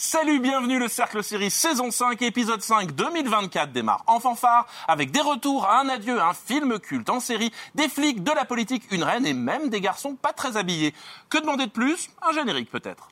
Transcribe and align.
Salut, 0.00 0.38
bienvenue, 0.38 0.78
le 0.78 0.86
Cercle 0.86 1.24
Série 1.24 1.50
saison 1.50 1.90
5, 1.90 2.22
épisode 2.22 2.62
5 2.62 2.92
2024 2.92 3.72
démarre 3.72 4.04
en 4.06 4.20
fanfare 4.20 4.68
avec 4.86 5.10
des 5.10 5.20
retours, 5.20 5.68
un 5.68 5.88
adieu, 5.88 6.22
un 6.22 6.34
film 6.34 6.78
culte 6.78 7.10
en 7.10 7.18
série, 7.18 7.50
des 7.74 7.88
flics, 7.88 8.22
de 8.22 8.30
la 8.30 8.44
politique, 8.44 8.84
une 8.92 9.02
reine 9.02 9.26
et 9.26 9.34
même 9.34 9.70
des 9.70 9.80
garçons 9.80 10.14
pas 10.14 10.32
très 10.32 10.56
habillés. 10.56 10.94
Que 11.28 11.38
demander 11.38 11.66
de 11.66 11.72
plus? 11.72 12.10
Un 12.22 12.30
générique 12.30 12.70
peut-être. 12.70 13.08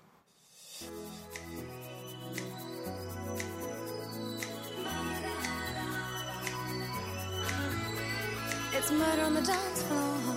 On 9.18 9.34
the 9.34 9.44
dance 9.44 9.82
floor. 9.88 10.36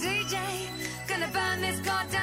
DJ. 0.00 0.36
Gonna 1.06 1.28
burn 1.28 1.60
this 1.60 1.78
goddamn 1.80 2.15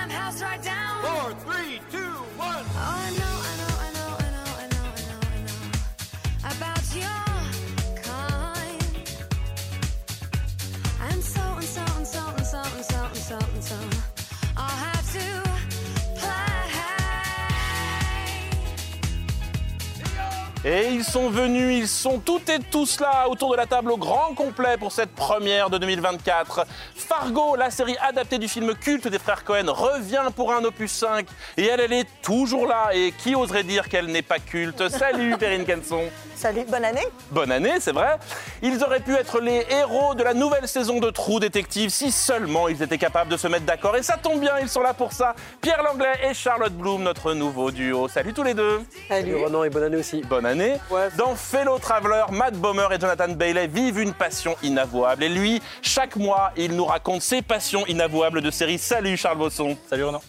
Et 20.66 20.88
ils 20.94 21.04
sont 21.04 21.30
venus, 21.30 21.78
ils 21.78 21.88
sont 21.90 22.20
toutes 22.20 22.48
et 22.48 22.60
tous 22.72 23.02
là 23.02 23.28
autour 23.28 23.52
de 23.52 23.58
la 23.58 23.66
table 23.66 23.92
au 23.92 23.98
grand 23.98 24.34
complet 24.34 24.78
pour 24.80 24.94
cette 24.94 25.12
première 25.12 25.70
de 25.70 25.78
2024. 25.78 26.66
Fargo, 26.96 27.58
la 27.58 27.70
série 27.70 27.98
adaptée 27.98 28.38
du 28.38 28.48
film 28.48 28.74
culte 28.74 29.10
des 29.10 29.20
frères 29.20 29.44
Cohen, 29.44 29.66
revient 29.68 30.24
pour 30.34 30.54
un 30.54 30.64
opus 30.64 30.90
5 30.90 31.28
et 31.58 31.66
elle, 31.66 31.82
elle 31.82 31.92
est 31.92 32.08
toujours 32.22 32.66
là. 32.66 32.92
Et 32.94 33.12
qui 33.18 33.36
oserait 33.36 33.64
dire 33.64 33.90
qu'elle 33.90 34.06
n'est 34.06 34.22
pas 34.22 34.40
culte? 34.40 34.88
Salut 34.88 35.36
Perrine 35.40 35.66
Kenson 35.66 36.04
Salut, 36.36 36.64
bonne 36.70 36.86
année. 36.86 37.08
Bonne 37.32 37.52
année, 37.52 37.76
c'est 37.80 37.92
vrai. 37.92 38.18
Ils 38.62 38.84
auraient 38.84 39.00
pu 39.00 39.16
être 39.16 39.40
les 39.40 39.66
héros 39.70 40.16
de 40.16 40.24
la 40.24 40.34
nouvelle 40.34 40.68
saison 40.68 41.00
de 41.00 41.10
Trou 41.10 41.40
Détective 41.40 41.90
si 41.90 42.12
seulement 42.12 42.68
ils 42.70 42.82
étaient 42.82 42.98
capables 42.98 43.30
de 43.32 43.38
se 43.38 43.48
mettre 43.48 43.66
d'accord. 43.66 43.96
Et 43.98 44.04
ça 44.04 44.18
tombe 44.22 44.40
bien, 44.40 44.60
ils 44.62 44.70
sont 44.70 44.82
là 44.82 44.94
pour 44.94 45.12
ça. 45.14 45.36
Pierre 45.62 45.84
Langlais 45.84 46.20
et 46.30 46.34
Charlotte 46.34 46.74
Bloom, 46.74 47.04
notre 47.04 47.34
nouveau 47.34 47.72
duo. 47.72 48.08
Salut 48.08 48.34
tous 48.34 48.44
les 48.44 48.54
deux. 48.54 48.82
Salut. 49.08 49.36
Renan 49.36 49.64
et 49.64 49.70
bonne 49.70 49.84
année 49.84 49.98
aussi. 49.98 50.22
Bonne 50.22 50.46
année. 50.46 50.53
Ouais. 50.90 51.10
Dans 51.18 51.36
Fellow 51.36 51.80
Traveler, 51.80 52.24
Matt 52.32 52.54
Bomer 52.56 52.88
et 52.92 53.00
Jonathan 53.00 53.30
Bailey 53.30 53.68
vivent 53.68 54.00
une 54.00 54.14
passion 54.14 54.56
inavouable. 54.64 55.24
Et 55.24 55.30
lui, 55.30 55.62
chaque 55.82 56.16
mois, 56.16 56.52
il 56.56 56.76
nous 56.76 56.86
raconte 56.86 57.22
ses 57.22 57.42
passions 57.42 57.86
inavouables 57.88 58.42
de 58.42 58.52
séries. 58.52 58.78
Salut 58.78 59.18
Charles 59.18 59.38
Bosson. 59.38 59.78
Salut 59.90 60.06
Renan. 60.06 60.22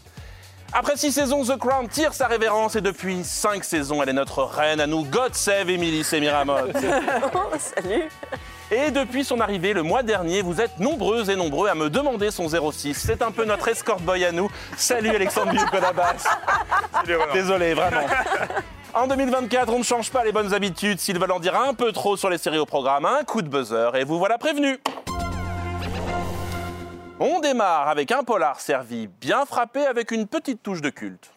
Après 0.76 0.96
six 0.96 1.12
saisons, 1.12 1.44
The 1.44 1.56
Crown 1.56 1.88
tire 1.88 2.12
sa 2.12 2.26
révérence 2.26 2.74
et 2.74 2.80
depuis 2.80 3.22
cinq 3.22 3.62
saisons, 3.62 4.02
elle 4.02 4.08
est 4.08 4.14
notre 4.14 4.42
reine 4.42 4.80
à 4.80 4.88
nous. 4.88 5.04
God 5.04 5.32
save 5.34 5.70
Emily 5.70 6.02
Semiramoth. 6.02 6.72
Salut. 7.58 8.08
Et 8.72 8.90
depuis 8.90 9.24
son 9.24 9.38
arrivée 9.38 9.72
le 9.72 9.84
mois 9.84 10.02
dernier, 10.02 10.42
vous 10.42 10.60
êtes 10.60 10.80
nombreuses 10.80 11.30
et 11.30 11.36
nombreux 11.36 11.68
à 11.68 11.76
me 11.76 11.90
demander 11.90 12.32
son 12.32 12.48
06. 12.48 12.94
C'est 12.94 13.22
un 13.22 13.30
peu 13.30 13.44
notre 13.44 13.68
escort 13.68 14.00
boy 14.00 14.24
à 14.24 14.32
nous. 14.32 14.50
Salut 14.76 15.10
Alexandre 15.10 15.52
Biukonabas. 15.52 16.24
Désolé, 17.32 17.74
vraiment. 17.74 18.06
En 18.96 19.08
2024, 19.08 19.72
on 19.72 19.78
ne 19.80 19.84
change 19.84 20.12
pas 20.12 20.22
les 20.22 20.30
bonnes 20.30 20.54
habitudes. 20.54 21.00
S'ils 21.00 21.18
veulent 21.18 21.32
en 21.32 21.40
dire 21.40 21.58
un 21.58 21.74
peu 21.74 21.90
trop 21.90 22.16
sur 22.16 22.30
les 22.30 22.38
séries 22.38 22.58
au 22.58 22.66
programme, 22.66 23.04
un 23.04 23.24
coup 23.24 23.42
de 23.42 23.48
buzzer 23.48 23.96
et 23.96 24.04
vous 24.04 24.18
voilà 24.18 24.38
prévenu. 24.38 24.78
On 27.18 27.40
démarre 27.40 27.88
avec 27.88 28.12
un 28.12 28.22
polar 28.22 28.60
servi 28.60 29.08
bien 29.08 29.46
frappé 29.46 29.84
avec 29.84 30.12
une 30.12 30.28
petite 30.28 30.62
touche 30.62 30.80
de 30.80 30.90
culte. 30.90 31.32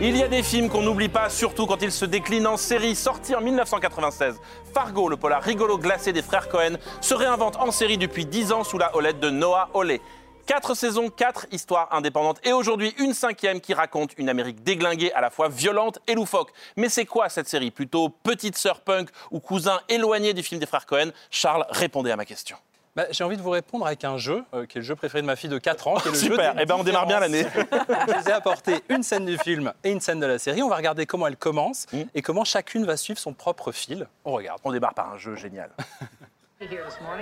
Il 0.00 0.16
y 0.16 0.22
a 0.22 0.28
des 0.28 0.42
films 0.42 0.68
qu'on 0.68 0.82
n'oublie 0.82 1.08
pas, 1.08 1.28
surtout 1.28 1.66
quand 1.66 1.82
ils 1.82 1.92
se 1.92 2.04
déclinent 2.04 2.46
en 2.46 2.56
série. 2.56 2.94
Sorti 2.94 3.34
en 3.34 3.40
1996, 3.40 4.36
Fargo, 4.72 5.08
le 5.08 5.16
polar 5.16 5.42
rigolo 5.42 5.78
glacé 5.78 6.12
des 6.12 6.22
frères 6.22 6.48
Cohen, 6.48 6.76
se 7.00 7.14
réinvente 7.14 7.56
en 7.56 7.70
série 7.72 7.98
depuis 7.98 8.26
10 8.26 8.52
ans 8.52 8.64
sous 8.64 8.78
la 8.78 8.96
houlette 8.96 9.20
de 9.20 9.30
Noah 9.30 9.70
Hawley. 9.74 10.00
Quatre 10.46 10.74
saisons, 10.74 11.08
quatre 11.08 11.46
histoires 11.52 11.88
indépendantes 11.92 12.38
et 12.44 12.52
aujourd'hui 12.52 12.94
une 12.98 13.14
cinquième 13.14 13.60
qui 13.60 13.74
raconte 13.74 14.10
une 14.18 14.28
Amérique 14.28 14.62
déglinguée 14.62 15.12
à 15.12 15.20
la 15.20 15.30
fois 15.30 15.48
violente 15.48 16.00
et 16.08 16.14
loufoque. 16.14 16.50
Mais 16.76 16.88
c'est 16.88 17.06
quoi 17.06 17.28
cette 17.28 17.48
série? 17.48 17.70
Plutôt 17.70 18.08
petite 18.08 18.56
sœur 18.56 18.80
punk 18.80 19.08
ou 19.30 19.38
cousin 19.40 19.80
éloigné 19.88 20.34
du 20.34 20.42
film 20.42 20.58
des 20.60 20.66
frères 20.66 20.84
Cohen? 20.86 21.10
Charles, 21.30 21.64
répondez 21.70 22.10
à 22.10 22.16
ma 22.16 22.24
question. 22.24 22.56
Bah, 22.94 23.06
J'ai 23.10 23.24
envie 23.24 23.38
de 23.38 23.42
vous 23.42 23.48
répondre 23.50 23.86
avec 23.86 24.04
un 24.04 24.18
jeu, 24.18 24.44
euh, 24.52 24.66
qui 24.66 24.76
est 24.76 24.80
le 24.82 24.86
jeu 24.86 24.94
préféré 24.96 25.22
de 25.22 25.26
ma 25.26 25.36
fille 25.36 25.48
de 25.48 25.56
4 25.58 25.88
ans. 25.88 25.94
Qui 25.94 26.08
est 26.08 26.10
le 26.10 26.16
Super, 26.18 26.52
jeu 26.52 26.58
eh 26.60 26.66
ben 26.66 26.74
on 26.78 26.82
démarre 26.84 27.06
bien 27.06 27.20
l'année. 27.20 27.46
Je 27.54 28.18
vous 28.20 28.28
ai 28.28 28.32
apporté 28.32 28.82
une 28.90 29.02
scène 29.02 29.24
du 29.24 29.38
film 29.38 29.72
et 29.84 29.90
une 29.92 30.00
scène 30.00 30.20
de 30.20 30.26
la 30.26 30.38
série. 30.38 30.60
On 30.62 30.68
va 30.68 30.76
regarder 30.76 31.06
comment 31.06 31.26
elle 31.28 31.36
commence 31.38 31.86
Mm. 31.92 32.02
et 32.14 32.20
comment 32.20 32.44
chacune 32.44 32.84
va 32.84 32.96
suivre 32.98 33.18
son 33.18 33.32
propre 33.32 33.72
fil. 33.72 34.06
On 34.26 34.32
regarde. 34.32 34.60
On 34.64 34.72
démarre 34.72 34.92
par 34.94 35.10
un 35.12 35.16
jeu 35.18 35.36
génial. 35.36 35.70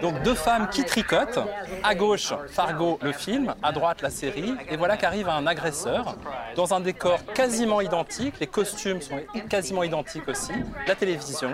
Donc 0.03 0.23
deux 0.23 0.35
femmes 0.35 0.69
qui 0.71 0.85
tricotent. 0.85 1.39
À 1.83 1.95
gauche, 1.95 2.33
Fargo, 2.49 2.99
le 3.03 3.13
film. 3.13 3.55
À 3.63 3.73
droite, 3.73 4.03
la 4.03 4.11
série. 4.11 4.55
Et 4.69 4.77
voilà 4.77 4.97
qu'arrive 4.97 5.29
un 5.29 5.47
agresseur 5.47 6.17
dans 6.57 6.75
un 6.75 6.81
décor 6.81 7.25
quasiment 7.35 7.81
identique. 7.81 8.35
Les 8.41 8.47
costumes 8.47 9.01
sont 9.01 9.21
quasiment 9.49 9.83
identiques 9.83 10.29
aussi. 10.29 10.53
La 10.87 10.95
télévision. 10.95 11.53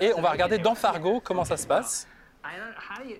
Et 0.00 0.12
on 0.14 0.20
va 0.20 0.30
regarder 0.30 0.58
dans 0.58 0.74
Fargo 0.74 1.20
comment 1.24 1.44
ça 1.44 1.56
se 1.56 1.66
passe. 1.66 2.06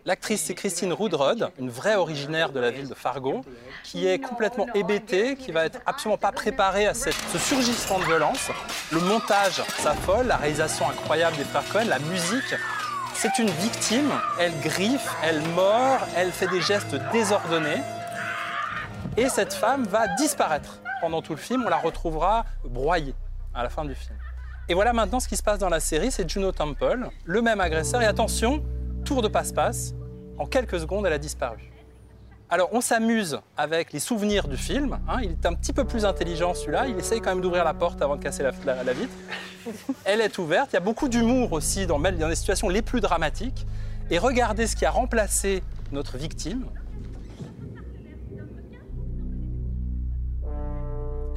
L'actrice, 0.05 0.45
c'est 0.45 0.55
Christine 0.55 0.93
Woodrod, 0.93 1.51
une 1.59 1.71
vraie 1.71 1.97
originaire 1.97 2.53
de 2.53 2.61
la 2.61 2.71
ville 2.71 2.89
de 2.89 2.95
Fargo, 2.95 3.45
qui 3.83 4.07
est 4.07 4.19
complètement 4.19 4.67
hébétée, 4.75 5.37
qui 5.37 5.53
va 5.53 5.67
être 5.67 5.81
absolument 5.85 6.19
pas 6.19 6.33
préparée 6.33 6.87
à 6.87 6.95
ce 6.95 7.11
surgissement 7.39 7.99
de 7.99 8.05
violence. 8.05 8.51
Le 8.93 9.01
montage 9.01 9.63
s'affole, 9.79 10.27
la 10.29 10.37
réalisation 10.37 10.89
incroyable 10.89 11.37
des 11.37 11.45
frères 11.45 11.69
Cohen, 11.73 11.87
la 11.89 11.99
musique. 11.99 12.55
C'est 13.19 13.39
une 13.39 13.49
victime, 13.49 14.11
elle 14.39 14.53
griffe, 14.61 15.09
elle 15.25 15.41
mord, 15.55 16.01
elle 16.15 16.31
fait 16.31 16.49
des 16.49 16.61
gestes 16.61 16.95
désordonnés. 17.13 17.81
Et 19.17 19.31
cette 19.31 19.55
femme 19.55 19.85
va 19.85 20.07
disparaître 20.17 20.81
pendant 21.01 21.23
tout 21.23 21.33
le 21.33 21.39
film. 21.39 21.65
On 21.65 21.71
la 21.71 21.79
retrouvera 21.79 22.45
broyée 22.63 23.15
à 23.55 23.63
la 23.63 23.71
fin 23.71 23.87
du 23.87 23.95
film. 23.95 24.15
Et 24.69 24.75
voilà 24.75 24.93
maintenant 24.93 25.19
ce 25.19 25.29
qui 25.29 25.37
se 25.37 25.43
passe 25.43 25.59
dans 25.59 25.71
la 25.71 25.81
série, 25.81 26.13
c'est 26.13 26.29
Juno 26.29 26.53
Temple, 26.53 27.09
le 27.25 27.41
même 27.41 27.61
agresseur. 27.61 28.03
Et 28.03 28.07
attention, 28.07 28.63
tour 29.07 29.23
de 29.23 29.29
passe-passe, 29.29 29.95
en 30.37 30.45
quelques 30.45 30.79
secondes, 30.79 31.07
elle 31.07 31.15
a 31.15 31.19
disparu. 31.19 31.73
Alors 32.49 32.69
on 32.73 32.81
s'amuse 32.81 33.41
avec 33.57 33.93
les 33.93 33.99
souvenirs 33.99 34.47
du 34.47 34.57
film. 34.57 34.99
hein. 35.09 35.19
Il 35.23 35.33
est 35.33 35.47
un 35.47 35.53
petit 35.55 35.73
peu 35.73 35.85
plus 35.85 36.05
intelligent 36.05 36.55
celui-là. 36.55 36.87
Il 36.87 36.97
essaye 36.99 37.21
quand 37.21 37.31
même 37.31 37.41
d'ouvrir 37.41 37.65
la 37.65 37.75
porte 37.75 38.01
avant 38.03 38.17
de 38.17 38.23
casser 38.23 38.45
la, 38.45 38.53
la- 38.65 38.85
la 38.85 38.93
vitre. 38.93 39.13
Elle 40.05 40.21
est 40.21 40.39
ouverte. 40.39 40.71
Il 40.73 40.75
y 40.75 40.77
a 40.77 40.81
beaucoup 40.81 41.09
d'humour 41.09 41.53
aussi 41.53 41.87
dans, 41.89 41.99
dans 41.99 42.29
les 42.29 42.37
situations 42.37 42.69
les 42.69 42.83
plus 42.83 43.01
dramatiques. 43.01 43.67
Et 44.11 44.19
regardez 44.19 44.69
ce 44.69 44.77
qui 44.77 44.85
a 44.85 44.91
remplacé 44.93 45.65
notre 45.91 46.17
victime. 46.17 46.67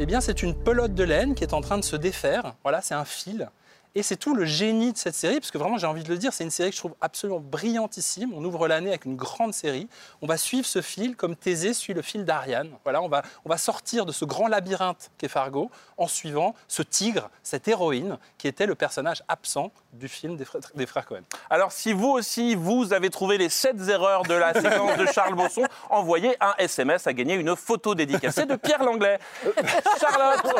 Eh 0.02 0.06
bien, 0.06 0.22
c'est 0.22 0.44
une 0.44 0.54
pelote 0.56 0.94
de 0.94 1.04
laine 1.04 1.34
qui 1.36 1.44
est 1.44 1.54
en 1.54 1.62
train 1.62 1.78
de 1.78 1.84
se 1.84 1.96
défaire. 1.96 2.56
Voilà, 2.64 2.82
c'est 2.82 2.94
un 2.94 3.04
fil. 3.04 3.50
Et 3.96 4.04
c'est 4.04 4.18
tout 4.18 4.36
le 4.36 4.46
génie 4.46 4.94
de 4.94 4.98
cette 4.98 5.16
série, 5.16 5.40
parce 5.40 5.50
que 5.50 5.58
vraiment, 5.58 5.78
j'ai 5.78 5.88
envie 5.88 6.04
de 6.04 6.10
le 6.10 6.18
dire, 6.18 6.32
c'est 6.32 6.44
une 6.44 6.52
série 6.52 6.70
que 6.70 6.76
je 6.76 6.82
trouve 6.82 6.96
absolument 7.02 7.40
brillantissime. 7.40 8.32
On 8.36 8.44
ouvre 8.46 8.68
l'année 8.68 8.90
avec 8.90 9.06
une 9.06 9.16
grande 9.16 9.54
série. 9.54 9.88
On 10.22 10.28
va 10.28 10.38
suivre 10.38 10.66
ce 10.66 10.82
fil 10.82 11.16
comme 11.16 11.36
Thésée 11.36 11.74
suit 11.74 11.94
le 11.94 12.04
fil 12.04 12.24
d'Ariane. 12.24 12.70
Voilà, 12.84 13.02
on 13.02 13.10
va, 13.10 13.24
on 13.46 13.50
va 13.50 13.58
sortir 13.58 14.06
de 14.06 14.12
ce 14.12 14.26
grand 14.26 14.48
labyrinthe 14.48 15.10
qu'est 15.18 15.28
Fargo 15.28 15.72
en 15.98 16.08
suivant 16.08 16.54
ce 16.68 16.84
tigre, 16.84 17.30
cette 17.42 17.68
héroïne, 17.68 18.20
qui 18.38 18.48
était 18.48 18.68
le 18.68 18.76
personnage 18.76 19.24
absent 19.28 19.72
du 19.94 20.08
film 20.08 20.36
des 20.36 20.46
frères, 20.46 20.62
des 20.76 20.86
frères 20.86 21.06
Cohen. 21.06 21.22
Alors, 21.50 21.72
si 21.72 21.94
vous 21.94 22.10
aussi, 22.10 22.56
vous 22.56 22.94
avez 22.94 23.10
trouvé 23.10 23.38
les 23.38 23.50
7 23.50 23.90
erreurs 23.90 24.24
de 24.24 24.34
la 24.34 24.54
séquence 24.54 24.98
de 24.98 25.06
Charles 25.08 25.36
Bosson, 25.36 25.64
envoyez 25.90 26.36
un 26.40 26.54
SMS 26.58 27.08
à 27.08 27.14
gagner 27.14 27.36
une 27.36 27.56
photo 27.56 27.96
dédicacée 27.96 28.46
de 28.46 28.56
Pierre 28.56 28.84
Langlais. 28.84 29.20
Charlotte, 30.00 30.56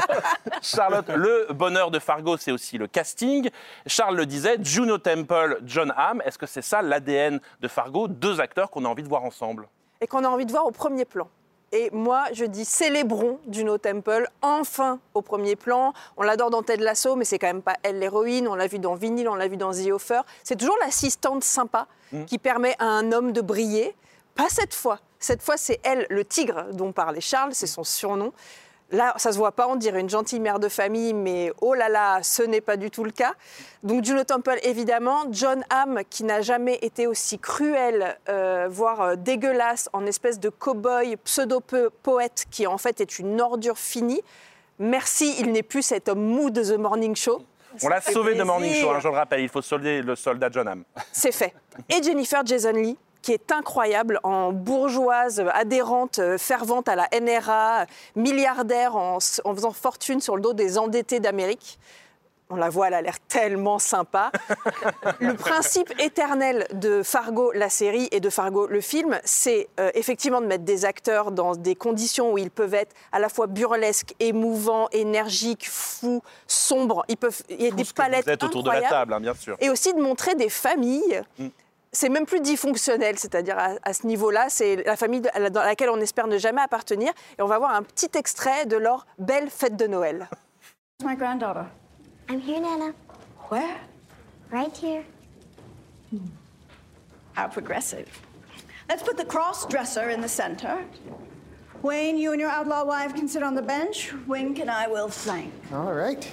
Charlotte, 0.62 1.10
le 1.10 1.48
bonheur 1.54 1.92
de 1.92 2.00
Fargo, 2.00 2.38
c'est 2.38 2.52
aussi 2.52 2.78
le 2.78 2.88
casting. 2.88 3.50
Charles 3.86 4.16
le 4.16 4.26
disait, 4.26 4.58
Juno 4.62 4.98
Temple, 4.98 5.60
John 5.64 5.94
Hamm, 5.96 6.22
est-ce 6.26 6.38
que 6.38 6.48
c'est 6.48 6.62
ça 6.62 6.82
l'ADN 6.82 7.40
de 7.62 7.68
Fargo? 7.68 8.08
Deux 8.08 8.40
acteurs 8.40 8.70
qu'on 8.72 8.86
a 8.86 8.88
envie 8.88 9.04
de 9.04 9.10
voir 9.10 9.24
ensemble. 9.24 9.68
Et 10.02 10.08
qu'on 10.08 10.24
a 10.24 10.28
envie 10.28 10.46
de 10.46 10.52
voir 10.52 10.66
au 10.66 10.72
premier 10.72 11.06
plan. 11.06 11.30
Et 11.72 11.90
moi, 11.92 12.26
je 12.34 12.46
dis 12.46 12.66
célébrons 12.66 13.40
Juno 13.50 13.78
Temple, 13.78 14.28
enfin 14.42 15.00
au 15.14 15.22
premier 15.22 15.56
plan. 15.56 15.94
On 16.18 16.24
l'adore 16.24 16.50
dans 16.50 16.64
Ted 16.64 16.84
Lasso, 16.84 17.16
mais 17.16 17.26
c'est 17.26 17.38
quand 17.38 17.48
même 17.48 17.62
pas 17.62 17.78
elle 17.84 18.00
l'héroïne. 18.00 18.48
On 18.48 18.56
l'a 18.56 18.68
vu 18.68 18.80
dans 18.80 18.96
Vinyl, 18.96 19.30
on 19.30 19.36
l'a 19.36 19.48
vu 19.48 19.58
dans 19.58 19.72
The 19.72 19.92
Offer. 19.92 20.22
C'est 20.44 20.56
toujours 20.56 20.78
l'assistante 20.82 21.44
sympa 21.44 21.88
qui 22.26 22.40
permet 22.40 22.76
à 22.80 22.86
un 22.86 23.12
homme 23.12 23.32
de 23.32 23.42
briller. 23.42 23.96
Pas 24.36 24.50
cette 24.50 24.74
fois. 24.74 25.00
Cette 25.20 25.44
fois, 25.44 25.58
c'est 25.58 25.80
elle, 25.84 26.08
le 26.10 26.26
tigre 26.26 26.68
dont 26.74 26.92
parlait 26.92 27.22
Charles, 27.22 27.54
c'est 27.54 27.68
son 27.68 27.84
surnom. 27.84 28.34
Là, 28.92 29.14
ça 29.18 29.32
se 29.32 29.38
voit 29.38 29.52
pas, 29.52 29.68
on 29.68 29.76
dirait 29.76 30.02
une 30.02 30.10
gentille 30.10 30.40
mère 30.40 30.60
de 30.60 30.68
famille, 30.68 31.14
mais 31.14 31.52
oh 31.62 31.76
là 31.76 31.90
là, 31.90 32.24
ce 32.24 32.42
n'est 32.42 32.62
pas 32.62 32.76
du 32.76 32.90
tout 32.90 33.04
le 33.04 33.12
cas. 33.12 33.34
Donc 33.84 34.04
Juno 34.04 34.24
Temple, 34.24 34.58
évidemment. 34.64 35.26
John 35.32 35.64
Hamm, 35.70 36.02
qui 36.10 36.24
n'a 36.24 36.42
jamais 36.42 36.80
été 36.82 37.06
aussi 37.06 37.38
cruel, 37.38 38.18
euh, 38.30 38.68
voire 38.70 39.02
euh, 39.02 39.16
dégueulasse, 39.16 39.90
en 39.94 40.06
espèce 40.08 40.40
de 40.40 40.50
cow-boy 40.50 41.18
pseudo-poète, 41.18 42.46
qui 42.50 42.66
en 42.66 42.80
fait 42.80 43.00
est 43.00 43.20
une 43.20 43.40
ordure 43.40 43.78
finie. 43.78 44.24
Merci, 44.80 45.36
il 45.40 45.52
n'est 45.52 45.64
plus 45.64 45.84
cet 45.84 46.10
homme 46.10 46.24
mou 46.24 46.50
de 46.50 46.64
The 46.64 46.80
Morning 46.80 47.16
Show. 47.16 47.44
On 47.84 47.90
l'a 47.90 48.02
sauvé 48.02 48.34
de 48.34 48.44
Morning 48.44 48.72
plaisir. 48.72 48.88
Show, 48.88 48.96
hein, 48.96 49.00
je 49.02 49.08
le 49.08 49.14
rappelle. 49.14 49.42
Il 49.42 49.50
faut 49.50 49.62
solder 49.62 50.02
le 50.02 50.16
soldat 50.16 50.50
John 50.52 50.68
Hamm. 50.68 50.84
C'est 51.12 51.32
fait. 51.32 51.54
Et 51.88 52.02
Jennifer 52.02 52.44
Jason 52.44 52.72
Lee, 52.72 52.98
qui 53.22 53.34
est 53.34 53.52
incroyable 53.52 54.20
en 54.24 54.52
bourgeoise, 54.52 55.44
adhérente, 55.54 56.20
euh, 56.20 56.38
fervente 56.38 56.88
à 56.88 56.96
la 56.96 57.08
NRA, 57.20 57.86
milliardaire 58.16 58.96
en, 58.96 59.20
faisant 59.20 59.72
fortune 59.72 60.22
sur 60.22 60.36
le 60.36 60.42
dos 60.42 60.54
des 60.54 60.78
endettés 60.78 61.20
d'Amérique. 61.20 61.80
On 62.52 62.56
la 62.56 62.70
voit, 62.70 62.88
elle 62.88 62.96
a 62.96 63.02
l'air 63.04 63.20
tellement 63.20 63.78
sympa. 63.78 64.32
le 65.20 65.36
principe 65.36 65.94
éternel 66.00 66.66
de 66.74 67.04
Fargo, 67.04 67.52
la 67.52 67.70
série, 67.70 68.08
et 68.12 68.20
de 68.20 68.30
Fargo, 68.32 68.66
le 68.66 68.82
film, 68.82 69.20
c'est 69.24 69.68
euh, 69.80 69.92
effectivement 69.94 70.42
de 70.42 70.48
mettre 70.48 70.64
des 70.64 70.84
acteurs 70.84 71.32
dans 71.32 71.56
des 71.56 71.76
conditions 71.76 72.34
où 72.34 72.40
ils 72.40 72.50
peuvent 72.50 72.74
être 72.74 72.96
à 73.12 73.20
la 73.20 73.30
fois 73.30 73.46
burlesques, 73.46 74.16
émouvants, 74.20 74.88
énergiques, 74.92 75.70
fous, 75.70 76.24
sombres. 76.48 77.06
Ils 77.08 77.18
peuvent, 77.18 77.40
il 77.50 77.62
y 77.62 77.68
a 77.68 77.72
des 77.72 77.86
Tout 77.86 77.94
palettes 77.94 78.26
Vous 78.26 78.32
êtes 78.32 78.44
autour 78.44 78.64
de 78.64 78.72
la 78.72 78.82
table, 78.82 79.14
hein, 79.14 79.20
bien 79.20 79.36
sûr. 79.36 79.56
et 79.60 79.70
aussi 79.70 79.94
de 79.94 80.02
montrer 80.02 80.34
des 80.34 80.50
familles. 80.50 81.22
Mm. 81.38 81.50
C'est 81.92 82.10
même 82.10 82.26
plus 82.28 82.40
dysfonctionnel, 82.42 83.18
c'est-à-dire 83.18 83.58
à, 83.58 83.70
à 83.84 83.94
ce 83.94 84.06
niveau-là, 84.06 84.46
c'est 84.50 84.84
la 84.86 84.96
famille 84.96 85.22
de- 85.22 85.50
dans 85.50 85.64
laquelle 85.64 85.90
on 85.90 86.00
espère 86.00 86.28
ne 86.28 86.38
jamais 86.38 86.62
appartenir. 86.62 87.12
Et 87.38 87.42
on 87.42 87.48
va 87.48 87.58
voir 87.58 87.72
un 87.74 87.82
petit 87.84 88.10
extrait 88.16 88.66
de 88.68 88.78
leur 88.78 89.08
belle 89.18 89.50
fête 89.50 89.76
de 89.76 89.88
Noël. 89.88 90.28
my 91.04 91.16
granddaughter. 91.16 91.66
I'm 92.30 92.40
here, 92.42 92.60
Nana. 92.60 92.94
Where? 93.50 93.80
Right 94.52 94.76
here. 94.78 95.04
How 97.36 97.48
progressive. 97.48 98.06
Let's 98.88 99.02
put 99.04 99.18
the 99.18 99.26
cross 99.26 99.66
dresser 99.68 100.10
in 100.10 100.22
the 100.22 100.28
center. 100.30 100.78
Wayne, 101.82 102.18
you 102.18 102.32
and 102.34 102.40
your 102.40 102.50
outlaw 102.52 102.84
wife 102.86 103.16
can 103.16 103.28
sit 103.28 103.42
on 103.42 103.56
the 103.56 103.62
bench. 103.62 104.12
Wink 104.28 104.60
and 104.60 104.70
I 104.70 104.88
will 104.88 105.10
flank. 105.10 105.52
All 105.74 105.94
right. 105.94 106.28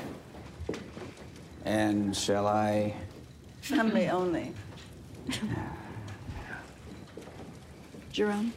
And 1.64 2.14
shall 2.16 2.46
I? 2.46 2.94
Family 3.62 4.08
only. 4.10 4.52
Jerome? 8.12 8.52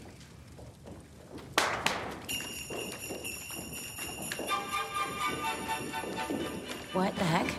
What 6.94 7.16
the 7.16 7.24
heck? 7.24 7.54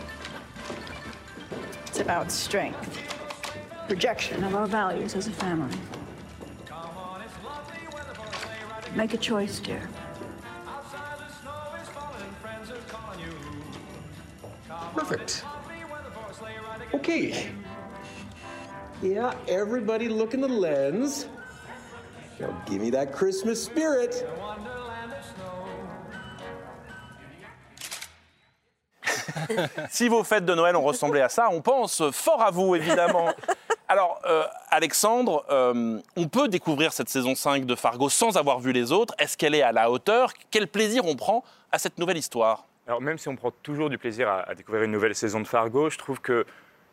It's 1.87 1.99
about 1.99 2.31
strength. 2.31 2.99
Projection 3.87 4.43
of 4.43 4.55
our 4.55 4.67
values 4.67 5.15
as 5.15 5.27
a 5.27 5.31
family. 5.31 5.77
Make 8.95 9.13
a 9.13 9.17
choice, 9.17 9.59
dear. 9.59 9.89
Perfect. 14.93 15.43
Okay. 16.93 17.51
Yeah, 19.01 19.33
everybody 19.47 20.07
look 20.07 20.35
in 20.35 20.41
the 20.41 20.47
lens. 20.47 21.25
Now 22.39 22.55
give 22.67 22.81
me 22.81 22.91
that 22.91 23.11
Christmas 23.11 23.55
spirit. 23.55 24.15
Si 29.89 30.07
vos 30.07 30.23
fêtes 30.23 30.45
de 30.45 30.53
Noël 30.53 30.75
ont 30.75 30.83
ressemblé 30.83 31.19
à 31.19 31.29
ça, 31.29 31.49
on 31.51 31.61
pense 31.61 32.03
fort 32.11 32.41
à 32.41 32.51
vous, 32.51 32.75
évidemment. 32.75 33.33
Alors, 33.87 34.21
euh, 34.25 34.43
Alexandre, 34.69 35.43
euh, 35.49 35.99
on 36.15 36.27
peut 36.27 36.47
découvrir 36.47 36.93
cette 36.93 37.09
saison 37.09 37.35
5 37.35 37.65
de 37.65 37.75
Fargo 37.75 38.07
sans 38.07 38.37
avoir 38.37 38.59
vu 38.59 38.71
les 38.71 38.91
autres. 38.91 39.13
Est-ce 39.17 39.35
qu'elle 39.35 39.55
est 39.55 39.63
à 39.63 39.71
la 39.71 39.91
hauteur? 39.91 40.31
Quel 40.51 40.67
plaisir 40.67 41.05
on 41.05 41.15
prend 41.15 41.43
à 41.71 41.79
cette 41.79 41.97
nouvelle 41.97 42.17
histoire? 42.17 42.65
Alors 42.87 43.01
même 43.01 43.17
si 43.17 43.27
on 43.29 43.35
prend 43.35 43.51
toujours 43.63 43.89
du 43.89 43.97
plaisir 43.97 44.29
à, 44.29 44.49
à 44.49 44.55
découvrir 44.55 44.83
une 44.83 44.91
nouvelle 44.91 45.15
saison 45.15 45.39
de 45.39 45.47
Fargo, 45.47 45.89
je 45.89 45.97
trouve 45.97 46.21
que 46.21 46.45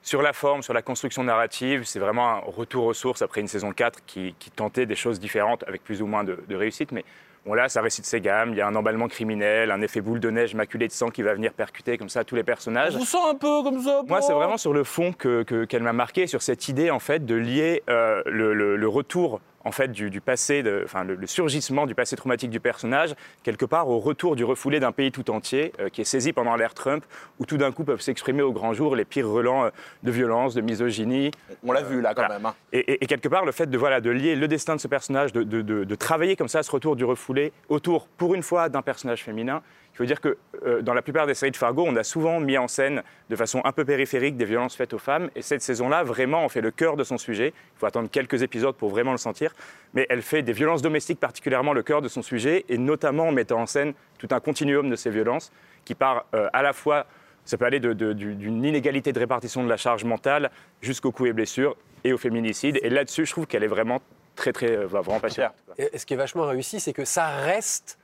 sur 0.03 0.23
la 0.23 0.33
forme, 0.33 0.63
sur 0.63 0.73
la 0.75 0.83
construction 0.83 1.23
narrative, 1.25 1.83
c'est 1.85 1.99
vraiment 1.99 2.29
un 2.31 2.39
retour 2.39 2.85
aux 2.87 2.95
sources 2.95 3.23
après 3.23 3.41
une 3.41 3.49
saison 3.49 3.73
4 3.73 4.01
qui, 4.07 4.35
qui 4.39 4.51
tentait 4.51 4.87
des 4.87 4.95
choses 4.97 5.21
différentes 5.21 5.65
avec 5.67 5.83
plus 5.85 6.01
ou 6.03 6.07
moins 6.07 6.25
de, 6.25 6.39
de 6.49 6.57
réussite. 6.57 6.93
Mais 6.93 7.05
bon 7.45 7.55
là, 7.55 7.69
ça 7.69 7.83
récite 7.83 8.07
ses 8.07 8.21
gammes, 8.21 8.51
il 8.53 8.57
y 8.57 8.61
a 8.61 8.67
un 8.67 8.75
emballement 8.75 9.09
criminel, 9.09 9.71
un 9.71 9.83
effet 9.83 10.01
boule 10.01 10.21
de 10.21 10.31
neige 10.31 10.55
maculé 10.55 10.87
de 10.89 10.93
sang 10.93 11.09
qui 11.11 11.23
va 11.23 11.35
venir 11.35 11.53
percuter 11.53 11.99
comme 11.99 12.09
ça 12.09 12.25
tous 12.25 12.37
les 12.37 12.45
personnages. 12.45 12.93
Je 12.95 12.99
vous 12.99 13.05
sens 13.05 13.29
un 13.31 13.35
peu 13.35 13.63
comme 13.63 13.83
ça. 13.83 14.03
Moi, 14.07 14.23
c'est 14.23 14.33
vraiment 14.33 14.57
sur 14.57 14.73
le 14.73 14.85
fond 14.85 15.13
que- 15.13 15.43
que- 15.43 15.65
qu'elle 15.65 15.83
m'a 15.83 15.93
marqué, 15.93 16.27
sur 16.27 16.43
cette 16.43 16.69
idée 16.69 16.91
en 16.91 17.01
fait 17.01 17.27
de 17.27 17.35
lier 17.35 17.83
euh, 17.91 18.23
le, 18.27 18.55
le- 18.55 18.77
le 18.77 18.89
retour 18.89 19.41
en 19.65 19.73
fait 19.73 19.89
du, 19.93 20.09
du 20.11 20.21
passé, 20.21 20.63
de- 20.63 20.83
enfin 20.85 21.05
le, 21.05 21.15
le 21.15 21.27
surgissement 21.27 21.87
du 21.87 21.95
passé 21.95 22.17
traumatique 22.17 22.51
du 22.51 22.61
personnage, 22.61 23.15
quelque 23.43 23.65
part 23.65 23.89
au 23.89 23.99
retour 23.99 24.37
du 24.37 24.45
refoulé 24.45 24.81
d'un 24.81 24.93
pays 24.93 25.11
tout 25.13 25.31
entier 25.31 25.73
euh, 25.81 25.89
qui 25.89 26.01
est 26.01 26.05
saisi 26.05 26.33
pendant 26.33 26.55
l'ère 26.57 26.75
Trump, 26.75 27.05
où 27.39 27.45
tout 27.47 27.57
d'un 27.57 27.73
coup 27.73 27.85
peuvent 27.85 28.01
s'exprimer 28.01 28.43
au 28.43 28.53
grand 28.53 28.73
jour 28.73 28.95
les 28.97 29.05
pires 29.05 29.29
relents 29.29 29.65
euh, 29.65 29.71
de 30.05 30.11
violence, 30.11 30.55
de 30.55 30.61
misogynie. 30.61 31.31
On 31.65 31.73
l'a 31.73 31.83
vu 31.83 32.01
là 32.01 32.15
quand 32.15 32.23
Voilà. 32.23 32.35
même. 32.37 32.47
hein. 32.47 32.55
Et, 32.73 32.79
et- 32.93 33.05
et 33.05 33.07
quelque 33.07 33.29
part, 33.29 33.45
le 33.45 33.53
fait 33.53 33.67
de, 33.69 33.77
voilà, 33.79 34.01
de 34.01 34.11
lier 34.11 34.37
le 34.37 34.49
destin 34.49 34.77
de 34.77 34.81
ce 34.81 34.89
personnage, 34.89 35.33
de, 35.33 35.43
de- 35.43 35.63
de- 35.63 35.85
de 35.85 35.95
travailler 35.95 36.37
comme 36.37 36.49
ça 36.49 36.63
ce 36.63 36.71
retour 36.71 36.97
du 36.97 37.05
refoulé 37.05 37.53
autour, 37.69 38.07
pour 38.07 38.35
une 38.35 38.43
fois, 38.43 38.69
d'un 38.69 38.83
personnage 38.83 39.25
féminin, 39.25 39.63
il 39.99 40.03
faut 40.03 40.07
dire 40.07 40.21
que 40.21 40.39
euh, 40.65 40.81
dans 40.81 40.95
la 40.95 41.03
plupart 41.03 41.27
des 41.27 41.35
séries 41.35 41.51
de 41.51 41.57
Fargo, 41.57 41.85
on 41.85 41.97
a 41.97 42.05
souvent 42.05 42.39
mis 42.39 42.57
en 42.57 42.69
scène 42.69 43.03
de 43.31 43.35
façon 43.35 43.61
un 43.65 43.73
peu 43.73 43.85
périphérique 43.85 44.37
des 44.37 44.45
violences 44.45 44.77
faites 44.77 44.95
aux 44.95 44.99
femmes. 44.99 45.29
Et 45.35 45.43
cette 45.43 45.61
saison-là, 45.61 46.05
vraiment, 46.05 46.45
on 46.45 46.49
fait 46.49 46.61
le 46.61 46.71
cœur 46.71 46.97
de 46.97 47.03
son 47.03 47.19
sujet. 47.19 47.53
Il 47.75 47.79
faut 47.81 47.87
attendre 47.87 48.09
quelques 48.09 48.45
épisodes 48.45 48.77
pour 48.77 48.91
vraiment 48.91 49.11
le 49.11 49.19
sentir. 49.19 49.53
Mais 49.95 50.07
elle 50.09 50.23
fait 50.23 50.43
des 50.43 50.53
violences 50.53 50.83
domestiques 50.83 51.19
particulièrement 51.19 51.73
le 51.73 51.83
cœur 51.83 52.01
de 52.01 52.07
son 52.07 52.23
sujet, 52.23 52.65
et 52.69 52.79
notamment 52.79 53.27
en 53.27 53.33
mettant 53.33 53.61
en 53.61 53.67
scène 53.67 53.93
tout 54.19 54.29
un 54.31 54.39
continuum 54.39 54.89
de 54.89 54.95
ces 54.95 55.11
violences 55.11 55.51
qui 55.85 55.97
part 55.97 56.27
euh, 56.33 56.49
à 56.53 56.63
la 56.63 56.73
fois 56.73 57.07
ça 57.45 57.57
peut 57.57 57.65
aller 57.65 57.81
d'une 57.81 58.65
inégalité 58.65 59.11
de 59.11 59.19
répartition 59.19 59.65
de 59.65 59.71
la 59.71 59.79
charge 59.79 60.05
mentale 60.05 60.51
jusqu'aux 60.83 61.13
coups 61.13 61.31
et 61.31 61.33
blessures 61.33 61.77
et 62.05 62.13
au 62.13 62.19
féminicide. 62.19 62.79
Et 62.83 62.91
là-dessus, 62.91 63.25
je 63.25 63.33
trouve 63.33 63.47
qu'elle 63.47 63.65
est 63.65 63.69
vraiment 63.69 64.03
très, 64.37 64.53
très, 64.53 64.77
euh, 64.77 64.87
vraiment 64.87 65.19
passionnante. 65.19 65.55
Et 65.79 65.97
ce 65.97 66.05
qui 66.05 66.13
est 66.13 66.19
vachement 66.19 66.45
réussi, 66.45 66.79
c'est 66.79 66.93
que 66.93 67.07
ça 67.07 67.29
reste 67.29 67.99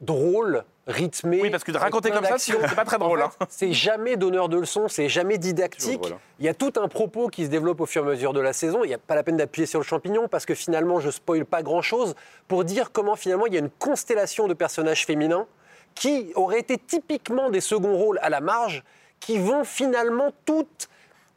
drôle, 0.00 0.64
rythmé. 0.86 1.40
Oui, 1.42 1.50
parce 1.50 1.64
que 1.64 1.72
de 1.72 1.78
raconter 1.78 2.10
comme 2.10 2.24
ça, 2.24 2.36
c'est 2.38 2.74
pas 2.74 2.84
très 2.84 2.98
drôle, 2.98 3.22
hein. 3.22 3.30
C'est 3.48 3.72
jamais 3.72 4.16
donneur 4.16 4.48
de 4.48 4.58
leçons, 4.58 4.88
c'est 4.88 5.08
jamais 5.08 5.38
didactique. 5.38 6.12
Il 6.38 6.44
y 6.44 6.48
a 6.48 6.54
tout 6.54 6.72
un 6.76 6.88
propos 6.88 7.28
qui 7.28 7.44
se 7.44 7.50
développe 7.50 7.80
au 7.80 7.86
fur 7.86 8.02
et 8.04 8.06
à 8.06 8.10
mesure 8.10 8.32
de 8.32 8.40
la 8.40 8.52
saison. 8.52 8.84
Il 8.84 8.88
n'y 8.88 8.94
a 8.94 8.98
pas 8.98 9.14
la 9.14 9.22
peine 9.22 9.36
d'appuyer 9.36 9.66
sur 9.66 9.78
le 9.80 9.84
champignon 9.84 10.28
parce 10.28 10.44
que 10.44 10.54
finalement, 10.54 11.00
je 11.00 11.10
spoil 11.10 11.44
pas 11.46 11.62
grand-chose 11.62 12.14
pour 12.48 12.64
dire 12.64 12.92
comment 12.92 13.16
finalement 13.16 13.46
il 13.46 13.54
y 13.54 13.56
a 13.56 13.60
une 13.60 13.70
constellation 13.70 14.46
de 14.46 14.54
personnages 14.54 15.06
féminins 15.06 15.46
qui 15.94 16.32
auraient 16.34 16.58
été 16.60 16.76
typiquement 16.76 17.50
des 17.50 17.60
seconds 17.60 17.96
rôles 17.96 18.18
à 18.20 18.28
la 18.28 18.40
marge, 18.40 18.82
qui 19.20 19.38
vont 19.38 19.64
finalement 19.64 20.32
toutes 20.44 20.88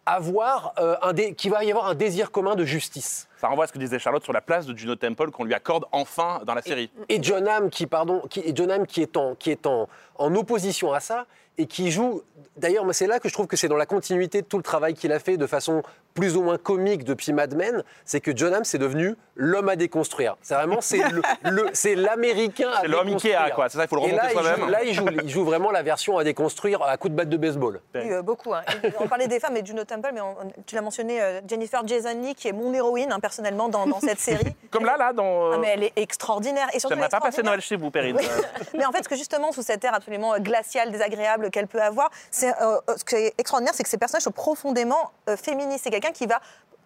avoir 0.06 0.74
euh, 0.80 0.96
un 1.02 1.14
dé- 1.14 1.34
qui 1.36 1.50
va 1.50 1.64
y 1.64 1.70
avoir 1.72 1.88
un 1.88 1.96
désir 1.96 2.32
commun 2.32 2.56
de 2.56 2.66
justice. 2.66 3.27
Ça 3.38 3.48
renvoie 3.48 3.66
à 3.66 3.68
ce 3.68 3.74
que 3.74 3.78
disait 3.78 4.00
Charlotte 4.00 4.24
sur 4.24 4.34
la 4.34 4.42
place 4.42 4.66
de 4.66 4.76
Juno 4.76 4.96
Temple 4.96 5.30
qu'on 5.30 5.44
lui 5.44 5.54
accorde 5.54 5.86
enfin 5.92 6.42
dans 6.46 6.56
la 6.56 6.64
série. 6.64 6.90
Et 7.08 7.22
John 7.22 7.48
Hamm 7.48 7.70
qui, 7.70 7.86
pardon, 7.86 8.22
qui, 8.30 8.40
et 8.40 8.52
John 8.56 8.72
Hamm 8.72 8.88
qui 8.88 9.02
est, 9.02 9.16
en, 9.16 9.36
qui 9.36 9.52
est 9.52 9.68
en, 9.68 9.88
en 10.20 10.34
opposition 10.36 10.94
à 10.94 11.00
ça 11.00 11.26
et 11.60 11.66
qui 11.66 11.90
joue. 11.92 12.22
D'ailleurs, 12.56 12.84
moi, 12.86 12.94
c'est 12.94 13.08
là 13.08 13.20
que 13.20 13.28
je 13.30 13.34
trouve 13.34 13.48
que 13.48 13.56
c'est 13.58 13.68
dans 13.68 13.78
la 13.78 13.86
continuité 13.88 14.42
de 14.42 14.48
tout 14.48 14.58
le 14.58 14.64
travail 14.64 14.94
qu'il 14.94 15.12
a 15.12 15.20
fait 15.20 15.38
de 15.38 15.48
façon 15.48 15.82
plus 16.14 16.36
ou 16.36 16.42
moins 16.42 16.58
comique 16.58 17.04
depuis 17.04 17.32
Mad 17.32 17.54
Men, 17.56 17.84
c'est 18.04 18.20
que 18.22 18.36
John 18.36 18.52
Hamm 18.54 18.64
c'est 18.64 18.80
devenu 18.80 19.16
l'homme 19.36 19.70
à 19.70 19.76
déconstruire. 19.76 20.36
C'est 20.42 20.56
vraiment 20.56 20.82
c'est 20.82 20.98
le, 21.12 21.22
le- 21.52 21.70
c'est 21.74 21.94
l'américain 21.94 22.70
à 22.76 22.82
C'est 22.82 22.88
l'homme. 22.88 23.08
Ikea, 23.10 23.52
quoi. 23.54 23.70
C'est 23.70 23.78
ça, 23.78 23.84
il 23.84 23.88
faut 23.88 23.96
le 23.98 24.02
remonter 24.02 24.24
il 24.26 24.30
joue- 24.36 24.42
soi-même. 24.42 24.70
Là, 24.70 24.84
il 24.84 24.94
joue, 24.94 25.06
il 25.24 25.30
joue 25.30 25.46
vraiment 25.46 25.70
la 25.72 25.84
version 25.84 26.18
à 26.18 26.24
déconstruire 26.24 26.82
à 26.82 26.98
coup 26.98 27.10
de 27.10 27.14
batte 27.16 27.30
de 27.30 27.38
baseball. 27.38 27.82
Oui, 27.96 28.12
euh, 28.12 28.22
beaucoup. 28.24 28.54
hein. 28.54 28.62
On 29.00 29.08
parlait 29.08 29.28
des 29.28 29.40
femmes 29.40 29.58
et 29.58 29.66
Juno 29.66 29.84
Temple, 29.84 30.10
mais 30.14 30.22
on- 30.22 30.32
on- 30.42 30.52
tu 30.66 30.74
l'as 30.76 30.82
mentionné, 30.82 31.22
euh, 31.22 31.42
Jennifer 31.48 31.86
Jason 31.88 32.20
Leigh, 32.22 32.34
qui 32.36 32.48
est 32.48 32.52
mon 32.54 32.74
héroïne, 32.74 33.12
hein, 33.12 33.20
personnellement, 33.20 33.70
dans, 33.70 33.86
dans 33.86 34.00
cette 34.00 34.20
série. 34.20 34.56
Comme 34.72 34.86
là, 34.86 34.96
là, 34.98 35.14
dans. 35.14 35.52
Ah, 35.54 35.58
mais 35.60 35.68
elle 35.70 35.84
est 35.84 35.94
extraordinaire. 35.96 36.68
Et 36.74 36.80
surtout, 36.80 36.96
J'aimerais 36.96 37.10
pas 37.10 37.18
extraordinaire- 37.18 37.46
Noël 37.52 37.62
chez 37.62 37.76
vous, 37.76 37.92
Perrine. 37.92 38.16
Oui. 38.20 38.28
Mais 38.76 38.86
en 38.86 38.92
fait, 38.92 39.04
ce 39.04 39.10
que 39.10 39.16
justement, 39.16 39.52
sous 39.52 39.62
cette 39.62 39.84
air 39.84 39.94
absolument 40.08 40.34
euh, 40.34 40.40
glaciale, 40.40 40.92
désagréable 40.92 41.52
qu'elle 41.52 41.68
peut 41.68 41.82
avoir, 41.82 42.10
euh, 42.44 42.52
euh, 42.62 42.80
ce 42.96 43.04
qui 43.04 43.16
est 43.16 43.34
extraordinaire, 43.38 43.74
c'est 43.76 43.84
que 43.84 43.90
ces 43.90 43.98
personnages 43.98 44.24
sont 44.24 44.32
profondément 44.32 45.12
euh, 45.28 45.36
féministes. 45.36 45.84
C'est 45.84 45.90
quelqu'un 45.90 46.12
qui 46.12 46.26
va 46.26 46.40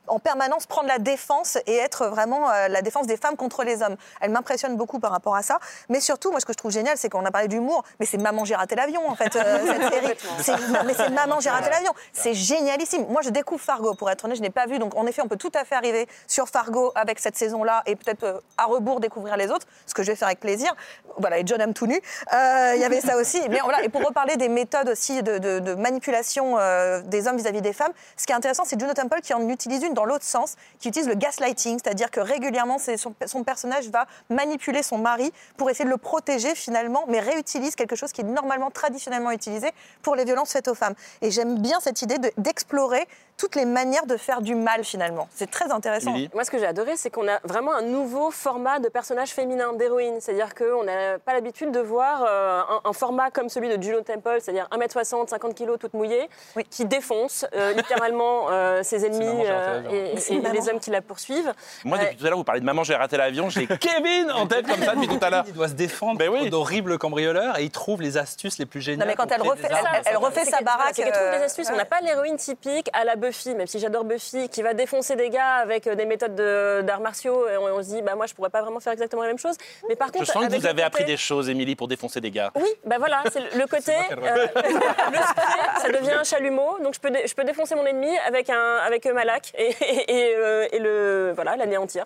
en 0.08 0.20
permanence 0.20 0.65
prendre 0.65 0.88
la 0.88 1.00
défense 1.00 1.58
et 1.67 1.75
être 1.77 2.08
vraiment 2.08 2.50
euh, 2.50 2.67
la 2.67 2.81
défense 2.81 3.08
des 3.08 3.17
femmes 3.17 3.36
contre 3.38 3.63
les 3.63 3.81
hommes. 3.84 3.96
Elle 4.20 4.31
m'impressionne 4.31 4.75
beaucoup 4.75 5.00
par 5.00 5.12
rapport 5.12 5.36
à 5.36 5.41
ça. 5.41 5.60
Mais 5.89 6.00
surtout, 6.00 6.31
moi, 6.31 6.39
ce 6.39 6.46
que 6.46 6.53
je 6.53 6.58
trouve 6.58 6.72
génial, 6.72 6.98
c'est 6.98 7.10
qu'on 7.10 7.25
a 7.25 7.31
parlé 7.31 7.48
d'humour, 7.48 7.84
mais 8.00 8.05
c'est 8.05 8.17
Maman, 8.17 8.43
j'ai 8.46 8.55
raté 8.55 8.75
l'avion, 8.75 9.08
en 9.08 9.15
fait, 9.15 9.36
euh, 9.36 9.60
cette 9.67 9.93
série. 9.93 10.17
C'est- 10.41 10.84
mais 10.86 10.93
c'est 10.93 11.10
Maman, 11.10 11.39
j'ai 11.39 11.50
raté 11.50 11.70
l'avion. 11.70 11.93
C'est 12.13 12.34
génialissime. 12.34 13.05
Moi, 13.10 13.22
je 13.22 13.29
découvre 13.29 13.62
Fargo, 13.62 13.93
pour 13.93 14.10
être 14.10 14.25
honnête, 14.25 14.38
je 14.38 14.41
n'ai 14.41 14.50
pas 14.50 14.65
vu. 14.65 14.79
Donc, 14.79 14.96
en 14.96 15.05
effet, 15.08 15.22
on 15.22 15.27
peut 15.27 15.38
tout 15.38 15.51
à 15.53 15.63
fait 15.65 15.75
arriver 15.75 16.08
sur 16.27 16.48
Fargo 16.50 16.91
avec 16.96 17.20
cette 17.20 17.38
saison-là 17.38 17.84
et 17.86 17.96
peut-être 17.96 18.24
euh, 18.24 18.39
à 18.58 18.65
rebours 18.65 19.00
découvrir 19.00 19.38
les 19.38 19.50
autres, 19.50 19.67
ce 19.86 19.93
que 19.93 20.03
je 20.03 20.12
vais 20.12 20.15
faire 20.15 20.27
avec 20.27 20.39
plaisir. 20.39 20.74
Voilà, 21.17 21.38
et 21.39 21.43
John 21.46 21.62
aime 21.62 21.74
tout 21.74 21.88
nu. 21.88 22.00
Il 22.34 22.79
y 22.79 22.84
avait 22.86 23.01
ça 23.01 23.17
aussi. 23.17 23.41
Mais 23.50 23.60
voilà, 23.63 23.84
et 23.84 23.89
pour 23.89 24.03
reparler 24.05 24.38
des 24.38 24.50
méthodes 24.50 24.89
aussi 24.89 25.22
de, 25.24 25.38
de- 25.38 25.60
de 25.60 25.74
manipulation 25.75 26.58
des 27.05 27.27
hommes 27.27 27.38
vis-à-vis 27.38 27.62
des 27.62 27.74
femmes, 27.74 27.91
ce 28.17 28.25
qui 28.25 28.31
est 28.31 28.36
intéressant, 28.36 28.63
c'est 28.65 28.79
Juno 28.79 28.93
Temple 28.93 29.20
qui 29.22 29.34
en 29.34 29.48
utilise 29.50 29.84
une 29.84 29.90
dans 29.93 30.05
l'autre 30.05 30.25
sens, 30.25 30.55
qui 30.79 30.88
utilise 30.89 31.07
le 31.07 31.15
gaslighting, 31.15 31.79
c'est-à-dire 31.83 32.12
que 32.12 32.19
régulièrement, 32.19 32.77
son, 32.79 33.13
son 33.25 33.43
personnage 33.43 33.89
va 33.89 34.05
manipuler 34.29 34.83
son 34.83 34.98
mari 34.98 35.31
pour 35.57 35.69
essayer 35.69 35.86
de 35.86 35.89
le 35.89 35.98
protéger 35.98 36.55
finalement, 36.55 37.05
mais 37.07 37.19
réutilise 37.19 37.75
quelque 37.75 37.95
chose 37.95 38.12
qui 38.12 38.21
est 38.21 38.25
normalement 38.25 38.71
traditionnellement 38.71 39.31
utilisé 39.31 39.71
pour 40.01 40.15
les 40.15 40.25
violences 40.25 40.51
faites 40.51 40.67
aux 40.67 40.75
femmes. 40.75 40.95
Et 41.21 41.31
j'aime 41.31 41.60
bien 41.60 41.79
cette 41.79 42.01
idée 42.01 42.17
de- 42.17 42.31
d'explorer 42.38 43.07
toutes 43.41 43.55
les 43.55 43.65
manières 43.65 44.05
de 44.05 44.17
faire 44.17 44.41
du 44.41 44.53
mal 44.53 44.83
finalement. 44.83 45.27
C'est 45.33 45.50
très 45.50 45.71
intéressant. 45.71 46.13
Lily 46.13 46.29
Moi, 46.36 46.43
ce 46.43 46.51
que 46.51 46.60
j'ai 46.60 46.67
adoré, 46.67 46.95
c'est 46.95 47.10
qu'on 47.10 47.27
a 47.27 47.39
vraiment 47.43 47.74
un 47.74 47.81
nouveau 47.81 48.29
format 48.29 48.77
de 48.77 48.88
personnage 48.88 49.29
féminin, 49.29 49.74
d'héroïne. 49.74 50.17
C'est-à-dire 50.21 50.53
qu'on 50.53 50.83
n'a 50.83 51.17
pas 51.17 51.33
l'habitude 51.33 51.71
de 51.71 51.79
voir 51.79 52.24
euh, 52.24 52.62
un, 52.69 52.81
un 52.89 52.93
format 52.93 53.31
comme 53.31 53.50
celui 53.50 53.75
de 53.75 53.81
Juno 53.81 54.01
Temple, 54.01 54.38
c'est-à-dire 54.41 54.67
1m60, 54.71 55.29
50 55.29 55.55
kg, 55.55 55.75
toute 55.79 55.95
mouillée, 55.95 56.29
qui 56.69 56.86
défonce 56.86 57.48
euh, 57.55 57.74
littéralement 57.74 58.51
euh, 58.51 58.83
ses 58.83 59.07
ennemis 59.07 59.25
euh, 59.48 59.81
et, 59.89 60.39
les 60.39 60.69
hommes 60.69 60.79
qui 60.79 60.91
la 60.91 61.01
poursuivent. 61.01 61.51
Moi, 61.83 61.98
depuis 61.98 62.17
tout 62.17 62.25
à 62.27 62.29
l'heure, 62.29 62.38
vous 62.38 62.43
parlez 62.43 62.62
de 62.62 62.65
maman, 62.65 62.83
j'ai 62.83 62.95
raté 62.95 63.17
l'avion. 63.17 63.50
J'ai 63.50 63.65
Kevin 63.79 64.31
en 64.31 64.45
tête 64.45 64.67
comme 64.67 64.83
ça 64.83 64.93
depuis 64.93 65.07
tout 65.07 65.25
à 65.25 65.31
l'heure. 65.31 65.45
Il 65.48 65.53
doit 65.53 65.67
se 65.69 65.74
défendre 65.74 66.19
Ben 66.19 66.29
oui. 66.29 66.48
d'horribles 66.51 67.00
cambrioleurs 67.00 67.57
et 67.57 67.63
il 67.63 67.71
trouve 67.71 68.03
les 68.03 68.17
astuces 68.19 68.60
les 68.60 68.67
plus 68.67 68.81
géniales. 68.81 69.00
Non, 69.00 69.12
mais 69.12 69.15
quand 69.15 69.31
elle 69.31 69.41
refait- 69.41 69.67
elle- 69.67 70.01
elle 70.05 70.17
refait 70.17 70.45
sa 70.45 70.62
baraque, 70.62 70.93
qu'elle 70.93 71.12
trouve 71.12 71.31
des 71.31 71.43
astuces. 71.43 71.67
ouais. 71.69 71.74
On 71.74 71.77
n'a 71.77 71.86
pas 71.86 72.01
l'héroïne 72.01 72.38
typique 72.38 72.89
à 72.93 73.03
la 73.03 73.15
Buffy, 73.31 73.55
même 73.55 73.67
si 73.67 73.79
j'adore 73.79 74.03
Buffy, 74.03 74.50
qui 74.50 74.61
va 74.61 74.73
défoncer 74.73 75.15
des 75.15 75.29
gars 75.29 75.55
avec 75.55 75.88
euh, 75.88 75.95
des 75.95 76.05
méthodes 76.05 76.35
de- 76.35 76.81
d'arts 76.81 77.00
martiaux. 77.00 77.47
Et 77.47 77.55
on, 77.57 77.63
on 77.63 77.81
se 77.81 77.89
dit, 77.89 78.01
bah 78.01 78.15
moi, 78.15 78.25
je 78.25 78.33
pourrais 78.33 78.50
pas 78.50 78.61
vraiment 78.61 78.79
faire 78.81 78.91
exactement 78.93 79.21
la 79.21 79.29
même 79.29 79.38
chose. 79.39 79.55
Mais 79.88 79.95
par 79.95 80.09
Je 80.09 80.13
contre, 80.13 80.25
sens 80.33 80.45
que 80.47 80.53
vous 80.55 80.65
avez 80.65 80.83
appris 80.83 81.05
des 81.05 81.15
choses, 81.17 81.50
Émilie, 81.50 81.75
pour 81.77 81.88
défoncer 81.88 82.19
des 82.19 82.29
gars. 82.31 82.51
Oui, 82.55 82.67
ben 82.85 82.97
voilà, 82.97 83.23
c'est 83.31 83.39
le- 83.55 83.67
côté. 83.67 83.93
euh, 84.11 84.15
le 84.55 85.17
spray, 85.17 85.81
ça 85.81 85.89
devient 85.89 86.11
un 86.11 86.23
chalumeau, 86.25 86.77
donc 86.83 86.93
je 86.95 87.00
peux, 87.00 87.09
dé- 87.09 87.23
je 87.25 87.33
peux 87.33 87.43
défoncer 87.45 87.75
mon 87.75 87.85
ennemi 87.85 88.09
avec, 88.27 88.50
un, 88.50 88.75
avec 88.85 89.05
euh, 89.05 89.13
ma 89.13 89.23
laque 89.23 89.53
et, 89.57 89.69
et, 89.81 90.11
et, 90.11 90.35
euh, 90.35 90.67
et 90.73 90.79
le, 90.79 91.31
voilà, 91.35 91.55
l'anéantir. 91.55 92.05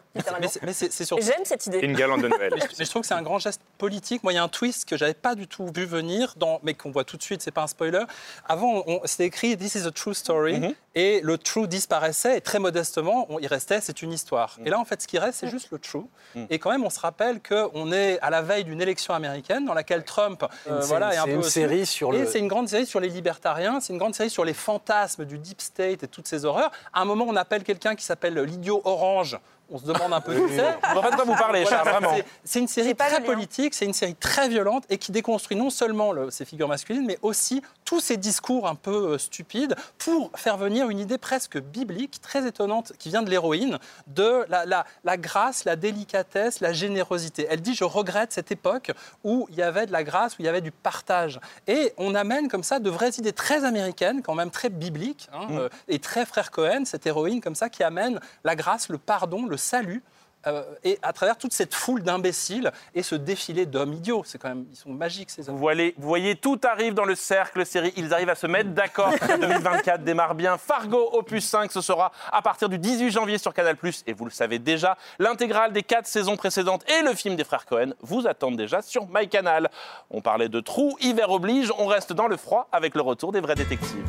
Mais 0.62 0.74
c'est- 0.74 0.92
surtout. 1.06 1.24
J'aime 1.24 1.44
cette 1.46 1.66
idée. 1.66 1.80
Une 1.80 1.94
guirlande 1.94 2.22
de 2.22 2.28
Noël. 2.28 2.52
Mais 2.54 2.62
je, 2.62 2.66
mais 2.78 2.86
je 2.86 2.90
trouve 2.90 3.02
que 3.02 3.08
c'est 3.08 3.14
un 3.16 3.22
grand 3.24 3.40
geste 3.40 3.62
politique. 3.78 4.22
Moi, 4.24 4.34
il 4.34 4.36
y 4.36 4.40
a 4.40 4.44
un 4.44 4.48
twist 4.48 4.88
que 4.88 4.98
j'avais 4.98 5.14
pas 5.16 5.34
du 5.36 5.48
tout 5.48 5.66
vu 5.76 5.86
venir, 5.86 6.34
dans, 6.38 6.60
mais 6.64 6.74
qu'on 6.76 6.92
voit 6.92 7.04
tout 7.04 7.18
de 7.18 7.24
suite, 7.24 7.42
c'est 7.42 7.52
pas 7.52 7.64
un 7.64 7.68
spoiler. 7.68 8.04
Avant, 8.48 8.84
on- 8.86 9.02
c'était 9.06 9.26
écrit 9.26 9.58
This 9.58 9.76
is 9.76 9.88
a 9.88 9.92
true 9.92 10.14
story, 10.14 10.60
Mhm. 10.60 10.74
et 10.96 11.05
le 11.22 11.38
true 11.38 11.68
disparaissait, 11.68 12.38
et 12.38 12.42
très 12.42 12.60
modestement, 12.60 13.26
on, 13.30 13.40
il 13.40 13.48
restait 13.48 13.82
C'est 13.82 14.02
une 14.02 14.12
histoire. 14.14 14.56
Mhm. 14.60 14.68
Et 14.68 14.70
là, 14.70 14.80
en 14.80 14.86
fait, 14.86 15.02
ce 15.02 15.08
qui 15.08 15.18
reste, 15.20 15.40
c'est 15.40 15.50
juste 15.50 15.70
le 15.72 15.80
true. 15.80 16.06
Et 16.50 16.60
quand 16.60 16.72
même, 16.72 16.84
on 16.84 16.90
se 16.90 17.00
rappelle 17.00 17.42
qu'on 17.42 17.92
est 17.92 18.20
à 18.22 18.30
la 18.30 18.42
veille 18.42 18.64
d'une 18.66 18.82
élection 18.82 19.14
américaine 19.14 19.66
dans 19.66 19.74
laquelle 19.74 20.04
Trump, 20.04 20.44
euh, 20.68 20.82
C'est- 20.82 20.88
voilà, 20.88 21.14
est 21.14 21.18
un 21.18 21.24
c'est 21.26 21.30
peu 21.32 21.36
une 21.38 21.44
série 21.44 21.86
sur 21.86 22.14
Et 22.14 22.20
le- 22.20 22.26
c'est 22.26 22.40
une 22.40 22.48
grande 22.48 22.68
série 22.70 22.86
sur 22.86 23.00
les 23.00 23.10
libertariens, 23.10 23.80
c'est 23.80 23.94
une 23.94 24.00
grande 24.00 24.16
série 24.16 24.30
sur 24.30 24.44
les 24.46 24.54
fantasmes 24.54 25.26
du 25.26 25.38
deep 25.38 25.62
state 25.62 26.04
et 26.04 26.08
toutes 26.08 26.28
ces 26.28 26.46
horreurs. 26.46 26.72
À 26.94 27.02
un 27.02 27.06
moment, 27.06 27.26
on 27.28 27.36
appelle 27.36 27.64
quelqu'un 27.64 27.96
qui 27.96 28.04
s'appelle 28.06 28.36
l'idiot 28.36 28.82
orange. 28.84 29.38
On 29.72 29.80
se 29.80 29.86
demande 29.86 30.14
un 30.14 30.22
peu 30.22 30.34
qui 30.36 30.54
c'est. 30.56 30.62
De 30.62 31.00
quoi 31.16 31.24
vous 31.26 31.36
parlez, 31.36 31.64
Voilà, 31.64 31.78
Charles, 31.84 31.90
vraiment. 32.04 32.16
c'est- 32.44 32.60
une 32.60 32.68
série 32.68 32.96
très 32.96 33.22
politique, 33.22 33.74
c'est 33.74 33.86
une 33.86 33.94
série 33.94 34.14
très 34.16 34.48
violente 34.48 34.84
et 34.90 34.98
qui 35.00 35.12
déconstruit 35.12 35.58
non 35.58 35.70
seulement 35.72 36.12
le- 36.12 36.30
ces 36.30 36.46
figures 36.46 36.68
masculines, 36.68 37.06
mais 37.06 37.18
aussi 37.24 37.64
tous 37.84 38.00
ces 38.00 38.18
discours 38.18 38.68
un 38.68 38.76
peu 38.76 39.14
euh, 39.14 39.18
stupides 39.18 39.76
pour 39.98 40.30
faire 40.36 40.58
venir 40.58 40.90
une 40.90 41.00
idée 41.00 41.18
presque 41.18 41.58
biblique, 41.60 42.22
très 42.22 42.48
étonnante, 42.48 42.94
qui 43.00 43.10
vient 43.10 43.24
de 43.24 43.30
l'héroïne, 43.30 43.80
de 44.08 44.46
la, 44.50 44.66
la- 44.66 44.86
la 45.04 45.18
grâce, 45.18 45.66
la 45.66 45.76
délicatesse, 45.76 46.60
la 46.60 46.72
générosité. 46.74 47.48
Elle 47.50 47.62
dit 47.62 47.74
Je 47.74 47.84
regrette 47.84 48.32
cette 48.34 48.52
époque 48.52 48.92
où 49.24 49.48
il 49.50 49.56
y 49.56 49.62
avait 49.64 49.88
de 49.88 49.92
la 49.92 50.04
grâce, 50.04 50.34
où 50.34 50.36
il 50.40 50.46
y 50.46 50.50
avait 50.50 50.62
du 50.62 50.72
partage. 50.72 51.40
Et 51.68 51.94
on 51.98 52.14
amène 52.14 52.48
comme 52.50 52.64
ça 52.64 52.78
de 52.80 52.90
vraies 52.90 53.12
idées 53.18 53.34
très 53.34 53.66
américaines, 53.66 54.22
quand 54.22 54.36
même 54.36 54.52
très 54.52 54.70
bibliques, 54.70 55.28
hein, 55.34 55.48
euh, 55.52 55.70
et 55.88 55.98
très 56.00 56.26
frère 56.26 56.52
Cohen, 56.52 56.84
cette 56.86 57.06
héroïne 57.08 57.42
comme 57.42 57.56
ça, 57.56 57.70
qui 57.70 57.84
amène 57.84 58.20
la 58.44 58.56
grâce, 58.56 58.90
le 58.90 58.98
pardon, 59.00 59.46
le 59.48 59.55
salut. 59.58 60.04
euh, 60.48 60.64
et 60.84 61.00
à 61.02 61.12
travers 61.12 61.38
toute 61.38 61.54
cette 61.54 61.74
foule 61.74 62.04
d'imbéciles 62.04 62.72
et 62.94 63.02
ce 63.02 63.16
défilé 63.16 63.66
d'hommes 63.66 63.94
idiots, 63.94 64.22
c'est 64.26 64.38
quand 64.38 64.50
même, 64.50 64.66
ils 64.70 64.76
sont 64.76 64.92
magiques 64.92 65.32
ces 65.32 65.50
hommes. 65.50 65.56
Vous 65.56 65.60
voyez, 65.60 65.96
vous 65.98 66.08
voyez, 66.08 66.36
tout 66.36 66.60
arrive 66.64 66.94
dans 66.94 67.06
le 67.06 67.16
cercle 67.16 67.66
série. 67.66 67.92
Ils 67.98 68.14
arrivent 68.14 68.30
à 68.30 68.36
se 68.36 68.46
mettre 68.46 68.70
d'accord. 68.70 69.12
2024 69.40 70.04
démarre 70.04 70.36
bien. 70.36 70.60
Fargo 70.60 71.10
Opus 71.14 71.44
5, 71.46 71.72
ce 71.72 71.82
sera 71.82 72.12
à 72.32 72.44
partir 72.44 72.70
du 72.70 72.78
18 72.78 73.10
janvier 73.10 73.40
sur 73.40 73.56
Canal+. 73.56 73.76
Et 74.06 74.14
vous 74.14 74.26
le 74.26 74.32
savez 74.32 74.60
déjà, 74.60 74.98
l'intégrale 75.18 75.74
des 75.74 75.82
quatre 75.82 76.06
saisons 76.06 76.38
précédentes 76.38 76.84
et 76.92 77.02
le 77.02 77.16
film 77.16 77.36
des 77.36 77.44
frères 77.44 77.66
Cohen 77.66 77.94
vous 78.02 78.28
attendent 78.28 78.58
déjà 78.58 78.84
sur 78.84 79.08
MyCanal. 79.10 79.72
On 80.12 80.22
parlait 80.22 80.50
de 80.50 80.60
trous, 80.60 80.96
hiver 81.02 81.32
oblige. 81.32 81.72
On 81.80 81.88
reste 81.88 82.14
dans 82.14 82.28
le 82.28 82.38
froid 82.38 82.68
avec 82.72 82.94
le 82.94 83.02
retour 83.02 83.32
des 83.32 83.40
vrais 83.42 83.56
détectives. 83.56 84.06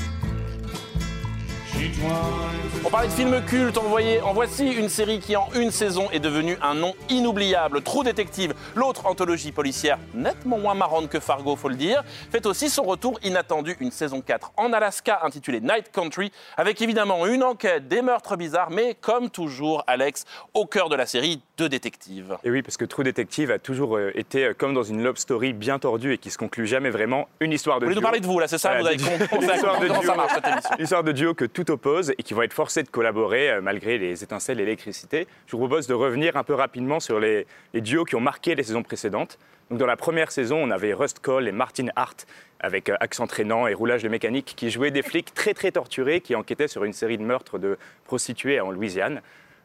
On 2.85 2.89
parlait 2.91 3.09
de 3.09 3.13
films 3.13 3.43
cultes, 3.45 3.77
en, 3.79 3.83
voyez- 3.83 4.21
en 4.23 4.33
voici 4.33 4.67
une 4.73 4.89
série 4.89 5.19
qui 5.19 5.35
en 5.37 5.49
une 5.57 5.71
saison 5.73 6.09
est 6.13 6.21
devenue 6.21 6.57
un 6.63 6.75
nom 6.75 6.95
inoubliable. 7.09 7.83
True 7.83 8.05
Détective, 8.05 8.55
l'autre 8.77 9.07
anthologie 9.07 9.51
policière 9.51 9.99
nettement 10.15 10.59
moins 10.59 10.75
marrante 10.75 11.09
que 11.09 11.19
Fargo, 11.19 11.57
faut 11.57 11.69
le 11.69 11.75
dire, 11.75 12.05
fait 12.31 12.47
aussi 12.47 12.71
son 12.71 12.85
retour 12.85 13.19
inattendu, 13.25 13.77
une 13.81 13.91
saison 13.91 14.21
4 14.21 14.53
en 14.57 14.73
Alaska 14.73 15.19
intitulée 15.25 15.61
Night 15.61 15.91
Country, 15.93 16.31
avec 16.57 16.81
évidemment 16.81 17.27
une 17.27 17.43
enquête, 17.43 17.89
des 17.89 18.03
meurtres 18.03 18.37
bizarres, 18.37 18.71
mais 18.71 18.95
comme 18.95 19.31
toujours, 19.31 19.83
Alex, 19.89 20.25
au 20.55 20.65
cœur 20.67 20.89
de 20.89 20.95
la 20.97 21.07
série, 21.07 21.43
deux 21.59 21.69
détectives. 21.69 22.37
Et 22.45 22.51
oui, 22.51 22.63
parce 22.63 22.77
que 22.77 22.85
True 22.85 23.03
Detective 23.05 23.51
a 23.51 23.59
toujours 23.59 23.97
euh, 23.97 24.13
été 24.15 24.45
euh, 24.45 24.55
comme 24.57 24.75
dans 24.75 24.85
une 24.85 25.03
love 25.03 25.17
story 25.17 25.53
bien 25.55 25.79
tordue 25.81 26.13
et 26.13 26.19
qui 26.19 26.31
se 26.31 26.39
conclut 26.39 26.67
jamais 26.67 26.91
vraiment. 26.91 27.27
Une 27.41 27.53
histoire 27.53 27.81
de 27.81 27.87
Vous 27.87 27.91
voulez 27.91 27.95
nous 27.97 28.01
duo. 28.01 28.07
parler 28.07 28.21
de 28.21 28.27
vous, 28.27 28.39
là, 28.39 28.47
c'est 28.47 28.59
ça 28.59 28.79
Vous 28.81 28.87
avez 28.87 28.97
compris 29.29 29.47
histoire 29.55 29.81
de 29.81 29.89
comment 29.89 30.01
duo. 30.01 30.11
ça 30.11 30.17
marche, 30.17 30.33
cette 30.35 30.47
émission 30.47 30.71
Une 30.79 30.85
histoire 30.85 31.03
de 31.05 31.13
duo 31.13 31.35
que 31.35 31.45
tout 31.47 31.73
et 32.19 32.23
qui 32.23 32.35
vont 32.35 32.43
être 32.43 32.53
forcés 32.53 32.83
de 32.83 32.89
collaborer 32.89 33.51
euh, 33.51 33.61
malgré 33.61 33.99
les 33.99 34.23
étincelles 34.23 34.59
et 34.61 34.65
l'électricité. 34.65 35.27
Je 35.47 35.53
vous 35.53 35.59
propose 35.59 35.87
de 35.87 35.95
revenir 35.95 36.37
un 36.37 36.45
peu 36.45 36.55
rapidement 36.55 37.01
sur 37.01 37.21
les, 37.21 37.47
les 37.75 37.81
duos 37.81 38.05
qui 38.05 38.15
ont 38.17 38.21
marqué 38.21 38.55
les 38.55 38.63
saisons 38.63 38.83
précédentes. 38.83 39.39
Donc 39.71 39.79
dans 39.79 39.87
la 39.87 39.97
première 39.97 40.31
saison, 40.31 40.59
on 40.63 40.71
avait 40.71 40.93
Rust 40.95 41.19
Cole 41.21 41.49
et 41.49 41.53
Martin 41.53 41.89
Hart 41.97 42.27
avec 42.61 42.89
euh, 42.89 42.95
accent 43.01 43.27
traînant 43.27 43.67
et 43.67 43.75
roulage 43.75 44.03
de 44.03 44.09
mécanique 44.09 44.55
qui 44.57 44.71
jouaient 44.71 44.91
des 44.91 45.03
flics 45.03 45.35
très 45.35 45.55
très 45.55 45.73
torturés 45.73 46.21
qui 46.21 46.35
enquêtaient 46.35 46.69
sur 46.69 46.85
une 46.85 46.93
série 46.93 47.19
de 47.19 47.23
meurtres 47.25 47.59
de 47.59 47.77
prostituées 48.05 48.61
en 48.61 48.71
Louisiane. 48.71 49.21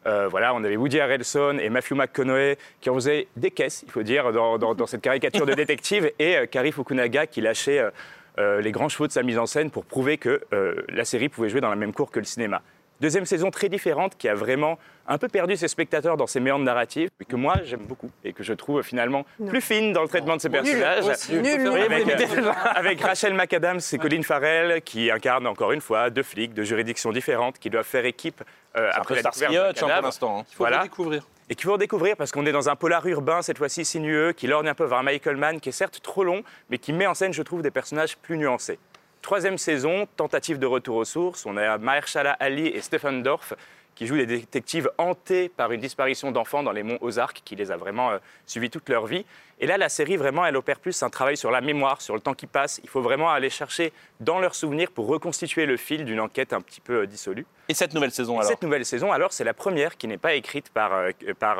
Euh, 0.08 0.28
voilà, 0.28 0.56
on 0.56 0.64
avait 0.64 0.78
Woody 0.78 1.00
Harrelson 1.00 1.60
et 1.62 1.70
Matthew 1.70 1.92
McConaughey 1.94 2.58
qui 2.82 2.90
en 2.90 2.96
faisaient 2.96 3.28
des 3.38 3.52
caisses, 3.52 3.84
il 3.86 3.92
faut 3.92 4.02
dire, 4.02 4.32
dans, 4.34 4.58
dans- 4.58 4.74
dans 4.74 4.88
cette 4.88 5.02
caricature 5.02 5.46
de 5.46 5.54
détective, 5.64 6.12
et 6.18 6.38
euh, 6.38 6.46
Kari 6.48 6.72
Fukunaga 6.72 7.28
qui 7.28 7.40
lâchait 7.40 7.78
euh, 7.78 7.92
les 8.38 8.72
grands 8.72 8.90
chevaux 8.90 9.08
de 9.08 9.12
sa 9.12 9.24
mise 9.24 9.38
en 9.38 9.46
scène 9.46 9.72
pour 9.72 9.86
prouver 9.86 10.18
que 10.18 10.42
euh, 10.54 10.76
la 10.90 11.06
série 11.06 11.30
pouvait 11.30 11.50
jouer 11.50 11.62
dans 11.62 11.70
la 11.70 11.76
même 11.76 11.94
cour 11.94 12.12
que 12.12 12.20
le 12.20 12.26
cinéma. 12.26 12.62
Deuxième 13.02 13.26
saison 13.26 13.50
très 13.50 13.68
différente 13.68 14.16
qui 14.16 14.30
a 14.30 14.36
vraiment 14.36 14.78
un 15.08 15.18
peu 15.18 15.28
perdu 15.28 15.58
ses 15.58 15.68
spectateurs 15.68 16.18
dans 16.18 16.28
ses 16.28 16.40
méandres 16.40 16.64
narratifs, 16.64 17.10
mais 17.20 17.26
que 17.26 17.36
moi 17.36 17.56
j'aime 17.66 17.82
beaucoup 17.88 18.12
et 18.24 18.32
que 18.32 18.44
je 18.44 18.54
trouve 18.54 18.84
finalement 18.84 19.26
plus 19.48 19.60
fine 19.60 19.92
dans 19.92 20.04
le 20.04 20.08
traitement 20.08 20.36
de 20.36 20.42
ses 20.42 20.50
personnages. 20.50 21.06
Nul. 21.32 21.42
Oui, 21.42 21.58
Nul. 21.60 21.82
avec, 21.82 22.08
euh, 22.38 22.52
avec 22.76 23.02
Rachel 23.02 23.34
McAdams 23.34 23.80
et 23.92 23.98
Colin 23.98 24.22
Farrell 24.22 24.82
qui 24.84 25.10
incarnent 25.10 25.48
encore 25.48 25.72
une 25.72 25.82
fois 25.82 26.12
deux 26.12 26.22
flics 26.22 26.54
de 26.54 26.62
juridictions 26.64 27.12
différentes 27.12 27.58
qui 27.58 27.72
doivent 27.72 27.86
faire 27.88 28.06
équipe 28.06 28.44
euh, 28.78 28.90
après 28.94 29.16
la 29.16 29.24
découverte 29.24 29.80
d'un 29.80 29.88
pour 29.96 30.02
l'instant, 30.04 30.40
hein. 30.40 30.44
Il 30.52 30.56
faut 30.56 30.64
Voilà. 30.64 30.84
découvrir. 30.84 31.28
Et 31.50 31.56
qu'il 31.56 31.66
faut 31.66 31.74
redécouvrir 31.74 32.16
parce 32.16 32.32
qu'on 32.32 32.46
est 32.46 32.52
dans 32.54 32.70
un 32.70 32.76
polar 32.78 33.06
urbain, 33.08 33.42
cette 33.42 33.58
fois-ci 33.58 33.84
sinueux, 33.84 34.32
qui 34.32 34.48
lorgne 34.48 34.70
un 34.70 34.74
peu 34.76 34.86
vers 34.86 35.04
Michael 35.04 35.36
Mann, 35.36 35.60
qui 35.60 35.68
est 35.70 35.74
certes 35.74 36.00
trop 36.02 36.24
long, 36.24 36.44
mais 36.70 36.78
qui 36.78 36.94
met 36.94 37.08
en 37.08 37.14
scène, 37.14 37.34
je 37.34 37.42
trouve, 37.42 37.62
des 37.62 37.72
personnages 37.72 38.16
plus 38.16 38.38
nuancés. 38.38 38.80
Troisième 39.22 39.60
saison, 39.60 40.08
tentative 40.18 40.58
de 40.58 40.66
retour 40.66 40.96
aux 40.96 41.06
sources. 41.06 41.46
On 41.46 41.56
a 41.56 41.78
Mahershala 41.78 42.32
Ali 42.34 42.68
et 42.68 42.82
Stephen 42.82 43.22
Dorff 43.22 43.54
qui 44.02 44.08
jouent 44.08 44.18
des 44.18 44.26
détectives 44.26 44.90
hantés 44.98 45.48
par 45.48 45.72
une 45.72 45.80
disparition 45.80 46.32
d'enfants 46.32 46.64
dans 46.64 46.72
les 46.72 46.82
monts 46.82 46.98
Ozarks, 47.02 47.44
qui 47.46 47.56
les 47.56 47.70
a 47.70 47.78
vraiment 47.78 48.10
euh, 48.10 48.18
suivis 48.48 48.72
toute 48.72 48.90
leur 48.90 49.06
vie. 49.06 49.28
Et 49.60 49.68
là, 49.68 49.78
la 49.78 49.90
série, 49.90 50.18
vraiment, 50.18 50.44
elle 50.44 50.58
opère 50.58 50.80
plus 50.80 51.04
un 51.04 51.12
travail 51.12 51.38
sur 51.38 51.52
la 51.52 51.62
mémoire, 51.62 52.02
sur 52.02 52.16
le 52.16 52.20
temps 52.20 52.34
qui 52.34 52.48
passe. 52.48 52.82
Il 52.84 52.90
faut 52.90 53.02
vraiment 53.04 53.30
aller 53.30 53.52
chercher 53.52 53.94
dans 54.20 54.40
leurs 54.40 54.56
souvenirs 54.56 54.90
pour 54.90 55.06
reconstituer 55.06 55.68
le 55.68 55.78
fil 55.78 56.04
d'une 56.04 56.20
enquête 56.20 56.52
un 56.52 56.62
petit 56.62 56.82
peu 56.82 57.02
euh, 57.02 57.06
dissolue. 57.06 57.46
Et 57.70 57.76
cette 57.76 57.94
nouvelle 57.94 58.10
saison, 58.10 58.34
Et 58.34 58.38
alors 58.40 58.50
Cette 58.50 58.64
nouvelle 58.64 58.86
saison, 58.86 59.12
alors, 59.12 59.32
c'est 59.34 59.44
la 59.44 59.54
première 59.54 59.96
qui 59.98 60.08
n'est 60.08 60.18
pas 60.18 60.34
écrite 60.34 60.72
par, 60.72 60.94
euh, 60.96 61.12
par 61.38 61.60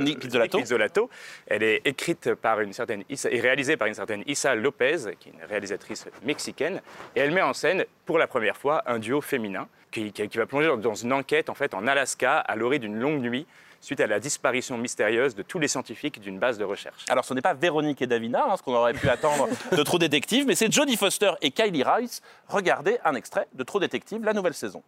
Nick. 0.00 0.18
Pizzolatto. 0.18 1.08
Elle 1.46 1.62
est 1.62 1.82
écrite 1.84 2.34
par 2.34 2.58
une 2.62 2.72
certaine 2.72 3.04
Issa- 3.08 3.30
et 3.30 3.38
réalisée 3.38 3.76
par 3.76 3.86
une 3.86 3.94
certaine 3.94 4.24
Issa 4.26 4.56
Lopez, 4.56 5.14
qui 5.20 5.28
est 5.28 5.32
une 5.40 5.44
réalisatrice 5.48 6.06
mexicaine. 6.24 6.82
Et 7.14 7.20
elle 7.20 7.30
met 7.30 7.42
en 7.42 7.52
scène 7.52 7.84
pour 8.06 8.18
la 8.18 8.26
première 8.26 8.56
fois 8.56 8.82
un 8.86 8.98
duo 8.98 9.20
féminin 9.20 9.68
qui, 9.90 10.12
qui- 10.12 10.28
qui 10.28 10.38
va 10.38 10.46
plonger 10.46 10.74
dans- 10.78 10.94
une 10.94 11.12
enquête 11.12 11.50
en 11.50 11.54
fait 11.54 11.74
en 11.74 11.86
Alaska 11.86 12.38
à 12.38 12.56
l'orée 12.56 12.78
d'une 12.78 12.98
longue 12.98 13.20
nuit 13.20 13.46
suite 13.80 14.00
à 14.00 14.06
la 14.06 14.18
disparition 14.18 14.78
mystérieuse 14.78 15.34
de 15.34 15.42
tous 15.42 15.58
les 15.58 15.68
scientifiques 15.68 16.18
d'une 16.20 16.38
base 16.38 16.56
de 16.58 16.64
recherche. 16.64 17.04
Alors, 17.08 17.24
ce 17.24 17.34
n'est 17.34 17.42
pas 17.42 17.54
Véronique 17.54 18.00
et 18.02 18.06
Davina, 18.06 18.44
hein, 18.48 18.56
ce 18.56 18.62
qu'on 18.62 18.74
aurait 18.74 18.94
pu 18.94 19.08
attendre 19.08 19.48
de 19.70 19.82
True 19.82 19.98
Detective, 19.98 20.44
mais 20.46 20.54
c'est 20.56 20.72
Jodie 20.72 20.96
Foster 20.96 21.32
et 21.42 21.50
Kylie 21.52 21.84
Rice. 21.84 22.20
Regardez 22.48 22.98
un 23.04 23.14
extrait 23.14 23.46
de 23.54 23.62
True 23.62 23.78
Detective, 23.78 24.24
la 24.24 24.32
nouvelle 24.32 24.54
saison. 24.54 24.82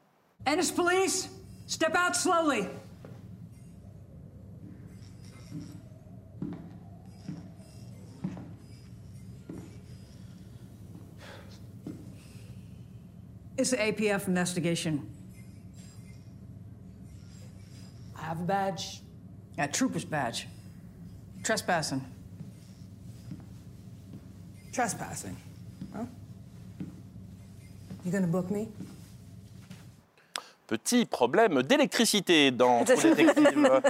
Ennis 0.47 0.73
police, 0.73 1.31
step 1.67 1.91
out 1.95 2.15
slowly. 2.15 2.65
It's 13.59 13.71
the 13.71 13.77
APF 13.77 14.29
investigation. 14.29 15.05
I 18.17 18.23
have 18.23 18.39
a 18.41 18.45
badge. 18.45 19.01
A 19.59 19.67
trooper's 19.67 20.05
badge. 20.05 20.47
Trespassing. 21.43 22.05
Trespassing. 24.73 25.37
Huh? 25.93 26.05
You 28.05 28.13
gonna 28.13 28.29
book 28.29 28.49
me? 28.49 28.69
Petit 30.69 31.07
problème 31.07 31.63
d'électricité 31.63 32.51
dans 32.51 32.85
True 32.85 32.97
Detective. 33.15 33.81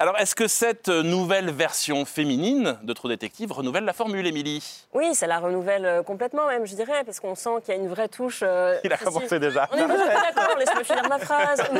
Alors, 0.00 0.18
est-ce 0.18 0.34
que 0.34 0.48
cette 0.48 0.88
nouvelle 0.88 1.50
version 1.50 2.06
féminine 2.06 2.78
de 2.82 2.92
True 2.94 3.10
Detective 3.10 3.52
renouvelle 3.52 3.84
la 3.84 3.92
formule, 3.92 4.26
Émilie? 4.26 4.86
Oui, 4.94 5.14
ça 5.14 5.26
la 5.26 5.38
renouvelle 5.38 5.84
euh, 5.84 6.02
complètement 6.02 6.46
même, 6.46 6.64
je 6.66 6.74
dirais, 6.74 7.04
parce 7.04 7.20
qu'on 7.20 7.34
sent 7.34 7.50
qu'il 7.62 7.74
y 7.74 7.76
a 7.76 7.80
une 7.80 7.88
vraie 7.88 8.08
touche. 8.08 8.40
euh, 8.42 8.78
Il 8.82 8.90
a 8.94 8.96
commencé 8.96 9.28
si. 9.28 9.38
déjà. 9.40 9.68
On 9.72 9.76
est 9.76 9.86
d'accord, 9.88 10.56
laisse-moi 10.58 10.84
finir 10.84 11.06
ma 11.08 11.18
phrase. 11.18 11.60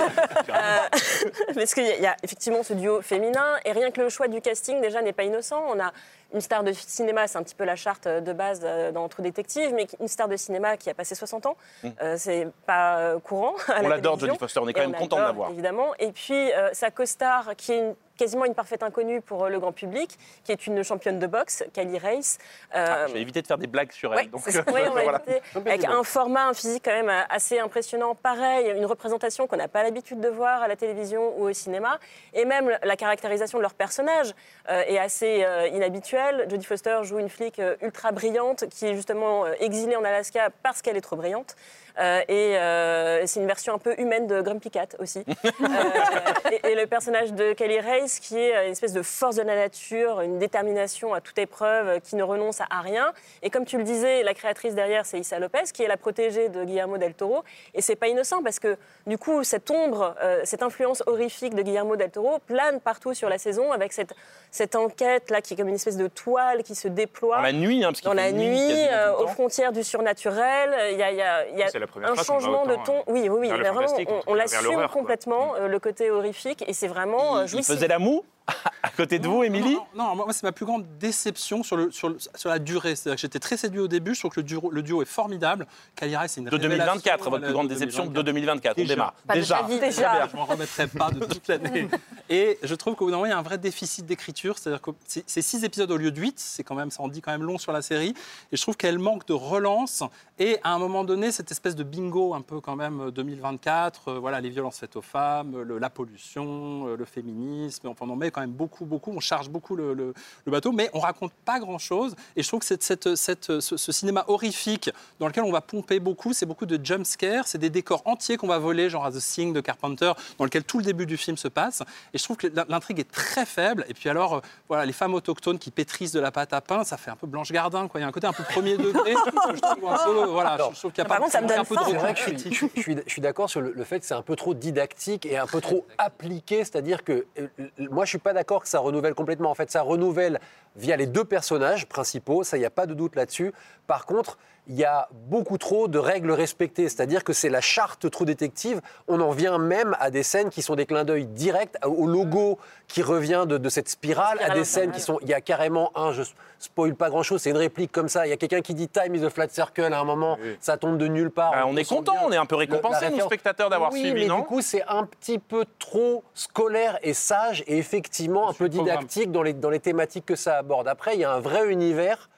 Euh, 0.51 1.55
parce 1.55 1.75
qu'il 1.75 1.85
y, 1.87 1.91
a- 1.91 1.97
il 1.97 2.03
y 2.03 2.07
a 2.07 2.17
effectivement 2.23 2.63
ce 2.63 2.73
duo 2.75 3.01
féminin, 3.03 3.57
et 3.65 3.73
rien 3.73 3.91
que 3.91 4.01
le 4.01 4.09
choix 4.09 4.29
du 4.29 4.41
casting 4.41 4.81
déjà 4.81 5.01
n'est 5.03 5.13
pas 5.13 5.23
innocent. 5.23 5.63
On 5.69 5.79
a 5.81 5.93
une 6.33 6.41
star 6.41 6.63
de 6.65 6.73
cinéma, 6.73 7.27
c'est 7.27 7.39
un 7.39 7.43
petit 7.43 7.55
peu 7.55 7.65
la 7.65 7.77
charte 7.77 8.07
de 8.07 8.33
base 8.33 8.61
euh, 8.65 8.93
dans 8.93 9.09
True 9.09 9.23
Detective, 9.23 9.73
mais 9.75 9.87
une 10.01 10.09
star 10.09 10.29
de 10.29 10.37
cinéma 10.37 10.77
qui 10.77 10.89
a 10.91 10.95
passé 10.95 11.15
60 11.15 11.47
ans, 11.47 11.57
euh, 12.03 12.15
c'est 12.19 12.49
pas 12.67 12.99
euh, 12.99 13.19
courant. 13.19 13.55
à 13.69 13.81
Mm. 13.83 13.85
On 13.87 13.89
la 13.89 13.97
l'adore. 13.97 14.19
Jodie 14.19 14.39
Foster, 14.39 14.61
on 14.61 14.69
est 14.69 14.73
quand 14.73 14.81
même 14.81 14.95
content 14.95 15.17
de 15.19 15.23
l'avoir. 15.23 15.51
Évidemment. 15.51 15.95
Et 15.99 16.13
puis 16.13 16.53
euh, 16.53 16.71
sa 16.73 16.91
co-star, 16.91 17.57
qui 17.57 17.73
est 17.73 17.79
une- 17.79 17.95
quasiment 18.21 18.45
une 18.45 18.55
parfaite 18.55 18.83
inconnue 18.83 19.21
pour 19.23 19.45
euh, 19.45 19.49
le 19.49 19.59
grand 19.59 19.73
public, 19.73 20.19
qui 20.45 20.53
est 20.53 20.67
une 20.67 20.83
championne 20.85 21.19
de 21.19 21.27
boxe, 21.27 21.65
Kylie 21.73 21.99
Race. 21.99 22.39
Euh, 22.75 22.85
Ah, 22.87 23.07
Je 23.09 23.15
vais 23.15 23.21
éviter 23.23 23.41
de 23.41 23.47
faire 23.47 23.59
des 23.59 23.67
blagues 23.67 23.93
sur 23.93 24.13
elle. 24.13 24.27
Ouais, 24.27 24.27
donc, 24.27 24.43
euh, 24.47 24.63
on 24.67 24.91
voilà. 25.03 25.23
Avec 25.55 25.85
un 25.87 26.03
format, 26.05 26.47
un 26.49 26.55
physique 26.55 26.83
quand 26.85 26.93
même 26.93 27.09
euh, 27.09 27.23
assez 27.31 27.59
impressionnant. 27.59 28.15
Pareil, 28.15 28.71
une 28.77 28.85
représentation 28.87 29.47
qu'on 29.47 29.57
n'a 29.57 29.69
pas 29.69 29.83
l'habitude 29.83 30.21
de 30.21 30.29
voir 30.29 30.63
à 30.63 30.69
la 30.69 30.77
télévision 30.77 31.35
ou 31.39 31.49
au 31.49 31.53
cinéma. 31.53 31.99
Et 32.35 32.45
même 32.45 32.71
la 32.83 32.97
caractérisation 32.97 33.59
de 33.59 33.63
leur 33.63 33.75
personnage 33.75 34.35
euh, 34.69 34.83
est 34.87 34.99
assez 34.99 35.43
euh, 35.45 35.67
inhabituelle. 35.69 36.47
Jodie 36.51 36.67
Foster 36.67 36.99
joue 37.03 37.19
une 37.19 37.31
flic 37.31 37.59
euh, 37.59 37.77
ultra 37.81 38.13
brillante 38.13 38.69
qui 38.69 38.87
est 38.87 38.95
justement 38.95 39.47
euh, 39.47 39.53
exilée 39.61 39.97
en 39.97 40.05
Alaska 40.05 40.51
parce 40.63 40.83
qu'elle 40.83 40.97
est 40.97 41.01
trop 41.01 41.17
brillante. 41.17 41.57
Euh, 41.99 42.21
et 42.29 42.57
euh, 42.59 43.27
c'est 43.27 43.41
une 43.41 43.47
version 43.47 43.75
un 43.75 43.79
peu 43.79 43.95
humaine 43.99 44.27
de 44.27 44.41
Grumpy 44.41 44.71
Cat 44.71 44.89
aussi. 44.99 45.25
Euh, 45.61 46.51
et, 46.65 46.71
et 46.71 46.75
le 46.75 46.87
personnage 46.87 47.33
de 47.33 47.53
Kelly 47.53 47.81
Race 47.81 48.19
qui 48.19 48.39
est 48.39 48.67
une 48.67 48.73
espèce 48.73 48.93
de 48.93 49.03
force 49.03 49.37
de 49.37 49.43
la 49.43 49.55
nature, 49.55 50.21
une 50.21 50.39
détermination 50.39 51.13
à 51.15 51.21
toute 51.21 51.39
épreuve, 51.39 52.01
qui 52.01 52.17
ne 52.17 52.23
renonce 52.23 52.61
à, 52.61 52.81
rien. 52.81 53.13
Et 53.43 53.51
comme 53.51 53.65
tu 53.65 53.77
le 53.77 53.85
disais, 53.85 54.23
la 54.23 54.35
créatrice 54.35 54.75
derrière, 54.75 55.05
c'est 55.07 55.19
Issa 55.19 55.39
Lopez, 55.39 55.65
qui 55.73 55.83
est 55.83 55.89
la 55.89 55.97
protégée 55.97 56.49
de 56.49 56.65
Guillermo 56.65 56.99
del 56.99 57.15
Toro. 57.15 57.45
Et 57.75 57.83
c'est 57.83 57.97
pas 57.97 58.09
innocent 58.09 58.43
parce 58.43 58.59
que 58.59 58.77
du 59.07 59.19
coup, 59.19 59.45
cette 59.45 59.71
ombre, 59.71 60.15
euh, 60.23 60.41
cette 60.45 60.63
influence 60.63 61.03
horrifique 61.07 61.55
de 61.55 61.63
Guillermo 61.63 61.97
del 61.97 62.11
Toro 62.11 62.39
plane 62.47 62.81
partout 62.81 63.15
sur 63.15 63.29
la 63.29 63.39
saison 63.39 63.73
avec 63.73 63.93
cette, 63.93 64.15
cette 64.51 64.77
enquête 64.77 65.31
là 65.31 65.41
qui 65.41 65.55
est 65.55 65.57
comme 65.57 65.69
une 65.69 65.75
espèce 65.75 65.97
de 65.97 66.09
toile 66.09 66.63
qui 66.63 66.75
se 66.75 66.89
déploie. 66.89 67.37
Dans 67.37 67.43
la 67.43 67.53
nuit, 67.53 67.85
hein, 67.85 67.89
parce 67.93 68.03
Dans 68.03 68.15
la 68.15 68.33
nuit 68.33 68.89
euh, 68.91 69.15
aux 69.17 69.27
frontières 69.29 69.73
du 69.73 69.85
surnaturel, 69.85 70.75
il 70.93 70.99
y 70.99 71.03
a, 71.03 71.11
il 71.11 71.17
y 71.17 71.23
a- 71.23 71.47
il 71.49 71.59
y 71.59 71.63
a 71.63 71.69
C'est 71.69 71.79
la 71.81 71.87
première 71.87 72.11
un 72.11 72.15
phrase 72.15 72.27
changement 72.27 72.65
de 72.67 72.77
ton. 72.85 72.99
euh, 72.99 73.03
Oui, 73.09 73.29
oui, 73.29 73.39
oui. 73.41 73.49
vers 73.49 73.57
le 73.57 73.63
mais 73.63 73.69
vraiment, 73.71 73.89
fantastique, 73.89 74.09
on, 74.27 74.35
l'assume 74.35 74.87
complètement, 74.93 75.55
euh, 75.57 75.67
le 75.69 75.79
côté 75.79 76.11
horrifique, 76.11 76.65
et 76.69 76.73
c'est 76.73 76.89
vraiment 76.89 77.39
euh, 77.39 77.43
Il 77.45 77.49
jouissif. 77.49 77.75
faisait 77.75 77.89
la 77.89 77.99
moue 77.99 78.23
à 78.83 78.91
côté 78.91 79.19
de 79.19 79.27
vous, 79.29 79.43
Émilie 79.43 79.77
Non, 79.95 80.15
non, 80.15 80.17
moi, 80.17 80.27
c'est 80.33 80.43
ma 80.43 80.53
plus 80.53 80.67
grande 80.67 80.85
déception 80.99 81.63
sur, 81.63 81.77
le, 81.77 81.91
sur, 81.91 82.09
le- 82.09 82.19
sur 82.35 82.49
la 82.51 82.59
durée. 82.59 82.95
C'est-à-dire 82.97 83.17
que 83.17 83.21
j'étais 83.21 83.39
très 83.39 83.57
séduit 83.57 83.81
au 83.81 83.89
début. 83.89 84.15
Je 84.15 84.21
trouve 84.21 84.33
que 84.33 84.41
le 84.41 84.45
duo, 84.45 84.71
le 84.71 84.83
duo 84.83 85.03
est 85.03 85.07
formidable. 85.07 85.67
Kylie 85.97 86.17
Race, 86.17 86.33
c'est 86.33 86.41
une 86.41 86.47
De 86.49 86.57
2024, 86.57 87.25
révélation, 87.25 87.31
votre 87.31 87.45
plus 87.45 87.53
grande 87.53 87.69
de 87.69 87.75
déception 87.75 88.07
2024. 88.07 88.17
de 88.17 88.31
2024. 88.33 88.79
On 88.79 88.81
Déjà. 88.83 88.95
démarre. 88.95 89.15
Pas 89.27 89.35
de 89.35 89.41
Déjà. 89.41 89.59
Très 89.63 89.79
déjà. 89.79 90.13
bien, 90.17 90.29
je 90.31 90.37
m'en 90.37 90.45
remettrai 90.45 90.87
pas 90.87 91.11
de 91.11 91.25
toute 91.25 91.49
l'année. 91.49 91.89
Et 92.29 92.59
je 92.63 92.75
trouve 92.75 92.95
qu'au 92.95 93.07
bout 93.07 93.11
d'un 93.11 93.17
moment, 93.17 93.27
il 93.27 93.31
y 93.31 93.33
a 93.33 93.39
un 93.39 93.43
vrai 93.43 93.59
déficit 93.59 94.07
d'écriture. 94.07 94.59
C'est-à-dire 94.59 94.81
que 94.81 94.91
c'est 95.07 95.43
six 95.43 95.65
épisodes 95.65 95.91
au 95.91 95.97
lieu 95.97 96.11
de 96.11 96.21
huit. 96.21 96.39
C'est 96.39 96.63
quand 96.63 96.75
même, 96.75 96.91
ça 96.91 97.03
en 97.03 97.09
dit 97.09 97.21
quand 97.21 97.33
même 97.33 97.43
long 97.43 97.59
sur 97.59 97.73
la 97.73 97.83
série. 97.83 98.15
Et 98.53 98.57
je 98.57 98.63
trouve 98.63 98.77
qu'elle 98.77 98.99
manque 98.99 99.27
de 99.27 99.33
relance. 99.33 100.03
Et 100.39 100.59
à 100.63 100.71
un 100.73 100.79
moment 100.79 101.05
donné, 101.05 101.33
cette 101.33 101.51
espèce 101.51 101.75
de 101.77 101.83
bingo 101.83 102.35
un 102.35 102.41
peu 102.43 102.61
quand 102.61 102.77
même 102.77 103.01
euh, 103.01 103.11
2024, 103.11 104.09
euh, 104.09 104.19
voilà, 104.19 104.41
les 104.41 104.51
violences 104.51 104.79
faites 104.79 104.97
aux 104.97 105.03
femmes, 105.03 105.61
le- 105.63 105.79
la 105.79 105.91
pollution, 105.91 106.87
euh, 106.89 106.97
le 106.97 107.05
féminisme. 107.05 107.89
Enfin, 107.89 108.05
on 108.09 108.11
en 108.11 108.17
met 108.17 108.31
quand 108.31 108.40
même 108.41 108.51
beaucoup, 108.51 108.85
beaucoup. 108.85 109.13
On 109.15 109.21
charge 109.21 109.49
beaucoup 109.49 109.77
le, 109.77 109.95
le- 109.95 110.15
le 110.45 110.53
bateau, 110.53 110.73
mais 110.73 110.91
on 110.95 111.01
raconte 111.01 111.33
pas 111.45 111.59
grand-chose. 111.61 112.15
Et 112.37 112.43
je 112.43 112.49
trouve 112.49 112.61
que 112.61 112.67
cette, 112.67 112.83
cette- 112.83 113.15
cette- 113.17 113.61
ce, 113.61 113.77
ce 113.77 113.93
cinéma 113.93 114.25
horrifique 114.29 114.91
dans 115.19 115.27
lequel 115.27 115.45
on 115.45 115.53
va 115.53 115.61
pomper 115.61 116.01
beaucoup, 116.01 116.33
c'est 116.33 116.47
beaucoup 116.47 116.67
de 116.67 116.79
jump 116.85 117.05
scares, 117.07 117.47
c'est 117.47 117.59
des 117.59 117.71
décors 117.71 118.03
entiers 118.07 118.37
qu'on 118.37 118.47
va 118.49 118.59
voler, 118.59 118.91
genre 118.91 119.05
à 119.05 119.13
The 119.13 119.19
Thing 119.21 119.53
de 119.53 119.61
Carpenter, 119.61 120.13
dans 120.39 120.45
lequel 120.45 120.65
tout 120.65 120.79
le 120.79 120.85
début 120.85 121.07
du 121.07 121.17
film 121.17 121.37
se 121.37 121.49
passe. 121.49 121.83
Et 122.15 122.19
je 122.19 122.25
trouve 122.25 122.37
que 122.37 122.49
l'intrigue 122.69 122.99
est 123.01 123.11
très 123.11 123.47
faible. 123.47 123.85
Et 123.89 123.95
puis 123.95 124.09
alors, 124.09 124.37
euh, 124.37 124.41
voilà, 124.69 124.85
les 124.87 124.93
femmes 124.93 125.15
autochtones 125.15 125.59
qui 125.59 125.71
pétrissent 125.71 126.13
de 126.13 126.21
la 126.21 126.31
pâte 126.33 126.53
à 126.53 126.61
pain, 126.61 126.85
ça 126.85 126.97
fait 126.97 127.11
un 127.11 127.17
peu 127.17 127.27
Blanche 127.27 127.53
Gardin, 127.53 127.89
quoi. 127.89 128.01
Il 128.01 128.03
y 128.03 128.05
a 128.05 128.09
un 128.09 128.13
côté 128.13 128.27
un 128.27 128.33
peu 128.33 128.43
premier 128.45 128.77
degré. 128.77 129.13
je 129.55 129.61
trouve 129.61 129.89
un 129.89 130.05
peu, 130.05 130.25
voilà, 130.31 130.57
je- 130.59 130.75
je 130.75 130.79
trouve 130.81 130.93
qu'il 130.93 131.03
y 131.03 131.07
a 131.07 131.09
Par 131.09 131.19
pas 131.19 131.23
contre, 131.25 131.33
ça 131.33 131.41
me 131.41 131.47
il 131.47 131.51
y 131.51 131.53
a 131.53 131.57
donne 131.57 131.67
un 131.67 131.69
peu 131.85 131.93
de 131.93 131.97
vrai 131.99 132.13
que 132.15 132.19
je 132.19 132.23
suis, 132.25 132.33
critique. 132.35 132.53
je 132.53 132.57
suis- 132.59 132.71
je 132.77 132.81
suis- 132.83 132.97
je 133.07 133.11
suis 133.13 133.21
d'accord 133.23 133.51
sur 133.51 133.61
le, 133.61 133.73
le 133.73 133.85
fait 133.85 134.01
que 134.01 134.07
c'est 134.07 134.15
un 134.15 134.23
peu 134.23 134.37
trop 134.37 134.55
didactique 134.55 135.27
et 135.27 135.37
un 135.39 135.47
peu 135.47 135.61
trop 135.61 135.87
appliqué. 135.99 136.59
C'est-à-dire 136.65 137.05
que 137.05 137.27
euh, 137.39 137.47
moi, 137.79 138.05
je 138.05 138.11
suis 138.11 138.19
pas 138.21 138.33
d'accord 138.33 138.63
que 138.63 138.69
ça 138.69 138.79
renouvelle 138.79 139.15
complètement. 139.15 139.51
En 139.51 139.55
fait, 139.55 139.71
ça 139.71 139.83
renouvelle 139.83 140.41
via 140.77 140.97
les 140.97 141.07
deux 141.07 141.25
personnages 141.25 141.87
principaux. 141.87 142.45
Ça, 142.45 142.57
il 142.57 142.61
n'y 142.61 142.67
a 142.67 142.71
pas 142.71 142.87
de 142.87 142.95
doute 142.95 143.17
là-dessus. 143.17 143.53
Par 143.87 144.07
contre, 144.07 144.39
il 144.71 144.77
y 144.77 144.85
a 144.85 145.09
beaucoup 145.13 145.59
trop 145.59 145.89
de 145.89 145.99
règles 145.99 146.31
respectées. 146.31 146.89
C'est-à-dire 146.89 147.25
que 147.25 147.33
c'est 147.33 147.49
la 147.49 147.61
charte 147.61 148.09
True 148.09 148.25
Détective. 148.25 148.81
On 149.09 149.21
en 149.21 149.33
vient 149.33 149.59
même 149.59 149.97
à 149.99 150.11
des 150.11 150.23
scènes 150.23 150.49
qui 150.49 150.63
sont 150.63 150.77
des 150.77 150.87
clins 150.87 151.05
d'œil 151.05 151.27
directs 151.27 151.75
au 151.85 152.07
logo 152.07 152.57
qui 152.87 153.03
revient 153.03 153.47
de, 153.49 153.59
de 153.59 153.69
cette 153.69 153.89
spirale, 153.89 154.39
à 154.41 154.55
des 154.55 154.63
scènes 154.63 154.93
qui 154.93 155.01
sont. 155.01 155.19
Il 155.23 155.29
y 155.29 155.35
a 155.35 155.41
carrément 155.41 155.91
un, 155.97 156.13
je 156.13 156.23
spoil 156.61 156.95
pas 156.95 157.11
grand-chose, 157.11 157.43
c'est 157.43 157.51
une 157.51 157.57
réplique 157.57 157.91
comme 157.91 158.09
ça. 158.09 158.29
Il 158.29 158.31
y 158.31 158.33
a 158.33 158.37
quelqu'un 158.37 158.61
qui 158.61 158.75
dit 158.75 158.87
Time 158.87 159.13
is 159.17 159.25
a 159.25 159.31
flat 159.31 159.49
circle 159.49 159.93
à 159.93 159.99
un 159.99 160.05
moment. 160.05 160.39
Ça 160.61 160.77
tombe 160.77 160.99
de 160.99 161.09
nulle 161.09 161.33
part. 161.33 161.53
Ah, 161.53 161.67
on 161.67 161.77
est 161.77 161.89
content, 161.89 162.13
bien 162.13 162.23
on 162.27 162.33
est 162.33 162.37
un 162.37 162.47
peu 162.47 162.57
récompensés, 162.57 163.11
nous, 163.11 163.21
spectateurs, 163.21 163.71
d'avoir 163.71 163.93
oui, 163.93 164.01
suivi, 164.01 164.23
mais 164.23 164.27
non 164.27 164.41
du 164.41 164.45
coup, 164.45 164.61
c'est 164.61 164.85
un 164.87 165.05
petit 165.05 165.41
peu 165.41 165.65
trop 165.81 166.23
scolaire 166.35 166.97
et 167.03 167.13
sage 167.13 167.65
et 167.67 167.77
effectivement 167.79 168.49
un 168.49 168.53
peu 168.53 168.69
didactique 168.69 169.33
dans 169.33 169.43
les, 169.43 169.53
dans 169.53 169.71
les 169.71 169.81
thématiques 169.81 170.27
que 170.27 170.37
ça 170.37 170.59
aborde. 170.59 170.87
Après, 170.87 171.15
il 171.15 171.21
y 171.21 171.25
a 171.25 171.33
un 171.33 171.41
vrai 171.41 171.69
univers. 171.73 172.31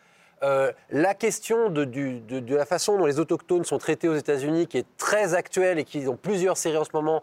Euh, 0.42 0.72
la 0.90 1.14
question 1.14 1.70
de, 1.70 2.54
la 2.54 2.66
façon 2.66 2.98
dont 2.98 3.06
les 3.06 3.20
autochtones 3.20 3.64
sont 3.64 3.78
traités 3.78 4.08
aux 4.08 4.16
États-Unis, 4.16 4.66
qui 4.66 4.78
est 4.78 4.86
très 4.96 5.34
actuelle 5.34 5.78
et 5.78 5.84
qui 5.84 6.08
ont 6.08 6.16
plusieurs 6.16 6.56
séries 6.56 6.78
en 6.78 6.84
ce 6.84 6.90
moment, 6.92 7.22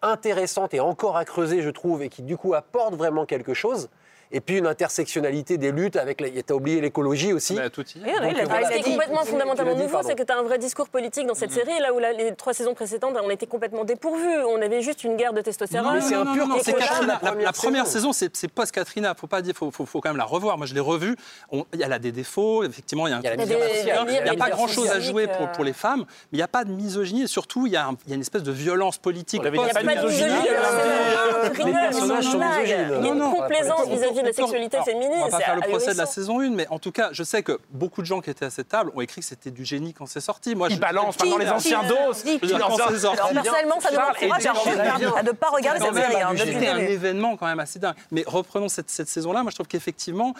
intéressantes 0.00 0.72
et 0.74 0.80
encore 0.80 1.16
à 1.16 1.24
creuser, 1.24 1.62
je 1.62 1.70
trouve, 1.70 2.02
et 2.02 2.08
qui 2.08 2.22
du 2.22 2.36
coup 2.36 2.54
apporte 2.54 2.94
vraiment 2.94 3.26
quelque 3.26 3.54
chose. 3.54 3.88
Et 4.32 4.40
puis 4.40 4.58
une 4.58 4.66
intersectionnalité 4.66 5.58
des 5.58 5.70
luttes 5.72 5.96
avec. 5.96 6.20
la- 6.20 6.28
T'as 6.42 6.54
oublié 6.54 6.80
l'écologie 6.80 7.32
aussi. 7.32 7.54
Mais 7.54 7.70
tout 7.70 7.82
y 7.94 7.98
est. 7.98 8.02
Oui, 8.04 8.10
oui, 8.12 8.20
Donc, 8.20 8.32
il 8.34 8.40
a- 8.40 8.44
voilà. 8.44 8.66
ce 8.66 8.72
qui 8.72 8.78
est 8.78 8.82
Tu- 8.82 8.90
complètement 8.90 9.18
tu- 9.20 9.24
tu 9.26 9.30
fondamentalement 9.32 9.74
nouveau, 9.76 9.98
c'est 10.04 10.14
que 10.14 10.22
tu 10.22 10.32
as 10.32 10.36
un 10.38 10.42
vrai 10.42 10.58
discours 10.58 10.88
politique 10.88 11.26
dans 11.26 11.34
cette 11.34 11.52
série, 11.52 11.78
là 11.80 11.92
où 11.94 11.98
la- 11.98 12.12
les 12.12 12.34
trois 12.34 12.52
saisons 12.52 12.74
précédentes, 12.74 13.16
on 13.22 13.30
était 13.30 13.46
complètement 13.46 13.84
dépourvus. 13.84 14.36
On 14.48 14.60
avait 14.60 14.82
juste 14.82 15.04
une 15.04 15.16
guerre 15.16 15.32
de 15.32 15.40
testostérone. 15.40 15.94
mais 15.94 16.00
c'est 16.00 16.14
un 16.14 16.26
pur 16.26 16.46
non, 16.48 16.56
c'est 16.62 16.72
Katrina. 16.72 17.00
la 17.00 17.06
La, 17.06 17.18
première 17.18 17.44
la 17.46 17.52
première 17.52 17.86
saison. 17.86 18.12
saison, 18.12 18.12
c'est 18.12 18.36
c'est 18.36 18.48
post-Katrina. 18.48 19.14
Faut 19.18 19.26
pas 19.26 19.42
dire, 19.42 19.54
faut, 19.54 19.70
faut, 19.70 19.86
faut 19.86 20.00
quand 20.00 20.08
même 20.10 20.16
la 20.18 20.24
revoir. 20.24 20.58
Moi, 20.58 20.66
je 20.66 20.74
l'ai 20.74 20.80
revue. 20.80 21.16
Y 21.52 21.82
a 21.84 21.98
des 21.98 22.12
défauts. 22.12 22.64
Effectivement, 22.64 23.06
il 23.06 23.10
y 23.10 23.14
a 23.14 23.18
un 23.18 23.20
Il 23.22 24.22
n'y 24.24 24.30
a 24.30 24.34
pas 24.36 24.50
grand-chose 24.50 24.90
à 24.90 25.00
jouer 25.00 25.26
pour, 25.26 25.46
euh, 25.46 25.52
pour 25.52 25.64
les 25.64 25.72
femmes, 25.72 26.00
mais 26.32 26.32
il 26.32 26.36
n'y 26.38 26.42
a 26.42 26.48
pas 26.48 26.64
de 26.64 26.70
misogynie 26.70 27.22
et 27.22 27.26
surtout, 27.26 27.66
il 27.66 27.72
y 27.72 27.76
a, 27.76 27.86
un- 27.86 27.96
il 28.06 28.10
y 28.10 28.12
a 28.12 28.16
une 28.16 28.20
espèce 28.20 28.42
de 28.42 28.52
violence 28.52 28.98
politique. 28.98 29.40
Il 29.44 29.50
n'y 29.52 29.58
a 29.58 29.72
pas 29.72 29.82
de 29.82 29.86
misogynie, 29.88 30.30
euh, 30.30 31.44
euh, 31.44 31.50
tu 31.54 31.62
les 31.64 31.72
personnages 31.72 32.24
sont 32.24 32.38
misogynes. 32.38 32.88
Il 33.00 33.06
y 33.06 33.08
a 33.10 33.12
une 33.14 33.20
complaisance 33.32 33.86
vis-à-vis 33.88 34.13
vis-à-vis 34.14 34.20
de 34.20 34.24
la 34.24 34.30
on 34.30 34.32
peut- 34.34 34.42
sexualité 34.42 34.76
alors, 34.76 34.86
féminine. 34.86 35.12
On 35.22 35.24
va 35.28 35.30
pas 35.38 35.44
faire 35.44 35.56
le 35.56 35.60
procès 35.62 35.92
de 35.92 35.98
la 35.98 36.06
saison 36.06 36.40
1, 36.40 36.50
mais 36.50 36.66
en 36.68 36.78
tout 36.78 36.92
cas, 36.92 37.10
je 37.12 37.22
sais 37.22 37.42
que 37.42 37.58
beaucoup 37.70 38.00
de 38.00 38.06
gens 38.06 38.20
qui 38.20 38.30
étaient 38.30 38.44
à 38.46 38.50
cette 38.50 38.68
table 38.68 38.90
ont 38.94 39.00
écrit 39.00 39.20
que 39.20 39.26
c'était 39.26 39.50
du 39.50 39.64
génie 39.64 39.92
quand 39.94 40.06
c'est 40.06 40.20
sorti. 40.20 40.54
Moi, 40.54 40.68
Ils 40.70 40.76
je 40.76 40.80
balancent 40.80 41.16
Qui- 41.16 41.24
maintenant 41.24 41.38
les 41.38 41.50
anciens 41.50 41.80
qui- 41.82 41.88
dos. 41.88 41.94
Je 42.14 42.30
veux 42.40 42.46
dire, 42.46 42.58
quand 42.58 42.76
c'est 42.88 42.98
sorti- 42.98 43.18
Alors, 43.20 43.32
personnellement, 43.32 43.80
ça 43.80 43.90
nous 43.92 43.98
à- 43.98 45.22
ne 45.22 45.32
pas 45.32 45.48
regarder 45.50 45.80
cette 45.84 45.94
série 45.94 46.22
hein, 46.22 46.32
C'était 46.36 46.68
un 46.68 46.78
événement 46.78 47.36
quand 47.36 47.46
même 47.46 47.60
assez 47.60 47.78
dingue. 47.78 47.94
Mais 48.10 48.24
reprenons 48.26 48.68
cette, 48.68 48.90
saison-là. 48.90 49.42
Moi, 49.42 49.50
je 49.50 49.56
trouve 49.56 49.66
qu'effectivement, 49.68 50.34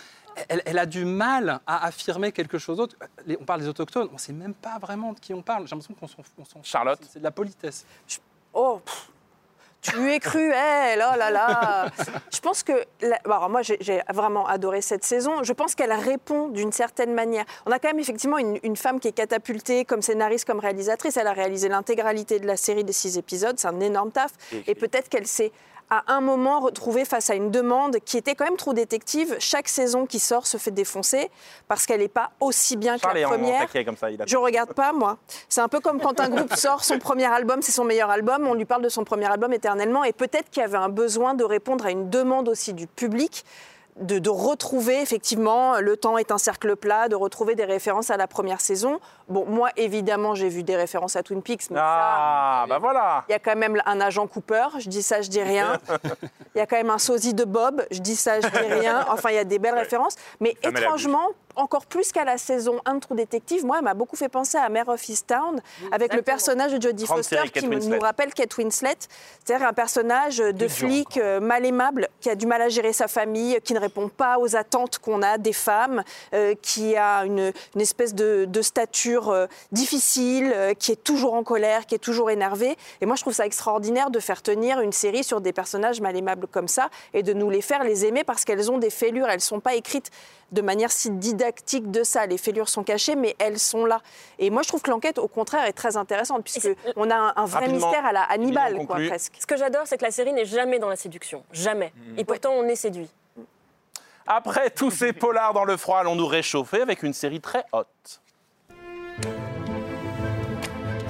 elle, 0.48 0.62
elle 0.66 0.78
a 0.78 0.86
du 0.86 1.04
mal 1.04 1.60
à 1.66 1.86
affirmer 1.86 2.32
quelque 2.32 2.58
chose 2.58 2.78
d'autre. 2.78 2.96
On 3.40 3.44
parle 3.44 3.60
des 3.60 3.68
autochtones, 3.68 4.08
on 4.10 4.14
ne 4.14 4.18
sait 4.18 4.32
même 4.32 4.54
pas 4.54 4.78
vraiment 4.80 5.12
de 5.12 5.20
qui 5.20 5.32
on 5.34 5.42
parle. 5.42 5.66
J'ai 5.66 5.74
l'impression 5.74 5.94
qu'on 5.94 6.08
s'en 6.08 6.22
s'en- 6.44 6.62
Charlotte. 6.62 6.98
C'est 7.12 7.18
de 7.20 7.24
la 7.24 7.30
politesse. 7.30 7.84
Oh, 8.52 8.80
pff, 8.84 9.08
tu 9.84 9.96
lui 9.98 10.14
es 10.14 10.18
cruel, 10.18 11.04
oh 11.12 11.16
là 11.18 11.30
là. 11.30 11.86
Je 12.34 12.40
pense 12.40 12.62
que, 12.62 12.72
la- 13.02 13.18
alors 13.26 13.50
moi 13.50 13.62
j'ai 13.62 13.76
j'ai 13.80 14.00
vraiment 14.12 14.46
adoré 14.46 14.80
cette 14.80 15.04
saison. 15.04 15.42
Je 15.42 15.52
pense 15.52 15.74
qu'elle 15.74 15.92
répond 15.92 16.48
d'une 16.48 16.72
certaine 16.72 17.12
manière. 17.14 17.44
On 17.66 17.70
a 17.70 17.78
quand 17.78 17.88
même 17.88 18.00
effectivement 18.00 18.38
une, 18.38 18.58
une 18.62 18.76
femme 18.76 18.98
qui 18.98 19.08
est 19.08 19.12
catapultée 19.12 19.84
comme 19.84 20.00
scénariste, 20.02 20.46
comme 20.46 20.58
réalisatrice. 20.60 21.16
Elle 21.18 21.26
a 21.26 21.32
réalisé 21.32 21.68
l'intégralité 21.68 22.40
de 22.40 22.46
la 22.46 22.56
série 22.56 22.82
des 22.84 22.92
six 22.94 23.18
épisodes. 23.18 23.58
C'est 23.58 23.68
un 23.68 23.80
énorme 23.80 24.10
taf. 24.10 24.32
Et 24.66 24.74
peut-être 24.74 25.08
qu'elle 25.08 25.26
s'est 25.26 25.52
à 25.90 26.12
un 26.12 26.20
moment 26.20 26.60
retrouvée 26.60 27.04
face 27.04 27.30
à 27.30 27.34
une 27.34 27.50
demande 27.50 27.98
qui 28.04 28.16
était 28.16 28.34
quand 28.34 28.44
même 28.44 28.56
trop 28.56 28.72
détective. 28.72 29.36
Chaque 29.38 29.68
saison 29.68 30.06
qui 30.06 30.18
sort 30.18 30.46
se 30.46 30.56
fait 30.56 30.70
défoncer 30.70 31.30
parce 31.68 31.86
qu'elle 31.86 32.00
n'est 32.00 32.08
pas 32.08 32.30
aussi 32.40 32.76
bien 32.76 32.96
que 32.96 33.02
Charles 33.02 33.18
la 33.18 33.28
première. 33.28 33.84
comme 33.84 33.96
ça. 33.96 34.10
Il 34.10 34.20
a... 34.20 34.24
Je 34.26 34.36
regarde 34.36 34.72
pas, 34.72 34.92
moi. 34.92 35.18
C'est 35.48 35.60
un 35.60 35.68
peu 35.68 35.80
comme 35.80 36.00
quand 36.00 36.20
un 36.20 36.28
groupe 36.28 36.54
sort 36.54 36.84
son 36.84 36.98
premier 36.98 37.26
album, 37.26 37.62
c'est 37.62 37.72
son 37.72 37.84
meilleur 37.84 38.10
album, 38.10 38.46
on 38.46 38.54
lui 38.54 38.64
parle 38.64 38.82
de 38.82 38.88
son 38.88 39.04
premier 39.04 39.26
album 39.26 39.52
éternellement, 39.52 40.04
et 40.04 40.12
peut-être 40.12 40.50
qu'il 40.50 40.62
y 40.62 40.64
avait 40.64 40.78
un 40.78 40.88
besoin 40.88 41.34
de 41.34 41.44
répondre 41.44 41.86
à 41.86 41.90
une 41.90 42.10
demande 42.10 42.48
aussi 42.48 42.72
du 42.72 42.86
public. 42.86 43.44
De, 44.00 44.18
de 44.18 44.28
retrouver 44.28 45.00
effectivement 45.00 45.78
le 45.78 45.96
temps 45.96 46.18
est 46.18 46.32
un 46.32 46.38
cercle 46.38 46.74
plat, 46.74 47.08
de 47.08 47.14
retrouver 47.14 47.54
des 47.54 47.64
références 47.64 48.10
à 48.10 48.16
la 48.16 48.26
première 48.26 48.60
saison. 48.60 48.98
Bon, 49.28 49.46
moi 49.46 49.70
évidemment 49.76 50.34
j'ai 50.34 50.48
vu 50.48 50.64
des 50.64 50.74
références 50.74 51.14
à 51.14 51.22
Twin 51.22 51.42
Peaks, 51.42 51.70
mais 51.70 51.76
ça, 51.76 51.84
Ah, 51.86 52.66
bah 52.68 52.78
voilà. 52.80 53.24
il 53.28 53.32
y 53.32 53.34
a 53.36 53.38
quand 53.38 53.54
même 53.54 53.80
un 53.86 54.00
agent 54.00 54.26
Cooper, 54.26 54.66
je 54.80 54.88
dis 54.88 55.00
ça, 55.02 55.22
je 55.22 55.28
dis 55.30 55.42
rien. 55.42 55.78
Il 56.56 56.58
y 56.58 56.60
a 56.60 56.66
quand 56.66 56.76
même 56.76 56.90
un 56.90 56.98
sosie 56.98 57.34
de 57.34 57.44
Bob, 57.44 57.82
je 57.90 57.98
dis 58.00 58.14
ça, 58.14 58.40
je 58.40 58.46
dis 58.46 58.56
rien. 58.80 59.04
Enfin, 59.10 59.30
il 59.30 59.34
y 59.34 59.38
a 59.38 59.44
des 59.44 59.58
belles 59.58 59.74
références. 59.74 60.14
Mais 60.38 60.56
étrangement, 60.62 61.26
encore 61.56 61.86
plus 61.86 62.12
qu'à 62.12 62.24
la 62.24 62.38
saison 62.38 62.80
1 62.84 62.94
de 62.94 63.00
True 63.00 63.16
Detective, 63.16 63.64
moi, 63.64 63.78
elle 63.78 63.84
m'a 63.84 63.94
beaucoup 63.94 64.16
fait 64.16 64.28
penser 64.28 64.58
à 64.58 64.68
Mare 64.68 64.88
of 64.88 65.08
Easttown, 65.08 65.60
avec 65.92 66.14
le 66.14 66.22
personnage 66.22 66.72
de 66.72 66.80
Jodie 66.80 67.06
Foster 67.06 67.36
série, 67.36 67.50
qui 67.50 67.66
Winslet. 67.66 67.96
nous 67.96 68.00
rappelle 68.00 68.32
Kate 68.34 68.56
Winslet. 68.56 68.96
C'est-à-dire 69.44 69.66
un 69.66 69.72
personnage 69.72 70.38
de 70.38 70.68
flic 70.68 71.16
euh, 71.16 71.40
mal 71.40 71.64
aimable, 71.64 72.08
qui 72.20 72.30
a 72.30 72.34
du 72.34 72.46
mal 72.46 72.62
à 72.62 72.68
gérer 72.68 72.92
sa 72.92 73.08
famille, 73.08 73.58
qui 73.62 73.74
ne 73.74 73.80
répond 73.80 74.08
pas 74.08 74.38
aux 74.38 74.56
attentes 74.56 74.98
qu'on 74.98 75.22
a 75.22 75.38
des 75.38 75.52
femmes, 75.52 76.02
euh, 76.32 76.54
qui 76.60 76.96
a 76.96 77.24
une, 77.24 77.52
une 77.74 77.80
espèce 77.80 78.14
de, 78.14 78.46
de 78.46 78.62
stature 78.62 79.30
euh, 79.30 79.46
difficile, 79.72 80.52
euh, 80.54 80.74
qui 80.74 80.92
est 80.92 81.02
toujours 81.02 81.34
en 81.34 81.42
colère, 81.42 81.86
qui 81.86 81.94
est 81.94 81.98
toujours 81.98 82.30
énervé. 82.30 82.76
Et 83.00 83.06
moi, 83.06 83.16
je 83.16 83.22
trouve 83.22 83.32
ça 83.34 83.46
extraordinaire 83.46 84.10
de 84.10 84.20
faire 84.20 84.42
tenir 84.42 84.80
une 84.80 84.92
série 84.92 85.24
sur 85.24 85.40
des 85.40 85.52
personnages 85.52 86.00
mal 86.00 86.16
aimables 86.16 86.46
comme 86.46 86.68
ça 86.68 86.88
et 87.12 87.22
de 87.22 87.32
nous 87.32 87.50
les 87.50 87.60
faire 87.60 87.84
les 87.84 88.04
aimer 88.04 88.24
parce 88.24 88.44
qu'elles 88.44 88.70
ont 88.70 88.78
des 88.78 88.90
fêlures. 88.90 89.26
Elles 89.28 89.36
ne 89.36 89.40
sont 89.40 89.60
pas 89.60 89.74
écrites 89.74 90.10
de 90.52 90.62
manière 90.62 90.92
si 90.92 91.10
didactique 91.10 91.90
de 91.90 92.02
ça. 92.02 92.26
Les 92.26 92.38
fêlures 92.38 92.68
sont 92.68 92.84
cachées, 92.84 93.16
mais 93.16 93.36
elles 93.38 93.58
sont 93.58 93.84
là. 93.84 94.00
Et 94.38 94.50
moi, 94.50 94.62
je 94.62 94.68
trouve 94.68 94.82
que 94.82 94.90
l'enquête, 94.90 95.18
au 95.18 95.28
contraire, 95.28 95.64
est 95.64 95.72
très 95.72 95.96
intéressante 95.96 96.42
puisque 96.44 96.68
on 96.96 97.10
a 97.10 97.16
un, 97.16 97.32
un 97.36 97.46
vrai 97.46 97.66
Rapidement, 97.66 97.86
mystère 97.88 98.06
à 98.06 98.12
la 98.12 98.22
Hannibal, 98.22 98.86
quoi, 98.86 98.96
presque. 98.96 99.34
Ce 99.38 99.46
que 99.46 99.56
j'adore, 99.56 99.82
c'est 99.86 99.98
que 99.98 100.04
la 100.04 100.10
série 100.10 100.32
n'est 100.32 100.44
jamais 100.44 100.78
dans 100.78 100.88
la 100.88 100.96
séduction. 100.96 101.44
Jamais. 101.52 101.92
Et 102.16 102.24
pourtant, 102.24 102.52
on 102.52 102.64
est 102.64 102.76
séduit. 102.76 103.08
Après 104.26 104.70
tous 104.70 104.90
ces 104.90 105.12
polars 105.12 105.52
dans 105.52 105.64
le 105.64 105.76
froid, 105.76 105.98
allons 105.98 106.14
nous 106.14 106.26
réchauffer 106.26 106.80
avec 106.80 107.02
une 107.02 107.12
série 107.12 107.40
très 107.40 107.64
haute. 107.72 108.20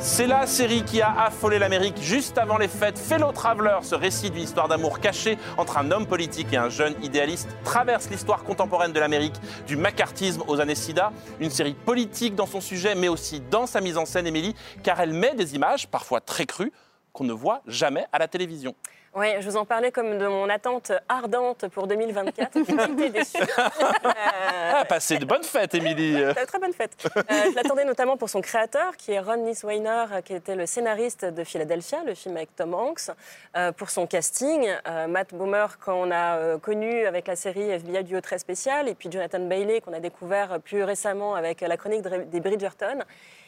C'est 0.07 0.27
la 0.27 0.47
série 0.47 0.85
qui 0.85 1.01
a 1.01 1.19
affolé 1.19 1.59
l'Amérique 1.59 1.97
juste 1.99 2.37
avant 2.37 2.59
les 2.59 2.69
fêtes. 2.69 2.99
Fellow 2.99 3.33
Traveler, 3.33 3.79
ce 3.81 3.95
récit 3.95 4.31
d'une 4.31 4.43
histoire 4.43 4.69
d'amour 4.69 5.01
cachée 5.01 5.38
entre 5.57 5.79
un 5.79 5.90
homme 5.90 6.07
politique 6.07 6.53
et 6.53 6.59
un 6.59 6.69
jeune 6.69 6.95
idéaliste, 7.03 7.49
traverse 7.64 8.11
l'histoire 8.11 8.45
contemporaine 8.45 8.93
de 8.93 9.01
l'Amérique, 9.01 9.35
du 9.67 9.79
macartisme 9.79 10.43
aux 10.47 10.61
années 10.61 10.75
SIDA. 10.75 11.11
Une 11.40 11.49
série 11.49 11.73
politique 11.73 12.35
dans 12.35 12.45
son 12.45 12.61
sujet, 12.61 12.95
mais 12.95 13.09
aussi 13.09 13.40
dans 13.51 13.67
sa 13.67 13.81
mise 13.81 13.97
en 13.97 14.05
scène, 14.05 14.27
Émilie, 14.27 14.55
car 14.83 15.01
elle 15.01 15.14
met 15.14 15.35
des 15.35 15.55
images, 15.55 15.88
parfois 15.88 16.21
très 16.21 16.45
crues, 16.45 16.71
qu'on 17.14 17.24
ne 17.24 17.33
voit 17.33 17.62
jamais 17.66 18.05
à 18.12 18.18
la 18.18 18.29
télévision. 18.29 18.74
Oui, 19.16 19.29
je 19.38 19.48
vous 19.48 19.57
en 19.57 19.64
parlais 19.64 19.92
comme 19.92 20.18
de 20.18 20.27
mon 20.27 20.48
attente 20.48 20.90
ardente 21.09 21.68
pour 21.68 21.87
2024. 21.87 22.59
J'ai 22.66 22.92
été 22.92 23.11
déçue. 23.11 23.37
Euh, 23.40 24.72
Ah, 24.77 24.85
passez 24.85 25.18
de 25.18 25.24
bonnes 25.24 25.44
fêtes, 25.44 25.72
Émilie. 25.74 26.20
Très, 26.35 26.46
très 26.46 26.59
bonne 26.59 26.72
fête. 26.72 26.96
Euh, 27.16 27.22
je 27.50 27.55
l'attendais 27.55 27.85
notamment 27.85 28.16
pour 28.16 28.29
son 28.29 28.40
créateur, 28.40 28.96
qui 28.96 29.12
est 29.12 29.20
Ron 29.20 29.37
Niswainer, 29.37 30.07
euh, 30.12 30.20
qui 30.20 30.35
était 30.35 30.57
le 30.57 30.66
scénariste 30.66 31.24
de 31.24 31.44
Philadelphia, 31.44 32.03
le 32.05 32.14
film 32.14 32.37
avec 32.37 32.57
Tom 32.57 32.74
Hanks, 32.74 33.11
euh, 33.57 33.70
pour 33.70 33.90
son 33.90 34.09
casting. 34.09 34.68
Euh, 34.88 35.07
Matt 35.07 35.33
Bomer, 35.33 35.66
qu'on 35.85 36.11
a 36.11 36.59
connu 36.59 37.07
avec 37.07 37.29
la 37.29 37.37
série 37.37 37.70
FBI 37.70 38.03
Duo 38.03 38.20
très 38.20 38.38
spécial, 38.38 38.88
et 38.88 38.94
puis 38.96 39.09
Jonathan 39.12 39.38
Bailey, 39.40 39.81
qu'on 39.81 39.92
a 39.92 40.00
découvert 40.00 40.59
plus 40.61 40.83
récemment 40.83 41.37
avec 41.37 41.61
la 41.61 41.77
chronique 41.77 42.03
de- 42.03 42.24
des 42.24 42.40
Bridgerton. 42.40 42.98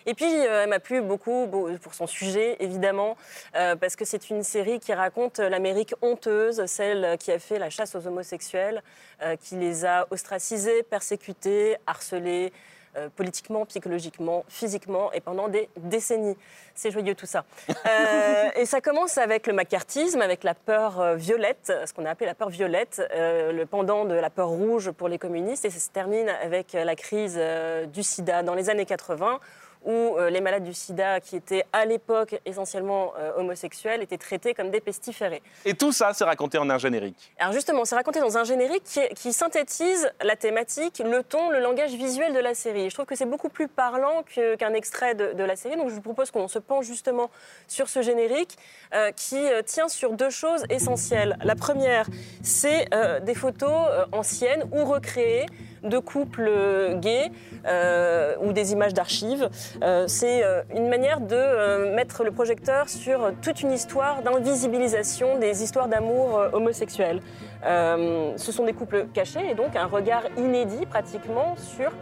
Et 0.06 0.14
puis, 0.14 0.24
euh, 0.32 0.62
elle 0.62 0.68
m'a 0.68 0.78
plu 0.78 1.02
beaucoup 1.02 1.46
beau- 1.46 1.68
pour 1.82 1.94
son 1.94 2.06
sujet, 2.06 2.56
évidemment, 2.60 3.16
euh, 3.56 3.74
parce 3.76 3.96
que 3.96 4.04
c'est 4.04 4.30
une 4.30 4.42
série 4.44 4.78
qui 4.78 4.94
raconte 4.94 5.38
l'Amérique 5.40 5.94
honteuse, 6.00 6.64
celle 6.66 7.18
qui 7.18 7.32
a 7.32 7.38
fait 7.38 7.58
la 7.58 7.70
chasse 7.70 7.94
aux 7.96 8.06
homosexuels, 8.06 8.82
euh, 9.22 9.36
qui 9.36 9.56
les 9.56 9.84
a 9.84 10.06
ostracisés, 10.10 10.82
persécutés, 10.84 11.76
harcelés, 11.86 12.52
euh, 12.96 13.08
politiquement, 13.14 13.66
psychologiquement, 13.66 14.44
physiquement, 14.48 15.12
et 15.12 15.20
pendant 15.20 15.48
des 15.48 15.68
décennies. 15.76 16.36
C'est 16.74 16.90
joyeux 16.90 17.14
tout 17.14 17.26
ça. 17.26 17.44
Euh, 17.86 18.48
et 18.56 18.66
ça 18.66 18.80
commence 18.80 19.16
avec 19.18 19.46
le 19.46 19.52
macartisme, 19.52 20.20
avec 20.20 20.44
la 20.44 20.54
peur 20.54 21.00
euh, 21.00 21.14
violette, 21.14 21.72
ce 21.84 21.92
qu'on 21.92 22.04
a 22.04 22.10
appelé 22.10 22.26
la 22.26 22.34
peur 22.34 22.48
violette, 22.48 23.00
euh, 23.12 23.52
le 23.52 23.64
pendant 23.66 24.04
de 24.04 24.14
la 24.14 24.28
peur 24.30 24.48
rouge 24.48 24.90
pour 24.90 25.08
les 25.08 25.18
communistes, 25.18 25.64
et 25.64 25.70
ça 25.70 25.78
se 25.78 25.90
termine 25.90 26.28
avec 26.28 26.74
euh, 26.74 26.84
la 26.84 26.96
crise 26.96 27.36
euh, 27.38 27.86
du 27.86 28.02
sida 28.02 28.42
dans 28.42 28.54
les 28.54 28.70
années 28.70 28.86
80 28.86 29.40
où 29.86 30.16
euh, 30.16 30.28
les 30.28 30.40
malades 30.40 30.64
du 30.64 30.74
sida, 30.74 31.20
qui 31.20 31.36
étaient 31.36 31.64
à 31.72 31.84
l'époque 31.84 32.38
essentiellement 32.44 33.14
euh, 33.18 33.32
homosexuels, 33.36 34.02
étaient 34.02 34.18
traités 34.18 34.52
comme 34.52 34.70
des 34.70 34.80
pestiférés. 34.80 35.42
Et 35.64 35.74
tout 35.74 35.92
ça, 35.92 36.12
c'est 36.12 36.24
raconté 36.24 36.58
en 36.58 36.68
un 36.68 36.78
générique. 36.78 37.32
Alors 37.38 37.54
justement, 37.54 37.84
c'est 37.84 37.94
raconté 37.94 38.20
dans 38.20 38.36
un 38.36 38.44
générique 38.44 38.82
qui, 38.84 39.00
qui 39.14 39.32
synthétise 39.32 40.10
la 40.22 40.34
thématique, 40.36 41.00
le 41.04 41.22
ton, 41.22 41.50
le 41.50 41.60
langage 41.60 41.94
visuel 41.94 42.34
de 42.34 42.40
la 42.40 42.54
série. 42.54 42.90
Je 42.90 42.94
trouve 42.94 43.06
que 43.06 43.14
c'est 43.14 43.26
beaucoup 43.26 43.48
plus 43.48 43.68
parlant 43.68 44.24
qu'un 44.24 44.74
extrait 44.74 45.14
de, 45.14 45.32
de 45.32 45.44
la 45.44 45.54
série. 45.54 45.76
Donc 45.76 45.88
je 45.88 45.94
vous 45.94 46.00
propose 46.00 46.30
qu'on 46.32 46.48
se 46.48 46.58
penche 46.58 46.86
justement 46.86 47.30
sur 47.68 47.88
ce 47.88 48.02
générique 48.02 48.56
euh, 48.92 49.12
qui 49.12 49.36
tient 49.64 49.88
sur 49.88 50.12
deux 50.12 50.30
choses 50.30 50.64
essentielles. 50.68 51.38
La 51.44 51.54
première, 51.54 52.06
c'est 52.42 52.92
euh, 52.92 53.20
des 53.20 53.34
photos 53.34 53.86
anciennes 54.12 54.68
ou 54.72 54.84
recréées 54.84 55.46
de 55.88 55.98
couples 55.98 56.46
euh, 56.48 56.98
gays 56.98 57.30
euh, 57.66 58.34
ou 58.42 58.52
des 58.52 58.72
images 58.72 58.94
d'archives. 58.94 59.48
Euh, 59.82 60.04
c'est 60.06 60.42
une 60.74 60.88
manière 60.88 61.20
de 61.20 61.94
mettre 61.94 62.24
le 62.24 62.30
projecteur 62.30 62.88
sur 62.88 63.32
toute 63.42 63.60
une 63.62 63.72
histoire 63.72 64.22
d'invisibilisation 64.22 65.38
des 65.38 65.62
histoires 65.62 65.88
d'amour 65.88 66.40
homosexuels. 66.52 67.20
Euh, 67.64 68.32
ce 68.36 68.52
sont 68.52 68.64
des 68.64 68.72
couples 68.72 69.06
cachés 69.12 69.50
et 69.50 69.54
donc 69.54 69.76
un 69.76 69.86
regard 69.86 70.22
inédit 70.36 70.86
pratiquement 70.86 71.56
sur 71.56 71.92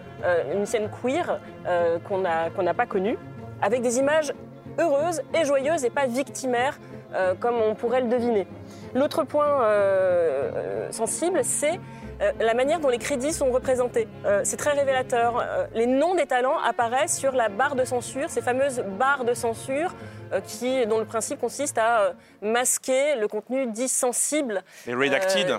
une 0.55 0.64
scène 0.64 0.88
queer 1.03 1.38
qu'on 2.09 2.18
n'a 2.18 2.75
pas 2.75 2.87
connue, 2.87 3.18
avec 3.62 3.83
des 3.83 3.99
images 3.99 4.33
heureuses 4.79 5.23
et 5.35 5.44
joyeuses 5.44 5.85
et 5.85 5.90
pas 5.90 6.07
victimaires 6.07 6.79
comme 7.40 7.57
on 7.57 7.75
pourrait 7.75 8.01
le 8.01 8.09
deviner. 8.09 8.47
L'autre 8.94 9.25
point 9.25 9.62
sensible, 10.90 11.40
c'est 11.42 11.79
euh, 12.20 12.33
la 12.40 12.55
manière 12.55 12.81
dont 12.81 12.88
les 12.88 12.98
crédits 12.98 13.33
sont 13.33 13.50
représentés. 13.50 14.07
Euh, 14.24 14.40
c'est 14.44 14.57
très 14.57 14.72
révélateur. 14.72 15.38
Euh, 15.38 15.66
les 15.74 15.87
noms 15.87 16.14
des 16.14 16.27
talents 16.27 16.59
apparaissent 16.59 17.18
sur 17.18 17.33
la 17.33 17.48
barre 17.48 17.74
de 17.74 17.85
censure, 17.85 18.31
ces 18.31 18.42
fameuses 18.42 18.85
barres 18.98 19.24
de 19.24 19.35
censure 19.35 19.94
qui, 20.46 20.85
dont 20.87 20.98
le 20.98 21.05
principe 21.05 21.38
consiste 21.38 21.79
à 21.79 22.14
masquer 22.42 23.14
le 23.14 23.29
contenu 23.29 23.66
dit 23.66 23.88
sensible 23.88 24.64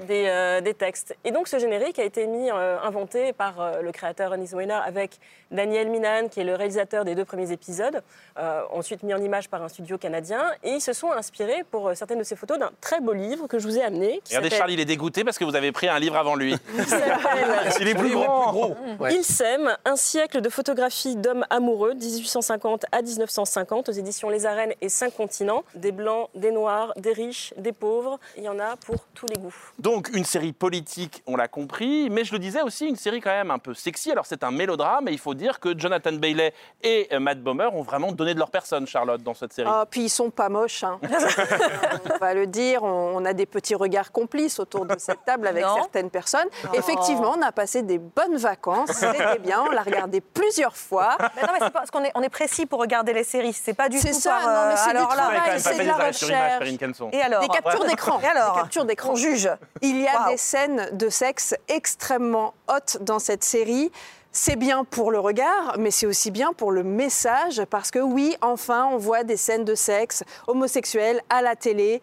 des, 0.01 0.59
des 0.61 0.73
textes. 0.73 1.15
Et 1.23 1.31
donc 1.31 1.47
ce 1.47 1.59
générique 1.59 1.97
a 1.97 2.03
été 2.03 2.27
mis, 2.27 2.49
inventé 2.49 3.31
par 3.31 3.81
le 3.81 3.91
créateur 3.93 4.33
Anis 4.33 4.53
Weiner 4.53 4.79
avec 4.85 5.19
Daniel 5.51 5.89
Minan, 5.89 6.27
qui 6.29 6.39
est 6.39 6.43
le 6.43 6.55
réalisateur 6.55 7.05
des 7.05 7.15
deux 7.15 7.25
premiers 7.25 7.51
épisodes, 7.51 8.01
euh, 8.37 8.63
ensuite 8.71 9.03
mis 9.03 9.13
en 9.13 9.21
image 9.21 9.49
par 9.49 9.61
un 9.63 9.67
studio 9.69 9.97
canadien. 9.97 10.43
Et 10.63 10.71
ils 10.71 10.81
se 10.81 10.93
sont 10.93 11.11
inspirés 11.11 11.63
pour 11.71 11.89
euh, 11.89 11.95
certaines 11.95 12.19
de 12.19 12.23
ces 12.23 12.35
photos 12.35 12.59
d'un 12.59 12.71
très 12.81 12.99
beau 12.99 13.13
livre 13.13 13.47
que 13.47 13.59
je 13.59 13.67
vous 13.67 13.77
ai 13.77 13.83
amené. 13.83 14.21
qui 14.23 14.35
Regardez, 14.35 14.55
Charles, 14.55 14.71
il 14.71 14.79
est 14.79 14.85
dégoûté 14.85 15.23
parce 15.23 15.37
que 15.37 15.45
vous 15.45 15.55
avez 15.55 15.71
pris 15.71 15.87
un 15.87 15.99
livre 15.99 16.15
avant 16.17 16.35
lui. 16.35 16.55
il 16.75 17.87
est 17.87 17.95
plus 17.95 18.11
grand. 18.11 18.51
gros. 18.51 18.75
Ouais. 18.99 19.15
Il 19.15 19.23
sème 19.23 19.75
un 19.85 19.95
siècle 19.95 20.41
de 20.41 20.49
photographie 20.49 21.15
d'hommes 21.15 21.45
amoureux, 21.49 21.93
1850 21.93 22.85
à 22.91 23.01
1950, 23.01 23.89
aux 23.89 23.91
éditions 23.91 24.29
Les 24.29 24.45
Arènes 24.45 24.73
et 24.81 24.89
cinq 24.89 25.15
continents. 25.15 25.63
Des 25.75 25.91
blancs, 25.91 26.29
des 26.35 26.51
noirs, 26.51 26.93
des 26.97 27.13
riches, 27.13 27.53
des 27.57 27.71
pauvres. 27.71 28.19
Il 28.37 28.43
y 28.43 28.49
en 28.49 28.59
a 28.59 28.75
pour 28.77 28.97
tous 29.13 29.27
les 29.27 29.35
goûts. 29.35 29.55
Donc 29.79 30.09
une 30.13 30.25
série 30.25 30.53
politique, 30.53 31.23
on 31.27 31.35
l'a 31.35 31.47
compris, 31.47 32.09
mais 32.09 32.23
je 32.23 32.33
le 32.33 32.39
disais 32.39 32.61
aussi, 32.61 32.87
une 32.87 32.95
série 32.95 33.21
quand 33.21 33.31
même 33.31 33.51
un 33.51 33.59
peu 33.59 33.73
sexy. 33.73 34.11
Alors 34.11 34.25
c'est 34.25 34.43
un 34.43 34.51
mélodrame 34.51 35.07
et 35.07 35.11
il 35.11 35.19
faut 35.19 35.33
dire 35.33 35.44
que 35.59 35.77
Jonathan 35.77 36.13
Bailey 36.13 36.53
et 36.83 37.07
euh, 37.11 37.19
Matt 37.19 37.39
Bomer 37.41 37.67
ont 37.73 37.81
vraiment 37.81 38.11
donné 38.11 38.33
de 38.33 38.39
leur 38.39 38.49
personne, 38.51 38.85
Charlotte, 38.87 39.21
dans 39.23 39.33
cette 39.33 39.53
série. 39.53 39.69
Ah, 39.71 39.85
puis 39.89 40.03
ils 40.05 40.09
sont 40.09 40.29
pas 40.29 40.49
moches. 40.49 40.83
hein. 40.83 40.99
on 42.13 42.17
va 42.17 42.33
le 42.33 42.47
dire, 42.47 42.83
on, 42.83 43.17
on 43.17 43.25
a 43.25 43.33
des 43.33 43.45
petits 43.45 43.75
regards 43.75 44.11
complices 44.11 44.59
autour 44.59 44.85
de 44.85 44.95
cette 44.97 45.23
table 45.25 45.47
avec 45.47 45.63
Non. 45.63 45.75
certaines 45.75 46.09
personnes. 46.09 46.47
Effectivement, 46.73 47.33
on 47.37 47.41
a 47.41 47.51
passé 47.51 47.81
des 47.81 47.97
bonnes 47.97 48.37
vacances, 48.37 48.91
c'était 48.91 49.39
bien, 49.39 49.61
on 49.61 49.71
l'a 49.71 49.81
regardé 49.83 50.21
plusieurs 50.21 50.75
fois. 50.75 51.17
Mais 51.35 51.41
non, 51.43 51.49
mais 51.53 51.59
c'est 51.61 51.73
parce 51.73 51.91
qu'on 51.91 52.03
est, 52.03 52.11
on 52.15 52.21
est 52.21 52.29
précis 52.29 52.65
pour 52.65 52.79
regarder 52.79 53.13
les 53.13 53.23
séries. 53.23 53.53
C'est 53.53 53.73
pas 53.73 53.89
du 53.89 53.97
C'est 53.99 54.11
tout 54.11 54.19
ça, 54.19 54.31
par, 54.31 54.41
non, 54.41 54.47
mais 54.67 54.73
euh, 54.73 54.75
c'est 54.77 54.91
du 54.91 54.97
alors 54.97 55.09
là, 55.15 55.15
travail, 55.15 55.59
c'est 55.59 55.77
de 55.79 55.83
la 55.87 55.93
recherche. 55.93 57.11
Et 57.13 57.21
alors 57.21 57.41
Des 57.41 57.47
captures 57.47 57.85
d'écran. 57.85 58.19
Et 58.21 58.27
alors 58.27 58.53
Des 58.55 58.59
captures 58.61 58.85
d'écran. 58.85 59.09
On 59.11 59.15
juge. 59.15 59.49
Il 59.81 59.99
y 60.01 60.07
a 60.07 60.27
des 60.29 60.37
scènes 60.37 60.89
de 60.93 61.09
sexe 61.09 61.55
extrêmement 61.67 62.53
hautes 62.67 62.97
dans 63.01 63.19
cette 63.19 63.43
série. 63.43 63.91
C'est 64.37 64.57
bien 64.57 64.83
pour 64.83 65.11
le 65.11 65.19
regard, 65.19 65.77
mais 65.79 65.91
c'est 65.91 66.05
aussi 66.05 66.29
bien 66.29 66.51
pour 66.51 66.73
le 66.73 66.83
message, 66.83 67.63
parce 67.69 67.89
que 67.89 67.99
oui, 67.99 68.35
enfin, 68.41 68.85
on 68.91 68.97
voit 68.97 69.23
des 69.23 69.37
scènes 69.37 69.63
de 69.63 69.75
sexe 69.75 70.25
homosexuels 70.47 71.21
à 71.29 71.41
la 71.41 71.55
télé, 71.55 72.01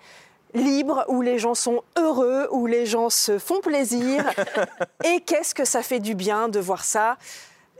libres, 0.55 1.05
où 1.09 1.21
les 1.21 1.39
gens 1.39 1.55
sont 1.55 1.83
heureux, 1.99 2.49
où 2.51 2.67
les 2.67 2.87
gens 2.87 3.11
se 3.11 3.39
font 3.39 3.61
plaisir. 3.61 4.25
Et 5.05 5.21
qu'est-ce 5.21 5.55
que 5.55 5.67
ça 5.67 5.83
fait 5.83 6.01
du 6.01 6.15
bien 6.15 6.49
de 6.49 6.59
voir 6.59 6.85
ça? 6.85 7.19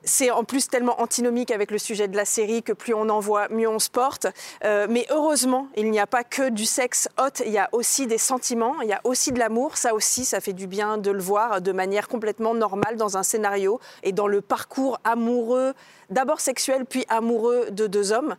C'est 0.05 0.31
en 0.31 0.45
plus 0.45 0.69
tellement 0.69 1.01
antinomique 1.01 1.51
avec 1.51 1.71
le 1.71 1.79
sujet 1.79 2.09
de 2.09 2.17
la 2.17 2.25
série 2.25 2.63
que 2.63 2.73
plus 2.73 2.95
on 2.95 3.09
en 3.09 3.21
voit, 3.21 3.49
mieux 3.49 3.69
on 3.69 3.79
se 3.79 3.91
porte. 3.91 4.27
Euh, 4.65 4.87
mais 4.89 5.07
heureusement, 5.11 5.69
il 5.77 5.91
n'y 5.91 6.01
a 6.01 6.07
pas 6.07 6.25
que 6.25 6.51
du 6.51 6.65
sexe 6.65 7.09
hot, 7.19 7.43
il 7.45 7.53
y 7.53 7.59
a 7.59 7.69
aussi 7.73 8.07
des 8.07 8.19
sentiments, 8.19 8.81
il 8.83 8.89
y 8.89 8.93
a 8.93 9.01
aussi 9.05 9.33
de 9.33 9.39
l'amour. 9.39 9.77
Ça 9.77 9.95
aussi, 9.95 10.25
ça 10.25 10.41
fait 10.41 10.53
du 10.53 10.67
bien 10.67 10.99
de 10.99 11.11
le 11.11 11.21
voir 11.21 11.61
de 11.61 11.73
manière 11.73 12.09
complètement 12.09 12.55
normale 12.55 12.97
dans 12.97 13.17
un 13.17 13.23
scénario 13.23 13.81
et 14.03 14.13
dans 14.13 14.27
le 14.27 14.41
parcours 14.41 14.99
amoureux, 15.05 15.75
d'abord 16.11 16.41
sexuel 16.41 16.85
puis 16.85 17.05
amoureux 17.09 17.67
de 17.71 17.87
deux 17.87 18.13
hommes. 18.13 18.37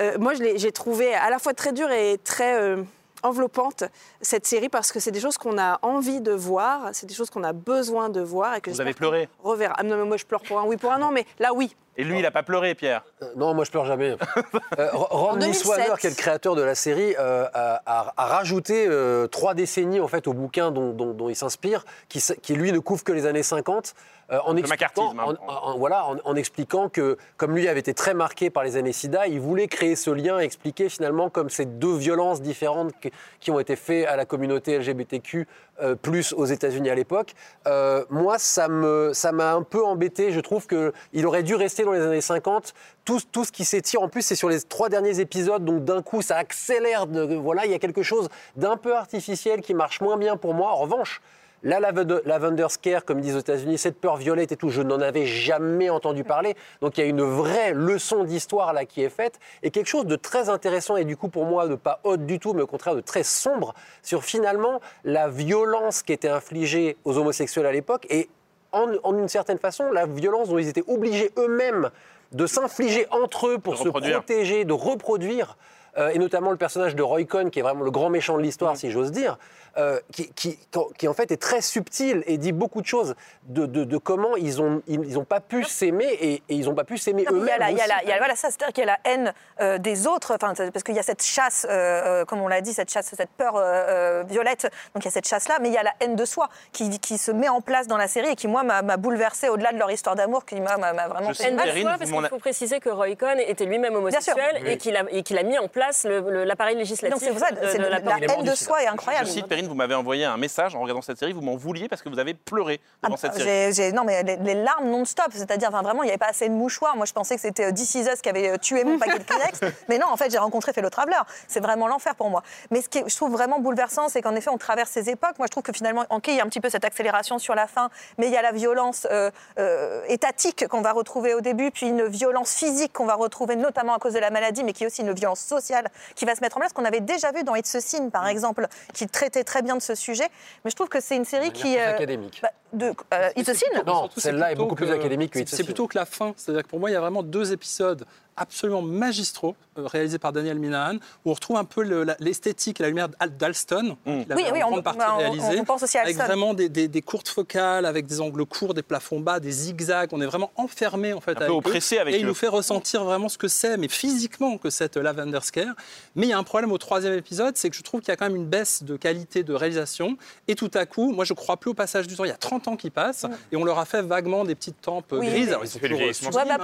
Euh, 0.00 0.18
moi, 0.18 0.34
je 0.34 0.42
j'ai 0.56 0.72
trouvé 0.72 1.12
à 1.12 1.28
la 1.28 1.38
fois 1.38 1.54
très 1.54 1.72
dur 1.72 1.90
et 1.90 2.18
très... 2.22 2.60
euh, 2.60 2.82
enveloppante 3.26 3.84
cette 4.20 4.46
série 4.46 4.68
parce 4.68 4.92
que 4.92 5.00
c'est 5.00 5.10
des 5.10 5.20
choses 5.20 5.38
qu'on 5.38 5.58
a 5.58 5.78
envie 5.82 6.20
de 6.20 6.32
voir, 6.32 6.90
c'est 6.92 7.06
des 7.06 7.14
choses 7.14 7.30
qu'on 7.30 7.44
a 7.44 7.52
besoin 7.52 8.08
de 8.08 8.20
voir 8.20 8.54
et 8.54 8.60
que 8.60 8.70
Vous 8.70 8.80
avez 8.80 8.94
pleuré 8.94 9.28
reverra. 9.42 9.74
Ah 9.78 9.82
non 9.82 9.96
mais 9.96 10.04
moi 10.04 10.16
je 10.16 10.24
pleure 10.24 10.42
pour 10.42 10.58
un 10.58 10.64
oui 10.64 10.76
pour 10.76 10.92
un 10.92 10.98
non 10.98 11.10
mais 11.10 11.26
là 11.38 11.52
oui. 11.54 11.74
Et 11.98 12.04
lui, 12.04 12.18
il 12.18 12.22
n'a 12.22 12.30
pas 12.30 12.42
pleuré, 12.42 12.74
Pierre. 12.74 13.04
Euh, 13.22 13.26
Non, 13.36 13.54
moi 13.54 13.64
je 13.64 13.70
pleure 13.70 13.86
jamais. 13.86 14.16
Euh, 14.78 14.88
Ro- 14.92 15.06
Ron 15.10 15.28
En 15.30 15.36
2007. 15.36 15.48
Niswaner, 15.64 15.98
qui 15.98 16.06
est 16.06 16.10
le 16.10 16.16
créateur 16.16 16.54
de 16.54 16.62
la 16.62 16.74
série, 16.74 17.14
euh, 17.18 17.46
a, 17.54 17.80
a- 17.86 18.12
a 18.16 18.26
rajouté 18.26 18.86
euh, 18.88 19.26
trois 19.26 19.54
décennies 19.54 20.00
en 20.00 20.08
fait 20.08 20.26
au 20.26 20.32
bouquin 20.34 20.70
dont, 20.70 20.92
dont- 20.92 21.14
dont 21.14 21.28
il 21.30 21.36
s'inspire, 21.36 21.84
qui, 22.08 22.20
lui 22.54 22.72
ne 22.72 22.78
couvre 22.78 23.04
que 23.04 23.12
les 23.12 23.24
années 23.26 23.42
50. 23.42 23.94
euh, 24.32 24.38
en, 24.44 24.56
expliquant, 24.56 25.14
hein. 25.16 25.36
en- 25.46 25.52
en- 25.72 25.78
voilà, 25.78 26.04
en, 26.06 26.16
en 26.24 26.34
expliquant 26.36 26.88
que, 26.88 27.16
comme 27.36 27.54
lui 27.54 27.68
avait 27.68 27.78
été 27.80 27.94
très 27.94 28.12
marqué 28.12 28.50
par 28.50 28.64
les 28.64 28.76
années 28.76 28.92
SIDA, 28.92 29.28
il 29.28 29.40
voulait 29.40 29.68
créer 29.68 29.94
ce 29.96 30.10
lien, 30.10 30.38
expliquer 30.40 30.88
finalement 30.88 31.30
comme 31.30 31.48
ces 31.48 31.64
deux 31.64 31.96
violences 31.96 32.42
différentes 32.42 32.92
qui, 33.00 33.12
qui 33.40 33.50
ont 33.52 33.60
été 33.60 33.76
faites 33.76 34.06
à 34.08 34.16
la 34.16 34.24
communauté 34.26 34.78
LGBTQ, 34.78 35.46
euh, 35.82 35.94
plus 35.94 36.32
aux 36.32 36.46
États-Unis 36.46 36.90
à 36.90 36.94
l'époque. 36.94 37.34
Euh, 37.66 38.04
moi, 38.10 38.38
ça 38.38 38.68
me, 38.68 39.12
ça 39.12 39.32
m'a 39.32 39.52
un 39.52 39.62
peu 39.62 39.84
embêté. 39.84 40.32
Je 40.32 40.40
trouve 40.40 40.66
qu'il 40.66 41.26
aurait 41.26 41.42
dû 41.42 41.54
rester 41.54 41.84
dans 41.84 41.92
les 41.92 42.00
années 42.00 42.20
50. 42.20 42.72
Tout, 43.04 43.20
tout 43.32 43.44
ce 43.44 43.52
qui 43.52 43.64
s'étire, 43.64 44.02
en 44.02 44.08
plus, 44.08 44.22
c'est 44.22 44.34
sur 44.36 44.48
les 44.48 44.60
trois 44.62 44.88
derniers 44.88 45.20
épisodes, 45.20 45.64
donc 45.64 45.84
d'un 45.84 46.02
coup, 46.02 46.22
ça 46.22 46.36
accélère. 46.36 47.06
de- 47.06 47.34
voilà, 47.36 47.66
il 47.66 47.70
y 47.70 47.74
a 47.74 47.78
quelque 47.78 48.02
chose 48.02 48.28
d'un 48.56 48.76
peu 48.76 48.94
artificiel 48.96 49.60
qui 49.60 49.74
marche 49.74 50.00
moins 50.00 50.16
bien 50.16 50.36
pour 50.36 50.54
moi. 50.54 50.70
En 50.70 50.76
revanche, 50.76 51.20
la 51.62 51.80
lavender, 51.80 52.66
scare, 52.68 53.04
comme 53.04 53.20
disent 53.20 53.34
aux 53.36 53.40
États-Unis, 53.40 53.78
cette 53.78 53.98
peur 54.00 54.16
violette 54.16 54.52
et 54.52 54.56
tout, 54.56 54.68
je 54.68 54.82
n'en 54.82 55.00
avais 55.00 55.26
jamais 55.26 55.90
entendu 55.90 56.22
parler. 56.22 56.54
Donc 56.80 56.96
il 56.98 57.00
y 57.00 57.04
a 57.04 57.06
une 57.08 57.22
vraie 57.22 57.72
leçon 57.72 58.24
d'histoire 58.24 58.72
là 58.72 58.84
qui 58.84 59.02
est 59.02 59.08
faite 59.08 59.38
et 59.62 59.70
quelque 59.70 59.88
chose 59.88 60.06
de 60.06 60.16
très 60.16 60.48
intéressant 60.48 60.96
et 60.96 61.04
du 61.04 61.16
coup 61.16 61.28
pour 61.28 61.44
moi 61.44 61.66
de 61.66 61.74
pas 61.74 62.00
haute 62.04 62.24
du 62.26 62.38
tout, 62.38 62.52
mais 62.52 62.62
au 62.62 62.66
contraire 62.66 62.94
de 62.94 63.00
très 63.00 63.22
sombre 63.22 63.74
sur 64.02 64.22
finalement 64.22 64.80
la 65.04 65.28
violence 65.28 66.02
qui 66.02 66.12
était 66.12 66.28
infligée 66.28 66.96
aux 67.04 67.18
homosexuels 67.18 67.66
à 67.66 67.72
l'époque 67.72 68.06
et 68.10 68.28
en, 68.72 68.86
en 69.02 69.16
une 69.18 69.28
certaine 69.28 69.58
façon 69.58 69.90
la 69.90 70.06
violence 70.06 70.48
dont 70.50 70.58
ils 70.58 70.68
étaient 70.68 70.84
obligés 70.86 71.30
eux-mêmes 71.38 71.90
de 72.32 72.46
s'infliger 72.46 73.06
entre 73.10 73.48
eux 73.48 73.58
pour 73.58 73.72
De 73.74 73.78
se 73.78 73.84
reproduire. 73.84 74.18
protéger, 74.18 74.64
de 74.64 74.72
reproduire. 74.72 75.56
euh, 75.96 76.08
et 76.10 76.18
notamment 76.18 76.50
le 76.50 76.56
personnage 76.58 76.94
de 76.94 77.02
Roy 77.02 77.24
Cohn, 77.24 77.50
qui 77.50 77.60
est 77.60 77.62
vraiment 77.62 77.84
le 77.84 77.90
grand 77.90 78.10
méchant 78.10 78.36
de 78.36 78.42
l'histoire, 78.42 78.76
si 78.76 78.90
j'ose 78.90 79.12
dire, 79.12 79.38
euh, 79.78 80.00
qui, 80.12 80.28
qui- 80.32 80.58
qui 80.98 81.08
en 81.08 81.14
fait 81.14 81.30
est 81.30 81.40
très 81.40 81.60
subtil 81.60 82.22
et 82.26 82.38
dit 82.38 82.52
beaucoup 82.52 82.80
de 82.80 82.86
choses 82.86 83.14
de, 83.44 83.66
de- 83.66 83.84
de 83.84 83.96
comment 83.98 84.36
ils 84.36 84.56
n'ont 84.58 84.82
ils, 84.86 85.00
ils 85.04 85.18
ont 85.18 85.24
pas 85.24 85.40
pu 85.40 85.64
s'aimer 85.64 86.06
et, 86.20 86.34
et 86.34 86.42
ils 86.48 86.64
n'ont 86.66 86.74
pas 86.74 86.84
pu 86.84 86.98
s'aimer 86.98 87.24
Non, 87.24 87.32
mais 87.32 87.40
Il 87.40 87.46
y 87.46 87.50
a 87.50 87.56
eux-mêmes. 87.56 87.60
la, 87.60 87.70
il 87.70 87.76
y 87.76 87.80
a 87.80 87.86
la- 87.86 88.02
il 88.02 88.08
y 88.08 88.12
a- 88.12 88.18
voilà, 88.18 88.36
ça, 88.36 88.48
c'est-à-dire 88.50 88.72
qu'il 88.72 88.84
y 88.84 88.88
a 88.88 88.98
la 89.02 89.10
haine 89.10 89.32
euh, 89.60 89.78
des 89.78 90.06
autres, 90.06 90.36
parce 90.38 90.82
qu'il 90.82 90.94
y 90.94 90.98
a 90.98 91.02
cette 91.02 91.22
chasse, 91.22 91.66
euh, 91.70 92.24
comme 92.24 92.40
on 92.40 92.48
l'a 92.48 92.60
dit, 92.60 92.72
cette 92.72 92.90
chasse, 92.90 93.12
cette 93.16 93.30
peur 93.30 93.56
euh, 93.56 93.62
euh, 93.64 94.24
violette, 94.26 94.62
donc 94.94 95.02
il 95.02 95.06
y 95.06 95.08
a 95.08 95.10
cette 95.10 95.28
chasse-là, 95.28 95.58
mais 95.60 95.68
il 95.68 95.74
y 95.74 95.78
a 95.78 95.82
la 95.82 95.92
haine 96.00 96.16
de 96.16 96.24
soi 96.24 96.48
qui, 96.72 96.98
qui 97.00 97.18
se 97.18 97.30
met 97.30 97.48
en 97.48 97.60
place 97.60 97.86
dans 97.86 97.96
la 97.96 98.08
série 98.08 98.28
et 98.30 98.36
qui, 98.36 98.48
moi, 98.48 98.62
m'a 98.62 98.96
bouleversée 98.96 99.48
au-delà 99.48 99.72
de 99.72 99.78
leur 99.78 99.90
histoire 99.90 100.16
d'amour, 100.16 100.44
qui 100.44 100.60
m'a 100.60 100.76
vraiment 100.76 101.28
Je 101.32 101.34
fait 101.34 101.48
Haine 101.48 101.56
de 101.56 101.80
soi, 101.80 101.96
parce 101.98 102.10
qu'il 102.10 102.28
faut 102.28 102.38
préciser 102.38 102.80
que 102.80 102.88
Roy 102.90 103.14
Cohn 103.16 103.38
était 103.40 103.64
lui-même 103.64 103.94
homosexuel 103.94 104.62
et 104.66 104.76
qu'il 104.78 104.96
a, 104.96 105.04
et 105.10 105.22
qu'il 105.22 105.38
a 105.38 105.42
mis 105.42 105.58
en 105.58 105.68
place 105.68 106.04
l'appareil 106.08 106.76
législatif 106.76 107.14
Donc 107.18 107.22
c'est 107.22 107.30
pour 107.30 107.40
ça, 107.46 107.52
de, 107.52 107.66
c'est 107.68 107.78
de 107.78 107.82
le- 107.84 107.88
la 107.90 107.98
la, 108.00 108.16
haine 108.34 108.42
de 108.44 108.54
soi 108.54 108.82
est 108.82 108.86
incroyable. 108.86 109.26
Je 109.26 109.32
cite, 109.32 109.46
Perrine, 109.46 109.65
vous 109.66 109.74
m'avez 109.74 109.94
envoyé 109.94 110.24
un 110.24 110.36
message 110.36 110.74
en 110.74 110.80
regardant 110.80 111.02
cette 111.02 111.18
série, 111.18 111.32
vous 111.32 111.40
m'en 111.40 111.56
vouliez 111.56 111.88
parce 111.88 112.02
que 112.02 112.08
vous 112.08 112.18
avez 112.18 112.34
pleuré 112.34 112.80
Ah, 113.02 113.06
devant 113.06 113.16
cette 113.16 113.34
série. 113.34 113.44
j'ai- 113.44 113.72
j'ai- 113.72 113.92
non, 113.92 114.04
mais 114.04 114.22
les, 114.22 114.36
les 114.36 114.54
larmes 114.54 114.88
non-stop, 114.88 115.26
c'est-à-dire 115.32 115.68
enfin, 115.70 115.82
vraiment, 115.82 116.02
il 116.02 116.06
n'y 116.06 116.10
avait 116.12 116.18
pas 116.18 116.28
assez 116.30 116.48
de 116.48 116.54
mouchoirs. 116.54 116.96
Moi, 116.96 117.06
je 117.06 117.12
pensais 117.12 117.34
que 117.36 117.40
c'était 117.40 117.66
euh, 117.66 117.72
This 117.72 117.94
Is 117.94 118.02
Us 118.12 118.20
qui 118.22 118.28
avait 118.28 118.50
euh, 118.50 118.56
tué 118.58 118.84
mon 118.84 118.98
paquet 118.98 119.18
de 119.18 119.24
Kleenex. 119.24 119.60
mais 119.88 119.98
non, 119.98 120.06
en 120.10 120.16
fait, 120.16 120.30
j'ai 120.30 120.38
rencontré 120.38 120.72
Fellow 120.72 120.90
Traveler. 120.90 121.18
C'est 121.48 121.60
vraiment 121.60 121.86
l'enfer 121.88 122.14
pour 122.14 122.30
moi. 122.30 122.42
Mais 122.70 122.82
ce 122.82 122.88
qui 122.88 122.98
est, 122.98 123.08
je 123.08 123.16
trouve 123.16 123.32
vraiment 123.32 123.58
bouleversant, 123.60 124.08
c'est 124.08 124.22
qu'en 124.22 124.34
effet, 124.34 124.50
on 124.50 124.58
traverse 124.58 124.90
ces 124.90 125.10
époques. 125.10 125.38
Moi, 125.38 125.46
je 125.46 125.50
trouve 125.50 125.62
que 125.62 125.72
finalement, 125.72 126.04
ok, 126.10 126.28
il 126.28 126.34
y 126.36 126.40
a 126.40 126.44
un 126.44 126.48
petit 126.48 126.60
peu 126.60 126.70
cette 126.70 126.84
accélération 126.84 127.38
sur 127.38 127.54
la 127.54 127.66
fin, 127.66 127.90
mais 128.18 128.26
il 128.26 128.32
y 128.32 128.36
a 128.36 128.42
la 128.42 128.52
violence 128.52 129.06
euh, 129.10 129.30
euh, 129.58 130.02
étatique 130.08 130.66
qu'on 130.68 130.80
va 130.82 130.92
retrouver 130.92 131.34
au 131.34 131.40
début, 131.40 131.70
puis 131.70 131.86
une 131.88 132.06
violence 132.06 132.54
physique 132.54 132.92
qu'on 132.92 133.06
va 133.06 133.14
retrouver 133.14 133.56
notamment 133.56 133.94
à 133.94 133.98
cause 133.98 134.12
de 134.14 134.18
la 134.18 134.30
maladie, 134.30 134.64
mais 134.64 134.72
qui 134.72 134.84
est 134.84 134.86
aussi 134.86 135.02
une 135.02 135.12
violence 135.12 135.40
sociale 135.40 135.88
qui 136.14 136.24
va 136.24 136.34
se 136.34 136.40
mettre 136.40 136.56
en 136.56 136.60
place, 136.60 136.72
qu'on 136.72 136.84
avait 136.84 137.00
déjà 137.00 137.32
vu 137.32 137.44
dans 137.44 137.54
It's 137.54 137.74
a 137.74 137.80
Sin, 137.80 138.08
par 138.10 138.26
exemple, 138.28 138.66
qui 138.92 139.06
traitait 139.06 139.44
très 139.44 139.55
bien 139.62 139.76
de 139.76 139.82
ce 139.82 139.94
sujet. 139.94 140.28
Mais 140.64 140.70
je 140.70 140.76
trouve 140.76 140.88
que 140.88 141.00
c'est 141.00 141.16
une 141.16 141.24
série 141.24 141.50
qui... 141.52 141.62
plus 141.62 141.76
euh, 141.78 141.90
académique. 141.94 142.40
bah, 142.42 142.50
de, 142.72 142.92
euh, 143.14 143.30
It's 143.36 143.48
a 143.48 143.54
Sin 143.54 143.66
Non, 143.86 144.08
celle-là 144.16 144.52
est 144.52 144.54
beaucoup 144.54 144.74
plus 144.74 144.86
que- 144.86 144.92
académique 144.92 145.30
que 145.32 145.38
c'est- 145.38 145.42
It's 145.42 145.52
a 145.52 145.56
C'est 145.56 145.62
Sin. 145.62 145.66
plutôt 145.66 145.86
que 145.86 145.96
la 145.98 146.04
fin. 146.06 146.34
C'est-à-dire 146.36 146.62
que 146.64 146.68
pour 146.68 146.80
moi, 146.80 146.90
il 146.90 146.92
y 146.92 146.96
a 146.96 147.00
vraiment 147.00 147.22
deux 147.22 147.52
épisodes 147.52 148.04
absolument 148.36 148.82
magistraux 148.82 149.54
euh, 149.78 149.86
réalisés 149.86 150.18
par 150.18 150.32
Daniel 150.32 150.58
Minahan 150.58 150.96
où 151.24 151.30
on 151.30 151.34
retrouve 151.34 151.56
un 151.56 151.64
peu 151.64 151.82
le- 151.82 152.06
l'esthétique 152.20 152.80
et 152.80 152.82
la 152.82 152.88
lumière 152.88 153.08
d'Al- 153.08 153.36
d'Alston, 153.36 153.96
avait 154.06 154.24
Oui, 154.34 154.42
oui, 154.52 154.60
on- 154.64 154.82
partie 154.82 154.98
bah, 154.98 155.12
on- 155.14 155.18
réalisé, 155.18 155.60
on 155.60 155.64
pense 155.64 155.82
aussi 155.82 155.98
à 155.98 156.02
avec 156.02 156.16
Alston. 156.16 156.26
vraiment 156.26 156.54
des, 156.54 156.68
des- 156.68 156.88
des 156.88 157.02
courtes 157.02 157.28
focales, 157.28 157.84
avec 157.86 158.06
des 158.06 158.20
angles 158.20 158.44
courts, 158.46 158.74
des 158.74 158.82
plafonds 158.82 159.20
bas, 159.20 159.40
des 159.40 159.50
zigzags. 159.50 160.10
On 160.12 160.20
est 160.20 160.26
vraiment 160.26 160.50
enfermé 160.56 161.12
en 161.12 161.20
fait 161.20 161.34
peu 161.34 161.44
avec 161.44 161.50
eux. 161.50 161.56
oppressé 161.56 161.98
avec 161.98 162.14
et 162.14 162.18
il 162.18 162.24
eux. 162.24 162.28
nous 162.28 162.34
fait 162.34 162.48
ressentir 162.48 163.04
vraiment 163.04 163.28
ce 163.28 163.38
que 163.38 163.48
c'est, 163.48 163.76
mais 163.76 163.88
physiquement 163.88 164.58
que 164.58 164.70
cette 164.70 164.96
Lavender 164.96 165.40
Scare. 165.42 165.74
Mais 166.14 166.26
il 166.26 166.30
y 166.30 166.32
a 166.32 166.38
un 166.38 166.42
problème 166.44 166.72
au 166.72 166.78
troisième 166.78 167.14
épisode, 167.14 167.56
c'est 167.56 167.70
que 167.70 167.76
je 167.76 167.82
trouve 167.82 168.00
qu'il 168.00 168.08
y 168.08 168.12
a 168.12 168.16
quand 168.16 168.26
même 168.26 168.36
une 168.36 168.46
baisse 168.46 168.82
de 168.82 168.96
qualité 168.96 169.42
de 169.42 169.52
réalisation. 169.54 170.16
Et 170.48 170.54
tout 170.54 170.70
à 170.74 170.86
coup, 170.86 171.12
moi 171.12 171.24
je 171.24 171.32
crois 171.34 171.56
plus 171.56 171.70
au 171.70 171.74
passage 171.74 172.06
du 172.06 172.16
temps. 172.16 172.24
Il 172.24 172.28
y 172.28 172.32
a 172.32 172.36
30 172.36 172.68
ans 172.68 172.76
qui 172.76 172.90
passent 172.90 173.26
et 173.52 173.56
on 173.56 173.64
leur 173.64 173.78
a 173.78 173.84
fait 173.84 174.02
vaguement 174.02 174.44
des 174.44 174.54
petites 174.54 174.80
tempes 174.80 175.06
Oui, 175.12 175.26
grises. 175.26 175.46
mais- 175.46 175.52
Alors, 175.52 175.64
ils 175.64 175.68
le 175.82 175.88
toujours 175.88 176.00
Ouais, 176.36 176.44
bah, 176.46 176.56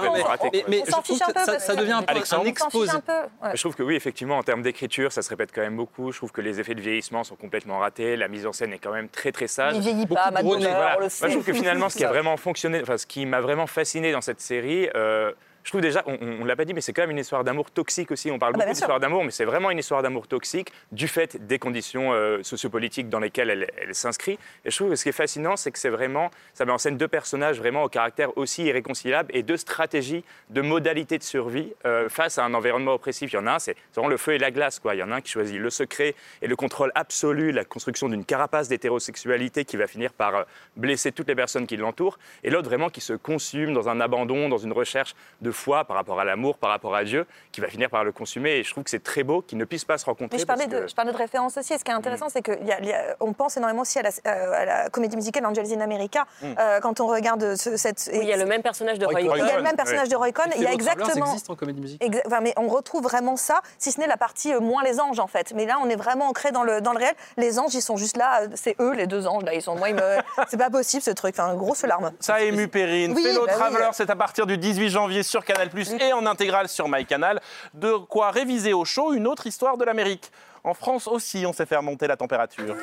mais- 0.51 0.65
mais, 0.67 0.83
je 0.85 0.91
trouve 0.91 1.21
un 1.21 1.25
que 1.27 1.33
peu, 1.33 1.45
ça, 1.45 1.59
ça 1.63 1.75
devient 1.75 1.91
un 1.93 2.03
peu 2.03 2.11
Alexandre 2.11 2.43
un 2.43 2.47
exposé. 2.47 2.91
un 2.91 2.99
peu. 2.99 3.11
ouais. 3.11 3.51
Je 3.55 3.59
trouve 3.61 3.75
que 3.75 3.83
oui, 3.83 3.95
effectivement, 3.95 4.37
en 4.37 4.43
termes 4.43 4.61
d'écriture, 4.61 5.11
ça 5.11 5.21
se 5.21 5.29
répète 5.29 5.51
quand 5.53 5.61
même 5.61 5.77
beaucoup. 5.77 6.11
Je 6.11 6.17
trouve 6.17 6.31
que 6.31 6.41
les 6.41 6.59
effets 6.59 6.75
de 6.75 6.81
vieillissement 6.81 7.23
sont 7.23 7.35
complètement 7.35 7.79
ratés. 7.79 8.15
La 8.15 8.27
mise 8.27 8.45
en 8.45 8.53
scène 8.53 8.73
est 8.73 8.79
quand 8.79 8.93
même 8.93 9.09
très 9.09 9.31
très 9.31 9.47
sage. 9.47 9.75
Il 9.75 9.81
vieillit 9.81 10.05
Beaucoup 10.05 10.21
pas, 10.21 10.31
nez, 10.31 10.41
Voilà. 10.43 10.95
on 10.97 10.99
le 10.99 11.07
Moi, 11.07 11.09
je 11.09 11.27
trouve 11.27 11.45
que 11.45 11.53
finalement, 11.53 11.89
ce 11.89 11.97
qui 11.97 12.05
a 12.05 12.09
vraiment 12.13 12.37
fonctionné, 12.37 12.81
enfin, 12.81 12.97
ce 12.97 13.05
qui 13.05 13.25
m'a 13.25 13.41
vraiment 13.41 13.67
fasciné 13.67 14.11
dans 14.11 14.21
cette 14.21 14.41
série, 14.41 14.89
euh, 14.95 15.31
je 15.63 15.69
trouve 15.69 15.81
déjà, 15.81 16.03
on, 16.05 16.17
on 16.41 16.45
l'a 16.45 16.55
pas 16.55 16.65
dit, 16.65 16.73
mais 16.73 16.81
c'est 16.81 16.93
quand 16.93 17.03
même 17.03 17.11
une 17.11 17.19
histoire 17.19 17.43
d'amour 17.43 17.71
toxique 17.71 18.11
aussi. 18.11 18.31
On 18.31 18.39
parle 18.39 18.53
Ah 18.55 18.57
bah, 18.57 18.65
beaucoup 18.65 18.73
d'histoire 18.73 18.99
d'amour, 18.99 19.23
mais 19.23 19.31
c'est 19.31 19.45
vraiment 19.45 19.71
une 19.71 19.79
histoire 19.79 20.01
d'amour 20.01 20.27
toxique 20.27 20.71
du 20.91 21.07
fait 21.07 21.45
des 21.45 21.59
conditions 21.59 22.13
euh, 22.13 22.43
sociopolitiques 22.43 23.09
dans 23.09 23.19
lesquelles 23.19 23.49
elle, 23.49 23.71
elle 23.81 23.95
s'inscrit. 23.95 24.37
Et 24.65 24.71
je 24.71 24.75
trouve 24.75 24.89
que 24.89 24.95
ce 24.95 25.03
qui 25.03 25.09
est 25.09 25.13
fascinant, 25.13 25.55
c'est 25.55 25.71
que 25.71 25.79
c'est 25.79 25.89
vraiment, 25.89 26.31
ça 26.53 26.65
met 26.65 26.71
en 26.71 26.77
scène 26.77 26.97
deux 26.97 27.07
personnages 27.07 27.59
vraiment 27.59 27.83
au 27.83 27.89
caractère 27.89 28.37
aussi 28.37 28.63
irréconciliable 28.63 29.29
et 29.33 29.43
deux 29.43 29.57
stratégies, 29.57 30.23
de 30.49 30.61
modalités 30.61 31.17
de 31.17 31.23
survie 31.23 31.73
euh, 31.85 32.09
face 32.09 32.37
à 32.37 32.45
un 32.45 32.53
environnement 32.53 32.93
oppressif. 32.93 33.31
Il 33.31 33.35
y 33.35 33.39
en 33.39 33.47
a 33.47 33.53
un, 33.53 33.59
c'est 33.59 33.73
c'est 33.91 33.99
vraiment 33.99 34.09
le 34.09 34.17
feu 34.17 34.33
et 34.33 34.37
la 34.37 34.51
glace. 34.51 34.79
Quoi. 34.79 34.95
Il 34.95 34.99
y 34.99 35.03
en 35.03 35.11
a 35.11 35.15
un 35.15 35.21
qui 35.21 35.31
choisit 35.31 35.59
le 35.59 35.69
secret 35.69 36.15
et 36.41 36.47
le 36.47 36.55
contrôle 36.55 36.91
absolu, 36.95 37.51
la 37.51 37.65
construction 37.65 38.09
d'une 38.09 38.25
carapace 38.25 38.67
d'hétérosexualité 38.67 39.65
qui 39.65 39.77
va 39.77 39.87
finir 39.87 40.13
par 40.13 40.35
euh, 40.35 40.43
blesser 40.75 41.11
toutes 41.11 41.27
les 41.27 41.35
personnes 41.35 41.67
qui 41.67 41.77
l'entourent. 41.77 42.19
Et 42.43 42.49
l'autre 42.49 42.69
vraiment 42.69 42.89
qui 42.89 43.01
se 43.01 43.13
consume 43.13 43.73
dans 43.73 43.89
un 43.89 43.99
abandon, 44.01 44.49
dans 44.49 44.57
une 44.57 44.73
recherche 44.73 45.15
de 45.41 45.51
foi, 45.53 45.85
par 45.85 45.95
rapport 45.95 46.19
à 46.19 46.25
l'amour, 46.25 46.57
par 46.57 46.69
rapport 46.71 46.95
à 46.95 47.03
Dieu, 47.03 47.25
qui 47.51 47.61
va 47.61 47.67
finir 47.67 47.89
par 47.89 48.03
le 48.03 48.11
consumer. 48.11 48.57
Et 48.57 48.63
je 48.63 48.71
trouve 48.71 48.83
que 48.83 48.89
c'est 48.89 49.03
très 49.03 49.23
beau 49.23 49.41
qu'ils 49.41 49.57
ne 49.57 49.65
puissent 49.65 49.85
pas 49.85 49.97
se 49.97 50.05
rencontrer. 50.05 50.35
Mais 50.37 50.41
je 50.41 50.45
parlais, 50.45 50.67
de, 50.67 50.79
que- 50.81 50.87
je 50.87 50.95
parlais 50.95 51.11
de 51.11 51.17
référence 51.17 51.57
aussi. 51.57 51.73
Et 51.73 51.77
ce 51.77 51.83
qui 51.83 51.91
est 51.91 51.93
intéressant, 51.95 52.27
c'est 52.29 52.41
qu'on 52.41 53.33
pense 53.33 53.57
énormément 53.57 53.81
aussi 53.83 53.99
à 53.99 54.01
la, 54.01 54.09
euh, 54.27 54.53
à 54.53 54.65
la 54.65 54.89
comédie 54.89 55.15
musicale 55.15 55.45
Angels 55.45 55.71
in 55.73 55.81
America. 55.81 56.25
Mm. 56.41 56.45
euh, 56.59 56.79
quand 56.81 56.99
on 56.99 57.07
regarde 57.07 57.55
ce- 57.55 57.77
cette. 57.77 58.09
Oui, 58.11 58.19
il 58.23 58.27
y 58.27 58.33
a 58.33 58.37
le 58.37 58.45
même 58.45 58.61
personnage 58.61 58.99
de 58.99 59.05
Roy 59.05 59.21
Il 59.21 59.27
y 59.27 59.29
a 59.31 59.57
le 59.57 59.63
même 59.63 59.75
personnage 59.75 60.09
de 60.09 60.15
Roy 60.15 60.31
Cohn. 60.31 60.49
Il 60.55 60.61
y 60.63 60.67
a 60.67 60.73
exactement. 60.73 61.25
existent 61.27 61.53
en 61.53 61.55
comédie 61.55 61.81
musicale. 61.81 62.09
Exa- 62.09 62.21
enfin, 62.25 62.39
mais 62.41 62.53
on 62.57 62.67
retrouve 62.67 63.03
vraiment 63.03 63.35
ça, 63.35 63.61
si 63.77 63.91
ce 63.91 63.99
n'est 63.99 64.07
la 64.07 64.17
partie 64.17 64.53
euh, 64.53 64.59
moins 64.59 64.83
les 64.83 64.99
anges 64.99 65.19
en 65.19 65.27
fait. 65.27 65.53
Mais 65.55 65.65
là, 65.65 65.77
on 65.83 65.89
est 65.89 65.95
vraiment 65.95 66.27
ancré 66.29 66.51
dans 66.51 66.63
le, 66.63 66.81
dans 66.81 66.91
le 66.91 66.97
réel. 66.99 67.13
Les 67.37 67.59
anges, 67.59 67.73
ils 67.75 67.81
sont 67.81 67.97
juste 67.97 68.17
là, 68.17 68.41
c'est 68.55 68.75
eux 68.79 68.93
les 68.93 69.07
deux 69.07 69.27
anges 69.27 69.43
là. 69.43 69.53
Ils 69.53 69.61
sont, 69.61 69.75
moi, 69.75 69.89
ils 69.89 69.95
me- 69.95 70.17
c'est 70.47 70.57
pas 70.57 70.69
possible 70.69 71.03
ce 71.03 71.11
truc. 71.11 71.35
Enfin, 71.37 71.53
grosse 71.55 71.83
larme. 71.83 72.11
Ça 72.19 72.35
a 72.35 72.41
ému 72.41 72.67
Perrine. 72.67 73.13
Oui, 73.15 73.23
Fellow 73.23 73.45
bah 73.45 73.51
oui. 73.53 73.59
Traveler, 73.59 73.89
c'est 73.93 74.09
à 74.09 74.15
partir 74.15 74.45
du 74.45 74.57
18 74.57 74.89
janvier 74.89 75.23
sur 75.23 75.42
Canal+, 75.43 75.69
et 76.01 76.13
en 76.13 76.25
intégrale 76.25 76.69
sur 76.69 76.87
MyCanal. 76.87 77.41
De 77.73 77.93
quoi 77.97 78.31
réviser 78.31 78.73
au 78.73 78.85
chaud 78.85 79.13
une 79.13 79.27
autre 79.27 79.47
histoire 79.47 79.77
de 79.77 79.85
l'Amérique. 79.85 80.31
En 80.63 80.73
France 80.73 81.07
aussi, 81.07 81.45
on 81.45 81.53
sait 81.53 81.65
faire 81.65 81.83
monter 81.83 82.07
la 82.07 82.17
température. 82.17 82.75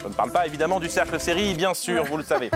Je 0.00 0.06
ne 0.06 0.12
parle 0.12 0.30
pas 0.30 0.46
évidemment 0.46 0.78
du 0.80 0.88
cercle 0.88 1.18
série, 1.18 1.54
bien 1.54 1.74
sûr, 1.74 2.04
vous 2.04 2.16
le 2.16 2.22
savez. 2.22 2.50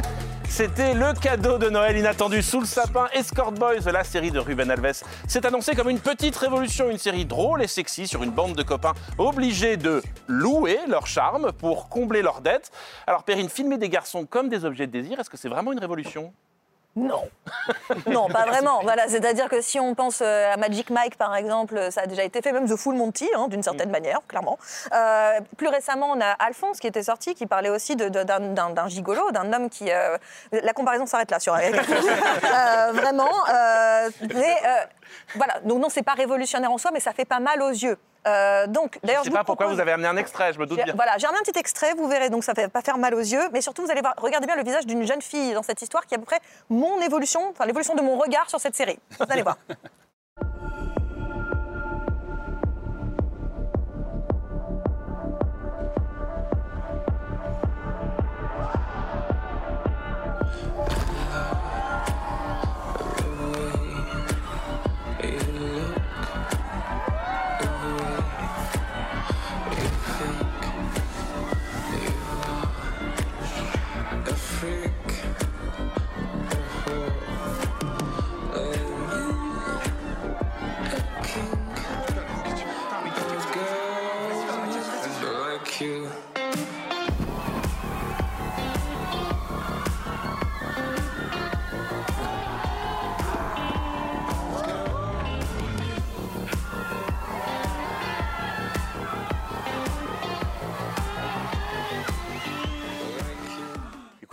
C'était 0.49 0.93
le 0.93 1.19
cadeau 1.19 1.57
de 1.57 1.71
Noël 1.71 1.97
inattendu 1.97 2.43
sous 2.43 2.61
le 2.61 2.67
sapin. 2.67 3.09
Escort 3.15 3.53
Boys, 3.53 3.91
la 3.91 4.05
série 4.05 4.31
de 4.31 4.39
Ruben 4.39 4.71
Alves, 4.71 5.03
s'est 5.27 5.47
annoncée 5.47 5.75
comme 5.75 5.89
une 5.89 5.99
petite 5.99 6.37
révolution, 6.37 6.91
une 6.91 6.99
série 6.99 7.25
drôle 7.25 7.63
et 7.63 7.67
sexy 7.67 8.07
sur 8.07 8.23
une 8.23 8.31
bande 8.31 8.55
de 8.55 8.63
copains 8.63 8.93
obligés 9.17 9.79
de 9.79 10.03
louer 10.29 10.79
leur 10.89 11.07
charme 11.07 11.53
pour 11.53 11.89
combler 11.89 12.21
leurs 12.21 12.43
dettes. 12.43 12.71
Alors 13.07 13.23
Perrine, 13.23 13.49
filmer 13.49 13.79
des 13.79 13.89
garçons 13.89 14.27
comme 14.27 14.51
des 14.51 14.67
objets 14.67 14.87
de 14.87 14.93
désir, 14.93 15.19
est-ce 15.19 15.31
que 15.31 15.39
c'est 15.39 15.49
vraiment 15.49 15.73
une 15.73 15.81
révolution? 15.81 16.35
Non. 16.95 17.23
Non, 18.07 18.29
pas 18.29 18.45
vraiment. 18.47 18.81
Voilà, 18.83 19.09
c'est-à-dire 19.09 19.49
que 19.49 19.61
si 19.61 19.79
on 19.79 19.95
pense 19.95 20.21
euh, 20.23 20.53
à 20.53 20.57
Magic 20.57 20.91
Mike, 20.91 21.17
par 21.17 21.35
exemple, 21.37 21.89
ça 21.91 22.03
a 22.03 22.07
déjà 22.07 22.23
été 22.25 22.41
fait, 22.43 22.53
même 22.53 22.69
The 22.69 22.77
Full 22.77 22.95
Monty, 22.95 23.29
hein, 23.37 23.49
d'une 23.49 23.63
certaine 23.63 23.91
manière, 23.91 24.21
clairement. 24.29 24.59
Euh, 24.93 25.41
plus 25.57 25.69
récemment, 25.69 26.11
on 26.15 26.21
a 26.21 26.31
Alphonse 26.39 26.81
qui 26.81 26.87
était 26.87 27.03
sorti, 27.03 27.35
qui 27.35 27.47
parlait 27.47 27.71
aussi 27.71 27.97
d'un 27.97 28.89
gigolo, 28.89 29.31
d'un 29.31 29.53
homme 29.53 29.69
qui... 29.71 29.91
euh, 29.91 30.17
la 30.53 30.73
comparaison 30.73 31.07
s'arrête 31.07 31.31
là 31.31 31.39
sur 31.41 31.55
Euh, 31.63 32.93
Vraiment. 32.93 33.31
mais 34.35 34.57
voilà, 35.35 35.61
donc 35.61 35.81
non, 35.81 35.89
c'est 35.89 36.03
pas 36.03 36.15
révolutionnaire 36.15 36.71
en 36.73 36.79
soi, 36.79 36.91
mais 36.93 37.01
ça 37.01 37.13
fait 37.13 37.25
pas 37.25 37.41
mal 37.41 37.63
aux 37.63 37.71
yeux. 37.71 37.99
Euh, 38.27 38.67
donc, 38.69 38.99
Je 39.03 39.07
d'ailleurs, 39.07 39.23
ne 39.23 39.25
sais 39.25 39.31
pas 39.33 39.43
pourquoi 39.43 39.67
propose- 39.67 39.75
vous 39.77 39.81
avez 39.81 39.93
amené 39.93 40.07
un 40.09 40.17
extrait, 40.17 40.53
je 40.53 40.59
me 40.61 40.67
doute 40.67 40.81
bien. 40.83 40.95
Voilà, 40.95 41.19
j'ai 41.19 41.27
amené 41.27 41.41
un 41.41 41.43
petit 41.51 41.59
extrait, 41.59 41.93
vous 41.95 42.07
verrez, 42.09 42.31
donc 42.31 42.45
ça 42.45 42.53
ne 42.57 42.63
va 42.63 42.69
pas 42.69 42.81
faire 42.83 42.97
mal 42.99 43.15
aux 43.15 43.19
yeux, 43.21 43.49
mais 43.53 43.61
surtout 43.61 43.83
vous 43.85 43.91
allez 43.91 44.01
voir, 44.01 44.15
regardez 44.19 44.47
bien 44.47 44.55
le 44.57 44.63
visage 44.63 44.87
d'une 44.87 45.05
jeune 45.05 45.23
fille 45.23 45.53
dans 45.55 45.63
cette 45.65 45.83
histoire 45.83 46.07
qui 46.07 46.15
est 46.15 46.19
à 46.19 46.21
peu 46.21 46.27
près 46.27 46.39
mon 46.71 47.01
évolution, 47.01 47.49
enfin 47.51 47.67
l'évolution 47.67 47.95
de 47.97 48.03
mon 48.03 48.17
regard 48.17 48.49
sur 48.49 48.61
cette 48.61 48.77
série. 48.77 48.99
Vous 49.19 49.27
allez 49.29 49.43
voir. 49.43 49.57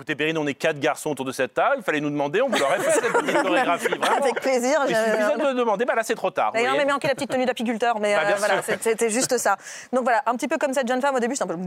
Écoutez, 0.10 0.24
Perrine, 0.24 0.40
on 0.40 0.48
est 0.48 0.56
quatre 0.56 0.80
garçons 0.80 1.12
autour 1.12 1.24
de 1.26 1.32
cette 1.32 1.54
table. 1.54 1.76
Il 1.78 1.84
fallait 1.84 2.02
nous 2.02 2.10
demander, 2.10 2.42
on 2.42 2.50
vous 2.50 2.58
l'aurait 2.58 2.80
fait 2.80 3.00
cette 3.00 3.14
petite 3.14 3.44
chorégraphie. 3.44 3.88
Vraiment. 3.90 4.18
Avec 4.24 4.42
plaisir. 4.42 4.80
Il 4.88 4.96
suffisait 4.96 5.38
de 5.38 5.54
demander, 5.54 5.86
bah 5.86 5.94
là 5.94 6.02
c'est 6.02 6.16
trop 6.16 6.32
tard. 6.32 6.52
D'ailleurs, 6.52 6.72
on 6.72 6.74
voyez. 6.74 6.88
m'a 6.88 6.94
manqué 6.94 7.08
la 7.08 7.14
petite 7.14 7.30
tenue 7.30 7.46
d'apiculteur, 7.46 8.00
mais 8.00 8.16
Bah, 8.16 8.22
euh, 8.26 8.34
voilà, 8.40 8.64
c'était 8.64 9.12
juste 9.12 9.38
ça. 9.38 9.56
Donc 9.94 10.02
voilà, 10.06 10.24
un 10.26 10.34
petit 10.36 10.48
peu 10.48 10.58
comme 10.58 10.74
cette 10.74 10.88
jeune 10.88 11.00
femme 11.00 11.14
au 11.14 11.20
début, 11.20 11.36
j'étais 11.36 11.44
un 11.44 11.56
peu. 11.56 11.60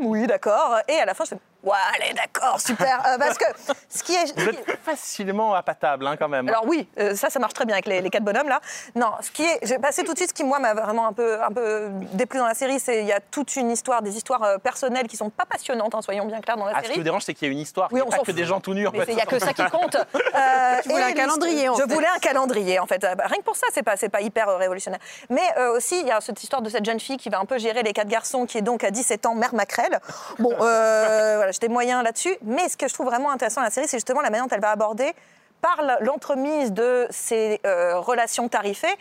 Oui, 0.00 0.26
d'accord. 0.26 0.78
Et 0.88 0.94
à 0.96 1.04
la 1.04 1.14
fin, 1.14 1.22
je 1.22 1.30
fais. 1.30 1.38
Ouais, 1.64 1.72
allez, 1.94 2.14
d'accord, 2.14 2.60
super. 2.60 3.02
Euh, 3.08 3.16
parce 3.18 3.38
que 3.38 3.44
ce 3.88 4.02
qui 4.02 4.14
est. 4.14 4.32
Vous 4.38 4.48
êtes 4.48 4.64
facilement 4.84 5.54
appatable 5.54 6.06
hein, 6.06 6.16
quand 6.16 6.28
même. 6.28 6.48
Alors 6.48 6.64
oui, 6.66 6.88
euh, 6.98 7.14
ça, 7.14 7.30
ça 7.30 7.38
marche 7.38 7.54
très 7.54 7.64
bien 7.64 7.74
avec 7.74 7.86
les, 7.86 8.00
les 8.00 8.10
quatre 8.10 8.24
bonhommes 8.24 8.48
là. 8.48 8.60
Non, 8.96 9.12
ce 9.20 9.30
qui 9.30 9.44
est, 9.44 9.58
j'ai 9.62 9.78
passé 9.78 10.02
tout 10.04 10.12
de 10.12 10.18
suite, 10.18 10.30
ce 10.30 10.34
qui 10.34 10.44
moi 10.44 10.58
m'a 10.58 10.74
vraiment 10.74 11.06
un 11.06 11.12
peu, 11.12 11.40
un 11.42 11.50
peu 11.50 11.88
déplu 12.12 12.38
dans 12.38 12.46
la 12.46 12.54
série, 12.54 12.80
c'est 12.80 13.00
il 13.00 13.06
y 13.06 13.12
a 13.12 13.20
toute 13.20 13.54
une 13.56 13.70
histoire, 13.70 14.02
des 14.02 14.16
histoires 14.16 14.42
euh, 14.42 14.58
personnelles 14.58 15.06
qui 15.06 15.16
sont 15.16 15.30
pas 15.30 15.46
passionnantes, 15.46 15.94
hein, 15.94 16.02
soyons 16.02 16.24
bien 16.26 16.40
clairs 16.40 16.56
dans 16.56 16.64
la 16.66 16.72
Ah, 16.74 16.76
ce 16.78 16.80
qui 16.82 16.86
série. 16.88 16.98
vous 16.98 17.04
dérange, 17.04 17.22
c'est 17.24 17.34
qu'il 17.34 17.48
y 17.48 17.50
a 17.50 17.52
une 17.52 17.58
histoire. 17.60 17.88
Oui, 17.92 18.00
on 18.02 18.06
pas 18.10 18.16
s'en 18.16 18.22
que 18.22 18.26
fout. 18.26 18.34
des 18.34 18.44
gens 18.44 18.60
tout 18.60 18.74
nus. 18.74 18.86
en 18.86 18.90
Mais 18.92 19.04
fait. 19.04 19.12
il 19.12 19.16
n'y 19.16 19.22
a 19.22 19.26
que 19.26 19.38
ça 19.38 19.52
qui 19.52 19.64
compte. 19.66 19.96
Euh, 20.38 20.80
Tu 20.82 20.90
voulais 20.90 21.02
et 21.02 21.04
un 21.06 21.12
calendrier, 21.12 21.68
en 21.68 21.74
Je 21.74 21.82
fait. 21.82 21.92
voulais 21.92 22.06
un 22.14 22.18
calendrier, 22.18 22.78
en 22.78 22.86
fait. 22.86 23.02
Rien 23.02 23.38
que 23.38 23.42
pour 23.44 23.56
ça, 23.56 23.66
c'est 23.72 23.82
pas, 23.82 23.96
c'est 23.96 24.08
pas 24.08 24.20
hyper 24.20 24.48
euh, 24.48 24.56
révolutionnaire. 24.56 25.00
Mais 25.30 25.40
euh, 25.56 25.76
aussi, 25.76 25.98
il 26.00 26.06
y 26.06 26.10
a 26.12 26.20
cette 26.20 26.40
histoire 26.42 26.62
de 26.62 26.68
cette 26.70 26.84
jeune 26.84 27.00
fille 27.00 27.16
qui 27.16 27.28
va 27.28 27.38
un 27.38 27.44
peu 27.44 27.58
gérer 27.58 27.82
les 27.82 27.92
quatre 27.92 28.08
garçons, 28.08 28.46
qui 28.46 28.58
est 28.58 28.62
donc 28.62 28.84
à 28.84 28.90
17 28.90 29.26
ans 29.26 29.34
mère 29.34 29.54
maquerelle. 29.54 29.98
Bon, 30.38 30.54
euh, 30.60 31.47
voilà, 31.48 31.52
j'étais 31.52 31.68
moyen 31.68 32.02
là-dessus. 32.02 32.36
Mais 32.42 32.68
ce 32.68 32.76
que 32.76 32.88
je 32.88 32.94
trouve 32.94 33.06
vraiment 33.06 33.30
intéressant 33.30 33.60
dans 33.60 33.66
la 33.66 33.70
série, 33.70 33.88
c'est 33.88 33.96
justement 33.96 34.20
la 34.20 34.30
manière 34.30 34.46
dont 34.46 34.54
elle 34.54 34.60
va 34.60 34.70
aborder, 34.70 35.14
par 35.60 35.82
l'entremise 36.00 36.72
de 36.72 37.06
ces 37.10 37.60
euh, 37.66 37.98
relations 37.98 38.48
tarifées, 38.48 38.94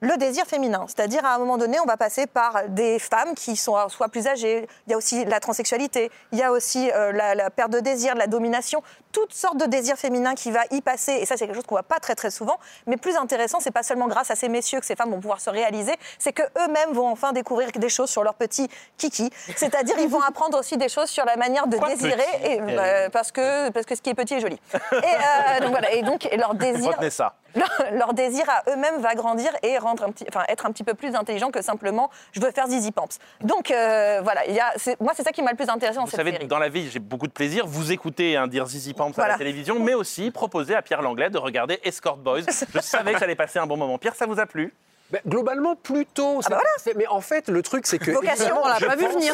le 0.00 0.16
désir 0.16 0.46
féminin. 0.46 0.86
C'est-à-dire, 0.88 1.24
à 1.24 1.34
un 1.34 1.38
moment 1.38 1.58
donné, 1.58 1.78
on 1.80 1.84
va 1.84 1.96
passer 1.96 2.26
par 2.26 2.68
des 2.68 2.98
femmes 2.98 3.34
qui 3.34 3.54
sont 3.56 3.76
euh, 3.76 3.88
soit 3.88 4.08
plus 4.08 4.26
âgées, 4.26 4.66
il 4.86 4.90
y 4.90 4.94
a 4.94 4.96
aussi 4.96 5.24
la 5.24 5.40
transsexualité, 5.40 6.10
il 6.32 6.38
y 6.38 6.42
a 6.42 6.50
aussi 6.50 6.90
euh, 6.90 7.12
la, 7.12 7.34
la 7.34 7.50
perte 7.50 7.70
de 7.70 7.80
désir, 7.80 8.14
la 8.14 8.26
domination, 8.26 8.82
toutes 9.20 9.34
sortes 9.34 9.56
de 9.56 9.66
désirs 9.66 9.96
féminins 9.96 10.34
qui 10.34 10.52
va 10.52 10.60
y 10.70 10.80
passer. 10.80 11.12
Et 11.12 11.26
ça, 11.26 11.36
c'est 11.36 11.46
quelque 11.46 11.56
chose 11.56 11.66
qu'on 11.66 11.74
voit 11.74 11.82
pas 11.82 11.98
très 11.98 12.14
très 12.14 12.30
souvent. 12.30 12.58
Mais 12.86 12.96
plus 12.96 13.16
intéressant, 13.16 13.58
c'est 13.58 13.72
pas 13.72 13.82
seulement 13.82 14.06
grâce 14.06 14.30
à 14.30 14.36
ces 14.36 14.48
messieurs 14.48 14.78
que 14.78 14.86
ces 14.86 14.94
femmes 14.94 15.10
vont 15.10 15.20
pouvoir 15.20 15.40
se 15.40 15.50
réaliser, 15.50 15.94
c'est 16.18 16.32
que 16.32 16.42
eux-mêmes 16.42 16.92
vont 16.92 17.08
enfin 17.08 17.32
découvrir 17.32 17.70
des 17.72 17.88
choses 17.88 18.10
sur 18.10 18.22
leur 18.22 18.34
petit 18.34 18.68
kiki. 18.96 19.30
C'est-à-dire, 19.56 19.96
ils 19.98 20.08
vont 20.08 20.22
apprendre 20.22 20.58
aussi 20.58 20.76
des 20.76 20.88
choses 20.88 21.08
sur 21.08 21.24
la 21.24 21.36
manière 21.36 21.66
de 21.66 21.78
désirer, 21.78 22.22
et, 22.44 22.60
bah, 22.60 23.10
parce 23.10 23.32
que 23.32 23.70
parce 23.70 23.86
que 23.86 23.94
ce 23.96 24.02
qui 24.02 24.10
est 24.10 24.14
petit 24.14 24.34
est 24.34 24.40
joli. 24.40 24.58
Et 24.74 24.96
euh, 24.96 25.60
donc 25.60 25.70
voilà. 25.70 25.92
Et 25.92 26.02
donc 26.02 26.26
et 26.30 26.36
leur 26.36 26.54
désir 26.54 26.90
Retenez 26.90 27.10
ça. 27.10 27.34
leur, 27.54 27.70
leur 27.92 28.14
désir 28.14 28.44
à 28.48 28.70
eux-mêmes 28.70 29.00
va 29.00 29.14
grandir 29.14 29.50
et 29.62 29.78
rendre 29.78 30.04
un 30.04 30.10
petit, 30.12 30.26
enfin, 30.28 30.44
être 30.48 30.66
un 30.66 30.70
petit 30.72 30.84
peu 30.84 30.94
plus 30.94 31.14
intelligent 31.14 31.50
que 31.50 31.62
simplement 31.62 32.10
je 32.32 32.40
veux 32.40 32.50
faire 32.52 32.66
zizi 32.68 32.92
pamps. 32.92 33.18
Donc 33.40 33.70
euh, 33.70 34.20
voilà, 34.22 34.46
y 34.46 34.60
a, 34.60 34.72
moi 35.00 35.12
c'est 35.16 35.24
ça 35.24 35.32
qui 35.32 35.42
m'a 35.42 35.50
le 35.50 35.56
plus 35.56 35.68
intéressé 35.68 35.96
dans 35.96 36.04
Vous 36.04 36.10
cette 36.10 36.18
savez, 36.20 36.32
série. 36.32 36.46
dans 36.46 36.58
la 36.58 36.68
vie, 36.68 36.88
j'ai 36.90 36.98
beaucoup 37.00 37.26
de 37.26 37.32
plaisir. 37.32 37.66
Vous 37.66 37.90
écoutez 37.90 38.36
un 38.36 38.46
dire 38.46 38.66
Zizi 38.66 38.94
Pamps 38.94 39.07
à 39.10 39.14
Voilà. 39.22 39.32
la 39.34 39.38
télévision, 39.38 39.78
mais 39.80 39.94
aussi 39.94 40.30
proposer 40.30 40.74
à 40.74 40.82
Pierre 40.82 41.02
Langlais 41.02 41.30
de 41.30 41.38
regarder 41.38 41.78
Escort 41.84 42.16
Boys. 42.16 42.40
Je 42.74 42.80
savais 42.80 43.12
que 43.14 43.18
j'allais 43.20 43.34
passer 43.36 43.58
un 43.58 43.66
bon 43.66 43.76
moment. 43.76 43.98
Pierre, 43.98 44.14
ça 44.14 44.26
vous 44.26 44.38
a 44.40 44.46
plu? 44.46 44.72
Ben, 45.10 45.20
globalement, 45.26 45.74
plutôt. 45.74 46.40
Ah 46.44 46.50
bah 46.50 46.92
Mais 46.94 47.06
en 47.06 47.22
fait, 47.22 47.48
le 47.48 47.62
truc, 47.62 47.86
c'est 47.86 47.98
que. 47.98 48.10
Vocation, 48.10 48.44
évidemment, 48.44 48.60
on 48.64 48.68
l'a 48.68 48.78
pas 48.78 48.94
vu 48.94 49.06
venir. 49.06 49.32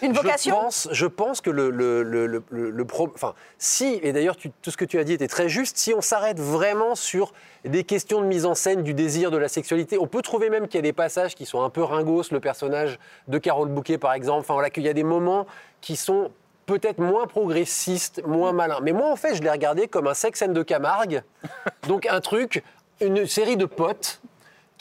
Une 0.00 0.14
vocation 0.14 0.54
Je 0.56 0.60
pense, 0.62 0.88
je 0.90 1.06
pense 1.06 1.40
que 1.42 1.50
le, 1.50 1.68
le, 1.68 2.02
le, 2.02 2.26
le, 2.26 2.70
le- 2.70 2.84
pro- 2.86 3.10
Enfin, 3.14 3.34
si, 3.58 4.00
et 4.02 4.14
d'ailleurs, 4.14 4.36
tout 4.38 4.70
ce 4.70 4.76
que 4.78 4.86
tu 4.86 4.98
as 4.98 5.04
dit 5.04 5.12
était 5.12 5.28
très 5.28 5.50
juste, 5.50 5.76
si 5.76 5.92
on 5.92 6.00
s'arrête 6.00 6.40
vraiment 6.40 6.94
sur 6.94 7.34
des 7.66 7.84
questions 7.84 8.22
de 8.22 8.26
mise 8.26 8.46
en 8.46 8.54
scène 8.54 8.82
du 8.82 8.94
désir, 8.94 9.30
de 9.30 9.36
la 9.36 9.48
sexualité, 9.48 9.98
on 9.98 10.06
peut 10.06 10.22
trouver 10.22 10.48
même 10.48 10.66
qu'il 10.66 10.76
y 10.76 10.78
a 10.78 10.82
des 10.82 10.94
passages 10.94 11.34
qui 11.34 11.44
sont 11.44 11.62
un 11.62 11.68
peu 11.68 11.82
ringos, 11.82 12.30
le 12.30 12.40
personnage 12.40 12.98
de 13.28 13.36
Carole 13.36 13.68
Bouquet, 13.68 13.98
par 13.98 14.14
exemple. 14.14 14.40
Enfin, 14.40 14.54
voilà, 14.54 14.70
qu'il 14.70 14.82
y 14.84 14.88
a 14.88 14.94
des 14.94 15.04
moments 15.04 15.46
qui 15.82 15.96
sont 15.96 16.30
peut-être 16.66 16.98
moins 16.98 17.26
progressistes, 17.26 18.22
moins 18.26 18.52
malins. 18.52 18.80
Mais 18.82 18.92
moi, 18.92 19.10
en 19.10 19.16
fait, 19.16 19.34
je 19.34 19.42
l'ai 19.42 19.50
regardé 19.50 19.88
comme 19.88 20.06
un 20.06 20.14
sex 20.14 20.42
and 20.42 20.52
de 20.52 20.62
Camargue. 20.62 21.22
Donc, 21.88 22.06
un 22.06 22.20
truc, 22.20 22.62
une 23.00 23.26
série 23.26 23.56
de 23.56 23.66
potes 23.66 24.21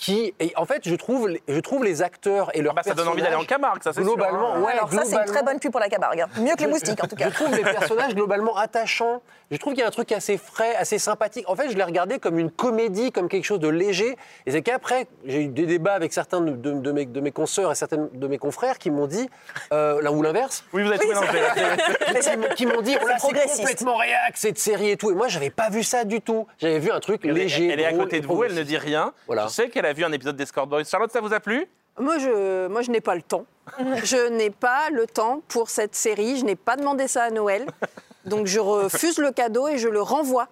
qui, 0.02 0.34
et 0.40 0.52
en 0.58 0.66
fait, 0.66 0.82
je 0.84 0.96
trouve, 0.96 1.30
je 1.48 1.60
trouve 1.60 1.84
les 1.84 2.02
acteurs 2.02 2.50
et 2.56 2.62
leurs 2.64 2.74
bah, 2.74 2.82
ça 2.84 2.96
donne 2.96 3.08
envie 3.08 3.22
d'aller 3.22 3.36
en 3.36 3.46
personnages, 3.46 3.48
Camargue, 3.62 3.84
ça, 3.84 3.94
c'est 3.94 4.02
sûr, 4.02 4.16
Globalement, 4.16 4.56
hein. 4.56 4.62
ouais, 4.62 4.72
Alors 4.74 4.92
ça, 4.92 5.02
c'est 5.04 5.04
une 5.04 5.08
globalement- 5.10 5.32
très 5.34 5.44
bonne 5.44 5.60
pub 5.60 5.72
pour 5.72 5.80
la 5.80 5.90
Camargue. 5.90 6.22
hein. 6.22 6.28
Mieux 6.42 6.56
que 6.56 6.62
les 6.64 6.68
moustiques, 6.68 7.04
en 7.04 7.08
tout 7.08 7.16
cas. 7.16 7.30
je 7.30 7.36
trouve 7.36 7.56
les 7.56 7.62
personnages 7.62 8.16
globalement 8.16 8.58
attachants. 8.58 9.22
Je 9.52 9.58
trouve 9.58 9.74
qu'il 9.74 9.82
y 9.82 9.84
a 9.84 9.88
un 9.88 9.92
truc 9.92 10.12
assez 10.14 10.38
frais, 10.38 10.74
assez 10.76 10.98
sympathique. 10.98 11.48
En 11.48 11.56
fait, 11.56 11.70
je 11.70 11.76
l'ai 11.78 11.84
regardé 11.84 12.18
comme 12.20 12.40
une 12.40 12.50
comédie, 12.50 13.12
comme 13.12 13.28
quelque 13.30 13.44
chose 13.44 13.60
de 13.60 13.68
léger. 13.68 14.16
Et 14.48 14.52
c'est 14.52 14.62
qu'après, 14.64 15.08
j'ai 15.26 15.42
eu 15.44 15.48
des 15.50 15.66
débats 15.68 15.94
avec 15.94 16.14
certains 16.14 16.42
de, 16.42 16.52
de- 16.54 16.72
de 16.80 16.92
mes, 16.92 17.06
de 17.06 17.20
mes 17.20 17.32
consoeurs 17.32 17.72
et 17.72 17.76
certains 17.76 18.08
de 18.12 18.28
mes 18.28 18.38
confrères 18.40 18.80
qui 18.80 18.90
m'ont 18.90 19.08
dit, 19.08 19.30
euh, 19.74 20.02
là 20.02 20.12
ou 20.12 20.24
l'inverse, 20.24 20.64
Oui, 20.74 20.84
vous 20.84 20.92
tout 20.98 21.08
mélangé. 21.08 21.28
qui 22.22 22.38
m'ont- 22.38 22.56
qui 22.56 22.66
m'ont 22.66 22.82
dit, 22.82 22.96
oh 23.04 23.08
là, 23.08 23.18
c'est 23.20 23.28
complètement 23.60 23.98
réac 23.98 24.34
cette 24.36 24.58
série 24.58 24.90
et 24.92 24.98
tout. 24.98 25.12
Et 25.12 25.16
moi, 25.16 25.28
j'avais 25.28 25.50
pas 25.50 25.70
vu 25.70 25.84
ça 25.84 26.06
du 26.06 26.22
tout. 26.22 26.48
J'avais 26.58 26.80
vu 26.80 26.90
un 26.90 27.00
truc 27.02 27.22
Elle 27.24 27.32
est- 27.32 27.34
léger. 27.34 27.68
Elle 27.68 27.80
est 27.82 27.86
à 27.86 27.94
côté 27.94 28.20
de 28.22 28.28
vous, 28.28 28.44
elle 28.44 28.56
ne 28.56 28.64
dit 28.64 28.78
rien. 28.78 29.14
Voilà. 29.28 29.44
Je 29.48 29.50
sais 29.50 29.70
qu'elle 29.70 29.86
a 29.92 29.94
vu 29.94 30.04
un 30.06 30.12
épisode 30.12 30.36
d'Escort 30.36 30.68
Boys. 30.68 30.86
Charlotte, 30.86 31.12
ça 31.12 31.22
vous 31.22 31.34
a 31.34 31.40
plu? 31.40 31.68
Moi, 32.00 32.18
je, 32.18 32.68
moi, 32.68 32.82
je 32.82 32.92
n'ai 32.92 33.02
pas 33.02 33.16
le 33.16 33.22
temps. 33.22 33.46
je 34.04 34.30
n'ai 34.30 34.50
pas 34.50 34.90
le 34.90 35.06
temps 35.06 35.42
pour 35.50 35.70
cette 35.70 35.96
série. 35.96 36.38
Je 36.38 36.46
n'ai 36.46 36.56
pas 36.56 36.78
demandé 36.78 37.08
ça 37.08 37.24
à 37.24 37.30
Noël. 37.30 37.66
Donc, 38.26 38.48
je 38.48 38.60
refuse 38.60 39.18
le 39.18 39.32
cadeau 39.32 39.68
et 39.68 39.78
je 39.78 39.90
le 39.90 40.02
renvoie 40.02 40.48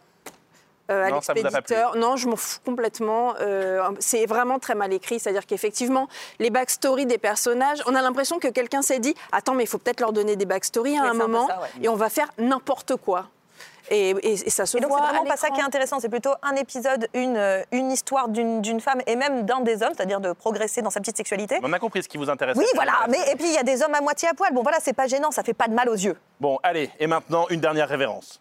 euh, 0.92 1.06
à 1.06 1.12
l'expéditeur. 1.12 1.96
Non, 1.96 2.18
je 2.18 2.28
m'en 2.28 2.36
fous 2.36 2.60
complètement. 2.66 3.36
Euh, 3.40 3.90
c'est 4.00 4.26
vraiment 4.26 4.60
très 4.60 4.76
mal 4.76 4.92
écrit. 4.92 5.20
C'est-à-dire 5.20 5.46
qu'effectivement, 5.46 6.10
les 6.40 6.50
backstories 6.50 7.06
des 7.06 7.18
personnages, 7.18 7.82
on 7.86 7.96
a 7.96 8.02
l'impression 8.02 8.40
que 8.40 8.50
quelqu'un 8.50 8.82
s'est 8.82 9.00
dit 9.00 9.16
Attends, 9.32 9.54
mais 9.54 9.64
il 9.64 9.68
faut 9.68 9.78
peut-être 9.78 10.02
leur 10.02 10.12
donner 10.12 10.36
des 10.36 10.46
backstories 10.46 10.98
à 10.98 11.04
un 11.04 11.14
moment 11.14 11.48
ça, 11.48 11.62
ouais. 11.62 11.86
et 11.86 11.90
on 11.90 11.96
va 11.96 12.10
faire 12.10 12.30
n'importe 12.38 12.96
quoi. 12.98 13.28
Et, 13.90 14.12
et- 14.12 14.34
et 14.34 14.50
ça 14.50 14.66
se 14.66 14.78
Et 14.78 14.82
donc, 14.82 14.90
voit. 14.92 15.00
c'est 15.00 15.06
à 15.06 15.08
vraiment 15.10 15.26
pas 15.26 15.38
ça 15.38 15.50
qui 15.50 15.60
est 15.60 15.64
intéressant, 15.64 16.00
c'est 16.00 16.10
plutôt 16.10 16.32
un 16.44 16.56
épisode, 16.56 17.08
une, 17.14 17.38
euh, 17.38 17.64
une 17.72 17.92
histoire 17.92 18.30
d'une 18.30 18.62
d'une 18.62 18.80
femme 18.82 19.02
et 19.08 19.16
même 19.16 19.46
d'un 19.46 19.62
des 19.62 19.82
hommes, 19.84 19.94
c'est-à-dire 19.96 20.20
de 20.22 20.32
progresser 20.34 20.82
dans 20.82 20.90
sa 20.92 21.00
petite 21.00 21.18
sexualité. 21.18 21.60
On 21.64 21.74
a 21.74 21.80
compris 21.80 22.04
ce 22.04 22.08
qui 22.08 22.18
vous 22.18 22.30
intéresse. 22.30 22.56
Oui, 22.58 22.66
voilà, 22.76 22.94
mais 23.10 23.18
et 23.32 23.36
puis 23.36 23.48
il 23.48 23.54
y 23.54 23.58
a 23.58 23.64
des 23.64 23.82
hommes 23.82 23.96
à 23.96 24.02
moitié 24.02 24.28
à 24.30 24.34
poil. 24.34 24.54
Bon, 24.54 24.62
voilà, 24.64 24.78
c'est 24.82 24.94
pas 24.94 25.08
gênant, 25.08 25.32
ça 25.32 25.44
fait 25.44 25.54
pas 25.54 25.68
de 25.68 25.74
mal 25.74 25.90
aux 25.90 25.94
yeux. 25.96 26.16
Bon, 26.40 26.60
allez, 26.64 26.90
et 27.00 27.08
maintenant, 27.08 27.46
une 27.50 27.60
dernière 27.62 27.90
révérence. 27.90 28.40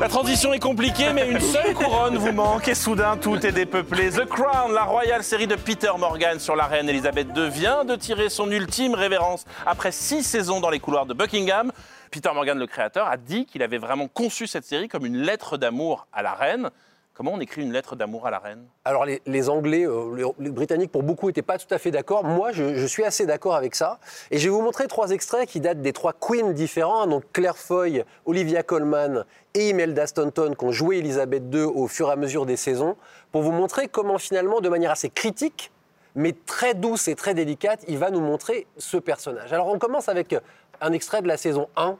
La 0.00 0.08
transition 0.08 0.52
est 0.52 0.58
compliquée, 0.58 1.12
mais 1.12 1.28
une 1.28 1.40
seule 1.40 1.74
couronne 1.74 2.16
vous 2.16 2.32
manque 2.32 2.68
et 2.68 2.74
soudain 2.74 3.16
tout 3.16 3.44
est 3.46 3.52
dépeuplé. 3.52 4.10
The 4.10 4.24
Crown, 4.24 4.72
la 4.72 4.84
royale 4.84 5.22
série 5.22 5.46
de 5.46 5.56
Peter 5.56 5.90
Morgan 5.98 6.38
sur 6.40 6.56
la 6.56 6.66
reine 6.66 6.88
Elisabeth 6.88 7.28
II, 7.36 7.48
vient 7.48 7.84
de 7.84 7.96
tirer 7.96 8.28
son 8.28 8.50
ultime 8.50 8.94
révérence 8.94 9.44
après 9.66 9.92
six 9.92 10.22
saisons 10.22 10.60
dans 10.60 10.70
les 10.70 10.80
couloirs 10.80 11.06
de 11.06 11.14
Buckingham. 11.14 11.72
Peter 12.10 12.30
Morgan, 12.34 12.58
le 12.58 12.66
créateur, 12.66 13.06
a 13.08 13.16
dit 13.16 13.46
qu'il 13.46 13.62
avait 13.62 13.78
vraiment 13.78 14.08
conçu 14.08 14.46
cette 14.46 14.64
série 14.64 14.88
comme 14.88 15.04
une 15.04 15.18
lettre 15.18 15.56
d'amour 15.56 16.06
à 16.12 16.22
la 16.22 16.32
reine. 16.32 16.70
Comment 17.18 17.32
on 17.32 17.40
écrit 17.40 17.62
une 17.62 17.72
lettre 17.72 17.96
d'amour 17.96 18.28
à 18.28 18.30
la 18.30 18.38
reine? 18.38 18.64
Alors 18.84 19.04
les, 19.04 19.20
les 19.26 19.48
Anglais, 19.48 19.84
euh, 19.84 20.14
les, 20.14 20.24
les 20.38 20.50
Britanniques 20.50 20.92
pour 20.92 21.02
beaucoup 21.02 21.26
n'étaient 21.26 21.42
pas 21.42 21.58
tout 21.58 21.66
à 21.74 21.78
fait 21.78 21.90
d'accord. 21.90 22.22
Moi, 22.22 22.52
je, 22.52 22.76
je 22.76 22.86
suis 22.86 23.02
assez 23.02 23.26
d'accord 23.26 23.56
avec 23.56 23.74
ça. 23.74 23.98
Et 24.30 24.38
je 24.38 24.44
vais 24.44 24.50
vous 24.50 24.62
montrer 24.62 24.86
trois 24.86 25.10
extraits 25.10 25.48
qui 25.48 25.58
datent 25.58 25.82
des 25.82 25.92
trois 25.92 26.12
queens 26.12 26.52
différents. 26.52 27.08
Donc 27.08 27.24
Claire 27.32 27.58
Foy, 27.58 28.04
Olivia 28.24 28.62
Colman 28.62 29.24
et 29.54 29.70
Imelda 29.70 30.06
Staunton 30.06 30.54
qui 30.56 30.64
ont 30.64 30.70
joué 30.70 30.98
Elisabeth 30.98 31.42
II 31.52 31.62
au 31.62 31.88
fur 31.88 32.08
et 32.08 32.12
à 32.12 32.16
mesure 32.16 32.46
des 32.46 32.56
saisons, 32.56 32.94
pour 33.32 33.42
vous 33.42 33.50
montrer 33.50 33.88
comment 33.88 34.18
finalement, 34.18 34.60
de 34.60 34.68
manière 34.68 34.92
assez 34.92 35.10
critique, 35.10 35.72
mais 36.14 36.36
très 36.46 36.74
douce 36.74 37.08
et 37.08 37.16
très 37.16 37.34
délicate, 37.34 37.84
il 37.88 37.98
va 37.98 38.12
nous 38.12 38.20
montrer 38.20 38.68
ce 38.76 38.96
personnage. 38.96 39.52
Alors 39.52 39.66
on 39.66 39.80
commence 39.80 40.08
avec 40.08 40.36
un 40.80 40.92
extrait 40.92 41.20
de 41.20 41.26
la 41.26 41.36
saison 41.36 41.68
1 41.74 41.96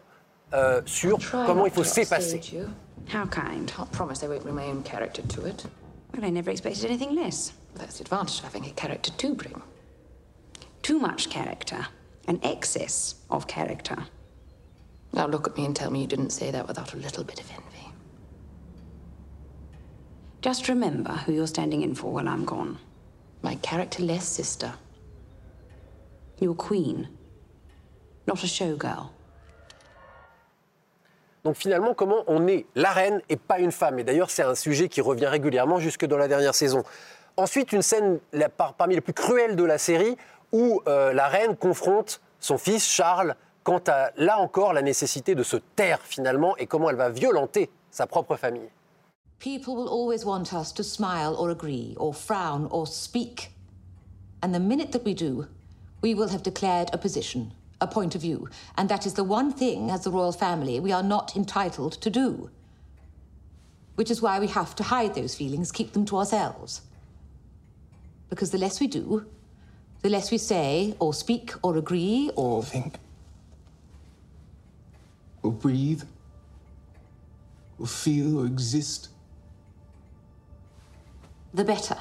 euh, 0.54 0.80
sur 0.86 1.18
comment 1.44 1.66
il 1.66 1.72
faut 1.72 1.82
s'effacer. 1.82 2.40
How 3.08 3.24
kind? 3.26 3.66
Can't 3.68 3.90
promise 3.90 4.18
there 4.20 4.28
won't 4.28 4.44
be 4.44 4.52
my 4.52 4.66
own 4.66 4.82
character 4.82 5.22
to 5.22 5.46
it. 5.46 5.64
Well, 6.14 6.24
I 6.24 6.30
never 6.30 6.50
expected 6.50 6.84
anything 6.84 7.14
less. 7.14 7.52
That's 7.74 7.98
the 7.98 8.04
advantage 8.04 8.38
of 8.38 8.44
having 8.44 8.66
a 8.66 8.70
character 8.70 9.10
to 9.10 9.34
bring. 9.34 9.62
Too 10.82 10.98
much 10.98 11.30
character. 11.30 11.86
An 12.26 12.38
excess 12.42 13.14
of 13.30 13.46
character. 13.46 13.96
Now 15.14 15.26
look 15.26 15.48
at 15.48 15.56
me 15.56 15.64
and 15.64 15.74
tell 15.74 15.90
me 15.90 16.02
you 16.02 16.06
didn't 16.06 16.30
say 16.30 16.50
that 16.50 16.68
without 16.68 16.92
a 16.92 16.98
little 16.98 17.24
bit 17.24 17.40
of 17.40 17.50
envy. 17.50 17.88
Just 20.42 20.68
remember 20.68 21.12
who 21.12 21.32
you're 21.32 21.46
standing 21.46 21.82
in 21.82 21.94
for 21.94 22.12
while 22.12 22.28
I'm 22.28 22.44
gone. 22.44 22.78
My 23.40 23.54
characterless 23.56 24.24
sister. 24.24 24.74
You're 26.38 26.54
queen, 26.54 27.08
not 28.26 28.44
a 28.44 28.46
showgirl. 28.46 29.10
Donc 31.48 31.56
finalement, 31.56 31.94
comment 31.94 32.24
on 32.26 32.46
est 32.46 32.66
la 32.74 32.90
reine 32.90 33.22
et 33.30 33.36
pas 33.38 33.58
une 33.58 33.72
femme? 33.72 33.98
Et 33.98 34.04
d'ailleurs, 34.04 34.28
c'est 34.28 34.42
un 34.42 34.54
sujet 34.54 34.90
qui 34.90 35.00
revient 35.00 35.28
régulièrement 35.28 35.78
jusque 35.78 36.04
dans 36.04 36.18
la 36.18 36.28
dernière 36.28 36.54
saison. 36.54 36.82
Ensuite, 37.38 37.72
une 37.72 37.80
scène 37.80 38.18
parmi 38.76 38.96
les 38.96 39.00
plus 39.00 39.14
cruelles 39.14 39.56
de 39.56 39.64
la 39.64 39.78
série 39.78 40.18
où 40.52 40.82
euh, 40.86 41.14
la 41.14 41.26
reine 41.26 41.56
confronte 41.56 42.20
son 42.38 42.58
fils 42.58 42.86
Charles 42.86 43.34
quant 43.64 43.80
à, 43.86 44.10
là 44.18 44.38
encore, 44.38 44.74
la 44.74 44.82
nécessité 44.82 45.34
de 45.34 45.42
se 45.42 45.56
taire 45.56 46.00
finalement 46.02 46.54
et 46.58 46.66
comment 46.66 46.90
elle 46.90 46.96
va 46.96 47.08
violenter 47.08 47.70
sa 47.90 48.06
propre 48.06 48.36
famille. 48.36 48.68
People 49.38 49.74
will 49.74 49.88
always 49.88 50.26
want 50.26 50.52
us 50.52 50.70
to 50.74 50.82
smile 50.82 51.34
or 51.38 51.48
agree, 51.48 51.94
or 51.96 52.14
frown 52.14 52.68
or 52.70 52.86
speak. 52.86 53.54
And 54.42 54.52
the 54.52 54.60
minute 54.60 54.92
that 54.92 55.06
we 55.06 55.14
do, 55.14 55.46
we 56.02 56.14
will 56.14 56.28
have 56.28 56.42
declared 56.42 56.90
a 56.92 56.98
position, 56.98 57.52
a 57.80 57.86
point 57.86 58.14
of 58.14 58.22
view. 58.22 58.48
And 58.76 58.88
that 58.88 59.06
is 59.06 59.14
the 59.14 59.24
one 59.24 59.52
thing, 59.52 59.90
as 59.90 60.04
the 60.04 60.10
royal 60.10 60.32
family, 60.32 60.80
we 60.80 60.92
are 60.92 61.02
not 61.02 61.36
entitled 61.36 61.92
to 61.92 62.10
do. 62.10 62.50
Which 63.94 64.10
is 64.10 64.22
why 64.22 64.38
we 64.38 64.46
have 64.48 64.74
to 64.76 64.82
hide 64.82 65.14
those 65.14 65.34
feelings, 65.34 65.72
keep 65.72 65.92
them 65.92 66.04
to 66.06 66.18
ourselves. 66.18 66.82
Because 68.30 68.50
the 68.50 68.58
less 68.58 68.80
we 68.80 68.86
do, 68.86 69.26
the 70.02 70.08
less 70.08 70.30
we 70.30 70.38
say, 70.38 70.94
or 70.98 71.12
speak, 71.14 71.52
or 71.62 71.76
agree, 71.76 72.30
or. 72.36 72.62
Think. 72.62 72.98
Or 75.42 75.52
breathe. 75.52 76.02
Or 77.78 77.86
feel 77.86 78.40
or 78.40 78.46
exist. 78.46 79.08
the 81.54 81.64
better. 81.64 81.96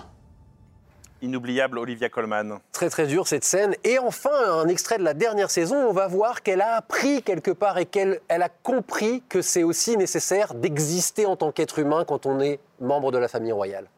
Inoubliable 1.21 1.79
Olivia 1.79 2.09
Colman. 2.09 2.59
Très 2.71 2.89
très 2.89 3.07
dur 3.07 3.27
cette 3.27 3.43
scène. 3.43 3.75
Et 3.83 3.97
enfin, 3.97 4.29
un 4.31 4.67
extrait 4.67 4.97
de 4.97 5.03
la 5.03 5.13
dernière 5.13 5.49
saison, 5.49 5.75
on 5.75 5.93
va 5.93 6.07
voir 6.07 6.43
qu'elle 6.43 6.61
a 6.61 6.75
appris 6.75 7.23
quelque 7.23 7.51
part 7.51 7.77
et 7.77 7.85
qu'elle 7.85 8.19
elle 8.27 8.43
a 8.43 8.49
compris 8.49 9.23
que 9.27 9.41
c'est 9.41 9.63
aussi 9.63 9.97
nécessaire 9.97 10.53
d'exister 10.53 11.25
en 11.25 11.35
tant 11.35 11.51
qu'être 11.51 11.79
humain 11.79 12.05
quand 12.05 12.25
on 12.25 12.39
est 12.39 12.59
membre 12.79 13.11
de 13.11 13.17
la 13.17 13.27
famille 13.27 13.51
royale. 13.51 13.89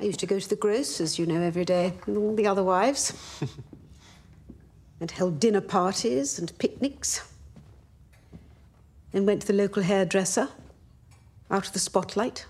I 0.00 0.06
used 0.06 0.20
to 0.20 0.26
go 0.26 0.38
to 0.38 0.48
the 0.48 0.58
gross, 0.58 1.00
as 1.00 1.18
you 1.18 1.26
know, 1.26 1.40
every 1.40 1.64
day 1.64 1.92
with 2.06 2.16
all 2.16 2.36
the 2.36 2.46
other 2.46 2.62
wives. 2.62 3.14
and 5.00 5.10
held 5.10 5.38
dinner 5.40 5.60
parties 5.60 6.38
and 6.38 6.56
picnics. 6.58 7.22
Then 9.12 9.26
went 9.26 9.40
to 9.42 9.46
the 9.46 9.52
local 9.54 9.82
hairdresser, 9.82 10.48
out 11.50 11.66
of 11.66 11.72
the 11.72 11.78
spotlight, 11.78 12.46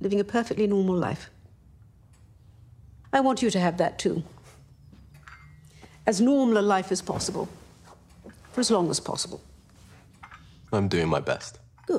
living 0.00 0.20
a 0.20 0.24
perfectly 0.24 0.66
normal 0.66 0.96
life. 0.96 1.30
I 3.12 3.20
want 3.20 3.42
you 3.42 3.50
to 3.50 3.58
have 3.58 3.76
that 3.78 3.98
too. 3.98 4.22
As 6.06 6.20
normal 6.20 6.58
a 6.58 6.62
life 6.62 6.92
as 6.92 7.02
possible, 7.02 7.48
for 8.52 8.60
as 8.60 8.70
long 8.70 8.90
as 8.90 9.00
possible. 9.00 9.40
I'm 10.72 10.88
doing 10.88 11.08
my 11.08 11.20
best. 11.20 11.60
Vous 11.88 11.98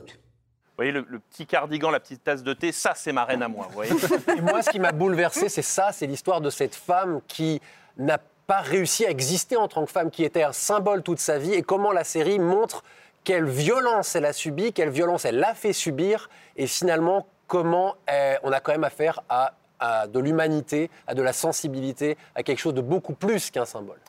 voyez 0.78 0.91
le, 0.93 1.05
le 1.09 1.20
petit 1.20 1.45
cardigan, 1.45 1.91
la 1.91 1.99
petite 1.99 2.24
tasse 2.24 2.43
de 2.43 2.53
thé, 2.53 2.72
ça 2.72 2.93
c'est 2.95 3.12
ma 3.12 3.26
reine 3.26 3.43
à 3.43 3.47
moi, 3.47 3.68
vous 3.68 3.74
voyez 3.74 3.91
Et 4.38 4.41
moi, 4.41 4.62
ce 4.64 4.70
qui 4.70 4.80
m'a 4.80 4.91
bouleversé, 4.91 5.49
c'est 5.49 5.62
ça, 5.62 5.91
c'est 5.91 6.07
l'histoire 6.07 6.41
de 6.41 6.49
cette 6.49 6.76
femme 6.76 7.22
qui 7.28 7.62
n'a 7.97 8.18
pas 8.47 8.62
réussi 8.62 9.05
à 9.05 9.09
exister 9.09 9.57
en 9.57 9.68
tant 9.68 9.86
que 9.86 9.91
femme, 9.91 10.09
qui 10.09 10.24
était 10.24 10.43
un 10.43 10.53
symbole 10.53 11.03
toute 11.03 11.20
sa 11.20 11.38
vie, 11.38 11.53
et 11.53 11.62
comment 11.62 11.91
la 11.91 12.03
série 12.03 12.39
montre 12.39 12.84
quelle 13.24 13.45
violence 13.45 14.16
elle 14.16 14.26
a 14.26 14.34
subi, 14.34 14.74
quelle 14.74 14.89
violence 14.89 15.26
elle 15.26 15.38
l'a 15.38 15.53
fait 15.53 15.74
subir, 15.74 16.30
et 16.55 16.68
finalement 16.68 17.28
comment 17.47 17.95
euh, 18.09 18.36
on 18.43 18.51
a 18.51 18.59
quand 18.59 18.72
même 18.72 18.84
affaire 18.84 19.22
à, 19.30 19.53
à 19.82 20.07
de 20.07 20.19
l'humanité, 20.19 20.89
à 21.07 21.13
de 21.13 21.21
la 21.21 21.34
sensibilité, 21.34 22.17
à 22.36 22.43
quelque 22.43 22.59
chose 22.59 22.73
de 22.73 22.82
beaucoup 22.82 23.13
plus 23.13 23.51
qu'un 23.51 23.65
symbole. 23.65 23.99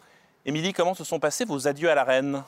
Émilie, 0.47 0.73
comment 0.73 0.95
se 0.95 1.03
sont 1.03 1.19
passés 1.19 1.45
vos 1.45 1.67
adieux 1.67 1.91
à 1.91 1.97
la 1.97 2.05
reine? 2.05 2.43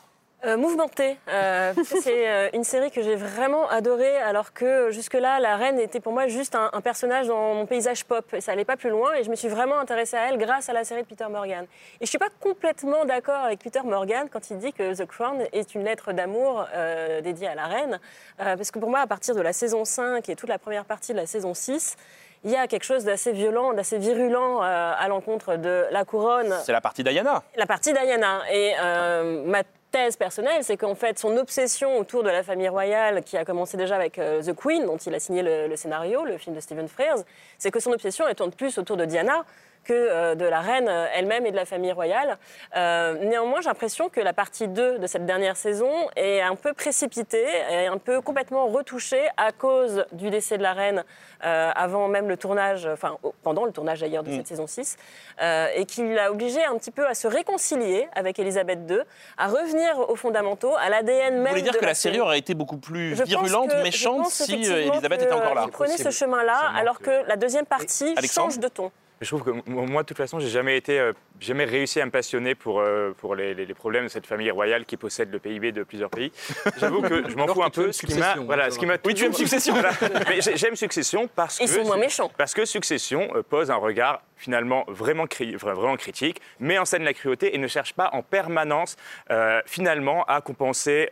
Euh, 0.45 0.59
mouvementé. 0.59 1.17
Euh, 1.29 1.73
c'est 1.85 2.29
euh, 2.29 2.51
une 2.53 2.65
série 2.65 2.91
que 2.91 3.03
j'ai 3.03 3.17
vraiment 3.17 3.67
adorée, 3.71 4.17
alors 4.19 4.53
que 4.53 4.91
jusque-là, 4.91 5.41
la 5.41 5.57
reine 5.57 5.79
était 5.79 6.01
pour 6.01 6.13
moi 6.13 6.27
juste 6.27 6.55
un, 6.55 6.69
un 6.75 6.81
personnage 6.83 7.29
dans 7.29 7.55
mon 7.55 7.65
paysage 7.65 8.05
pop. 8.05 8.27
Et 8.35 8.43
ça 8.43 8.53
allait 8.53 8.67
pas 8.67 8.77
plus 8.77 8.91
loin. 8.91 9.15
Et 9.15 9.25
je 9.25 9.31
me 9.31 9.37
suis 9.37 9.49
vraiment 9.49 9.79
intéressée 9.79 10.17
à 10.17 10.29
elle 10.29 10.37
grâce 10.37 10.69
à 10.69 10.75
la 10.75 10.85
série 10.85 11.03
de 11.03 11.07
Peter 11.07 11.27
Morgan. 11.31 11.65
Et 11.99 12.05
je 12.05 12.11
suis 12.11 12.19
pas 12.19 12.29
complètement 12.41 13.07
d'accord 13.07 13.43
avec 13.43 13.61
Peter 13.61 13.81
Morgan 13.85 14.29
quand 14.31 14.51
il 14.51 14.59
dit 14.59 14.75
que 14.75 14.95
The 14.95 15.07
Crown 15.07 15.45
est 15.53 15.75
une 15.75 15.85
lettre 15.85 16.13
d'amour 16.13 16.67
euh, 16.75 17.23
dédiée 17.23 17.49
à 17.49 17.55
la 17.55 17.67
reine. 17.67 18.01
Euh, 18.41 18.57
parce 18.57 18.71
que 18.71 18.79
pour 18.79 18.91
moi, 18.91 19.01
à 19.01 19.07
partir 19.07 19.35
de 19.35 19.41
la 19.41 19.55
saison 19.55 19.87
5 19.87 20.29
et 20.29 20.37
toute 20.37 20.51
la 20.51 20.59
première 20.59 20.85
partie 20.85 21.13
de 21.13 21.19
la 21.19 21.27
saison 21.27 21.55
6, 21.55 21.97
il 22.45 22.51
y 22.51 22.57
a 22.57 22.67
quelque 22.67 22.85
chose 22.85 23.05
d'assez 23.05 23.33
violent, 23.33 23.73
d'assez 23.73 23.99
virulent 23.99 24.63
euh, 24.63 24.93
à 24.97 25.09
l'encontre 25.09 25.57
de 25.57 25.87
la 25.91 26.05
couronne 26.05 26.55
C'est 26.65 26.73
la 26.73 26.81
partie 26.81 27.03
Diana. 27.03 27.43
la 27.57 27.67
partie 27.67 27.93
Diana. 27.93 28.43
Et 28.53 28.75
euh, 28.79 29.43
ma 29.47 29.63
thèse 29.91 30.17
personnelle, 30.17 30.63
c'est 30.63 30.77
qu'en 30.77 30.95
fait, 30.95 31.19
son 31.19 31.37
obsession 31.37 31.99
autour 31.99 32.23
de 32.23 32.29
la 32.29 32.43
famille 32.43 32.69
royale, 32.69 33.23
qui 33.23 33.37
a 33.39 33.45
commencé 33.45 33.77
déjà 33.77 33.97
avec 33.97 34.19
euh, 34.19 34.43
The 34.43 34.55
Queen, 34.55 34.85
dont 34.85 34.99
il 34.99 35.15
a 35.15 35.21
signé 35.21 35.43
le, 35.43 35.69
le 35.69 35.77
scénario, 35.77 36.25
le 36.25 36.37
film 36.37 36.55
de 36.55 36.61
Stephen 36.61 36.89
Frears, 36.89 37.21
c'est 37.59 37.71
que 37.71 37.81
son 37.81 37.93
obsession, 37.93 38.27
elle 38.29 38.35
tourne 38.35 38.53
plus 38.53 38.77
autour 38.77 38.97
de 38.97 39.05
Diana 39.07 39.45
que 39.85 39.93
euh, 39.93 40.35
de 40.35 40.45
la 40.45 40.61
reine 40.61 40.89
euh, 40.89 41.07
elle-même 41.15 41.47
et 41.47 41.51
de 41.51 41.57
la 41.57 41.65
famille 41.65 41.93
royale. 41.93 42.39
Euh, 42.77 43.15
néanmoins, 43.25 43.61
j'ai 43.61 43.69
l'impression 43.69 44.09
que 44.09 44.21
la 44.21 44.33
partie 44.33 44.67
2 44.69 44.99
de 44.99 45.07
cette 45.07 45.27
dernière 45.27 45.57
saison 45.57 45.91
est 46.17 46.41
un 46.41 46.57
peu 46.57 46.73
précipitée, 46.73 47.47
et 47.71 47.87
un 47.87 47.99
peu 47.99 48.21
complètement 48.21 48.67
retouchée 48.67 49.23
à 49.37 49.53
cause 49.53 50.05
du 50.13 50.31
décès 50.31 50.59
de 50.59 50.63
la 50.63 50.73
reine 50.73 51.05
avant 51.47 52.09
même 52.09 52.27
le 52.29 52.39
tournage, 52.39 52.87
enfin 52.91 53.19
pendant 53.43 53.67
le 53.67 53.73
tournage 53.73 54.01
d'ailleurs 54.01 54.23
de 54.23 54.31
Mm. 54.31 54.37
cette 54.39 54.47
saison 54.47 54.67
6, 54.67 54.97
euh, 55.43 55.67
et 55.75 55.85
qui 55.85 56.03
l'a 56.15 56.31
obligé 56.31 56.65
un 56.65 56.77
petit 56.79 56.91
peu 56.91 57.07
à 57.07 57.13
se 57.15 57.29
réconcilier 57.29 58.09
avec 58.15 58.39
Elisabeth 58.39 58.79
II, 58.89 59.01
à 59.37 59.49
revenir 59.49 59.99
aux 60.09 60.17
fondamentaux, 60.17 60.75
à 60.79 60.89
l'ADN 60.89 61.35
même 61.35 61.43
Vous 61.43 61.49
voulez 61.51 61.61
dire 61.63 61.73
de 61.75 61.79
que 61.79 61.85
la 61.85 61.93
série 61.95 62.21
aurait 62.21 62.39
été 62.39 62.55
beaucoup 62.55 62.79
plus 62.79 63.15
Je 63.15 63.25
virulente, 63.25 63.71
que- 63.71 63.83
méchante 63.83 64.27
si 64.31 64.55
Elisabeth 64.55 65.23
était 65.23 65.33
encore 65.33 65.55
là 65.55 65.65
Il 65.67 65.71
prenait 65.71 65.99
ce 65.99 66.11
chemin-là, 66.11 66.73
alors 66.77 67.01
que 67.01 67.27
la 67.29 67.37
deuxième 67.37 67.67
partie 67.67 68.15
Alexandre 68.17 68.53
change 68.53 68.59
de 68.61 68.69
ton. 68.69 68.91
Je 69.21 69.29
trouve 69.29 69.45
que 69.45 69.51
moi, 69.71 70.03
de 70.03 70.07
toute 70.09 70.17
façon, 70.17 70.39
j'ai 70.41 70.49
jamais 70.49 70.77
été, 70.77 70.99
euh, 70.99 71.13
jamais 71.41 71.65
réussi 71.65 72.01
à 72.01 72.05
me 72.05 72.11
passionner 72.11 72.55
pour, 72.55 72.81
euh, 72.81 73.13
pour 73.17 73.37
les, 73.37 73.55
les- 73.55 73.65
les 73.65 73.75
problèmes 73.75 74.05
de 74.05 74.09
cette 74.09 74.27
famille 74.27 74.51
royale 74.51 74.85
qui 74.85 74.97
possède 74.97 75.33
le 75.33 75.39
PIB 75.39 75.73
de 75.73 75.83
plusieurs 75.85 76.11
pays. 76.11 76.33
J'avoue 76.79 77.01
que 77.01 77.31
je 77.31 77.37
m'en 77.37 77.47
fous 77.47 77.63
un 77.63 77.71
peu. 77.71 77.93
Ce 77.93 78.01
qui 78.05 78.07
m'a, 78.07 78.13
Succession, 78.13 78.45
voilà, 78.45 78.65
hein, 78.67 78.71
ce 78.71 78.79
qui 78.79 78.87
m'a 78.87 78.97
Oui, 79.05 79.15
tu 79.15 79.25
aimes 79.25 79.33
Succession. 79.33 79.75
Voilà. 79.81 79.93
Mais 80.29 80.41
j'ai- 80.41 80.57
j'aime 80.57 80.77
Succession 80.77 81.29
parce 81.35 81.59
Ils 81.61 81.69
que 81.69 81.73
sont 81.75 81.85
moins 81.85 81.97
méchants. 81.97 82.31
Parce 82.37 82.53
que 82.55 82.65
Succession 82.65 83.31
euh, 83.37 83.43
pose 83.43 83.71
un 83.71 83.77
regard 83.77 84.21
finalement 84.37 84.85
vraiment, 84.89 85.27
cri- 85.27 85.55
vraiment 85.57 85.97
critique, 85.97 86.41
met 86.59 86.77
en 86.79 86.85
scène 86.85 87.05
la 87.05 87.15
cruauté 87.15 87.55
et 87.55 87.59
ne 87.59 87.69
cherche 87.69 87.95
pas 87.95 88.11
en 88.13 88.23
permanence 88.23 88.97
euh, 89.31 89.61
finalement 89.65 90.25
à 90.25 90.41
compenser. 90.41 91.09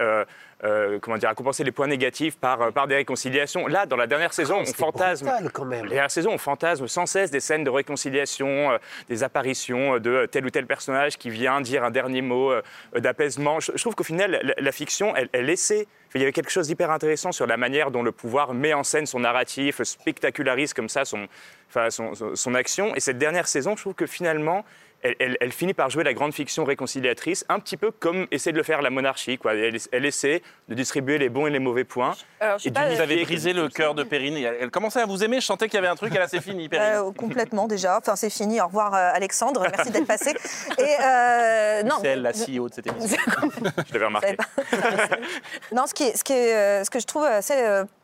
Euh, 0.65 0.99
comment 1.01 1.17
dire, 1.17 1.29
à 1.29 1.35
compenser 1.35 1.65
les 1.65 1.73
points 1.73 1.87
négatifs 1.87 2.37
par, 2.39 2.63
euh, 2.63 2.71
par 2.71 2.87
des 2.87 2.95
réconciliations. 2.97 3.67
Là, 3.67 3.87
dans 3.87 3.97
la 3.97 4.07
dernière 4.07 4.33
saison, 4.33 4.59
on 4.61 4.65
c'était 4.65 4.79
fantasme. 4.79 5.27
brutal, 5.27 5.51
quand 5.53 5.65
même. 5.65 5.85
La 5.85 5.91
dernière 5.91 6.11
saison, 6.11 6.31
on 6.33 6.39
fantasme 6.39 6.87
sans 6.89 7.07
cesse 7.07 7.31
des 7.31 7.41
scènes 7.41 7.65
de 7.65 7.71
réconciliation, 7.71 8.73
euh, 8.73 8.79
des 9.09 9.23
apparitions 9.23 9.99
de 9.99 10.27
tel 10.31 10.45
ou 10.47 10.51
tel 10.51 10.67
personnage 10.67 11.19
qui 11.19 11.31
vient 11.31 11.61
dire 11.61 11.85
un 11.85 11.91
dernier 11.91 12.23
mot 12.23 12.53
euh, 12.53 12.63
d'apaisement. 12.97 13.61
Je, 13.61 13.73
je 13.75 13.81
trouve 13.81 13.95
qu'au 13.95 14.05
final, 14.05 14.41
la, 14.43 14.55
la 14.59 14.73
fiction, 14.73 15.15
elle, 15.17 15.29
elle 15.33 15.51
essaie. 15.51 15.87
Il 16.15 16.21
y 16.21 16.25
avait 16.25 16.33
quelque 16.33 16.51
chose 16.51 16.67
d'hyper 16.69 16.91
intéressant 16.91 17.33
sur 17.33 17.47
la 17.47 17.57
manière 17.57 17.91
dont 17.91 18.03
le 18.03 18.13
pouvoir 18.13 18.53
met 18.53 18.75
en 18.75 18.85
scène 18.85 19.07
son 19.07 19.21
narratif, 19.21 19.83
spectacularise 19.83 20.75
comme 20.75 20.91
ça 20.91 21.07
son, 21.07 21.27
enfin, 21.71 21.89
son, 21.89 22.15
son- 22.15 22.35
son 22.37 22.55
action. 22.55 22.95
Et 22.95 23.01
cette 23.01 23.17
dernière 23.17 23.49
saison, 23.49 23.77
je 23.77 23.81
trouve 23.83 23.95
que 23.95 24.07
finalement, 24.07 24.65
elle, 25.03 25.17
elle- 25.19 25.37
elle 25.41 25.53
finit 25.53 25.75
par 25.75 25.91
jouer 25.91 26.05
la 26.05 26.15
grande 26.15 26.33
fiction 26.33 26.65
réconciliatrice, 26.65 27.45
un 27.49 27.59
petit 27.61 27.77
peu 27.77 27.91
comme 27.91 28.27
essaie 28.31 28.53
de 28.53 28.57
le 28.57 28.63
faire 28.63 28.83
la 28.83 28.91
monarchie. 28.91 29.39
Quoi. 29.39 29.55
Elle, 29.55 29.77
elle 29.93 30.05
essaie 30.05 30.43
de 30.69 30.75
distribuer 30.75 31.19
les 31.19 31.29
bons 31.29 31.47
et 31.47 31.51
les 31.51 31.59
mauvais 31.59 31.85
points. 31.85 32.15
Alors, 32.41 32.59
Et 32.65 32.71
pas, 32.71 32.89
Vous 32.95 33.01
avez 33.01 33.23
brisé 33.25 33.53
le 33.53 33.69
cœur 33.69 33.95
de 33.95 34.03
Perrine. 34.05 34.37
Elle, 34.37 34.57
elle 34.61 34.71
commençait 34.71 35.01
à 35.01 35.07
vous 35.07 35.23
aimer. 35.25 35.41
Je 35.41 35.47
sentais 35.47 35.67
qu'il 35.67 35.75
y 35.75 35.79
avait 35.79 35.89
un 35.89 35.97
truc. 35.97 36.15
Et 36.15 36.19
là, 36.19 36.29
c'est 36.29 36.41
fini, 36.41 36.69
Perrine. 36.69 37.09
Euh, 37.09 37.13
complètement 37.13 37.67
déjà. 37.67 37.99
Enfin, 37.99 38.17
c'est 38.17 38.31
fini. 38.31 38.61
Au 38.61 38.67
revoir, 38.67 38.95
euh, 38.95 39.11
Alexandre. 39.15 39.67
Merci 39.77 39.91
d'être 39.91 40.07
passé. 40.07 40.31
Et 40.79 40.83
euh, 41.05 41.83
non, 41.83 41.97
c'est 42.01 42.09
elle, 42.09 42.23
la 42.23 42.33
CEO 42.33 42.69
de 42.69 42.75
cette 42.75 42.87
émission. 42.87 43.19
Je 43.89 43.93
l'avais 43.95 44.07
remarqué. 44.07 44.37
Non, 45.73 45.87
ce, 45.87 45.95
qui 45.95 46.05
est, 46.05 46.17
ce, 46.17 46.25
qui 46.25 46.33
est, 46.33 46.85
ce 46.85 46.91
que 46.91 47.01
je 47.01 47.07
trouve 47.07 47.25
assez 47.25 47.55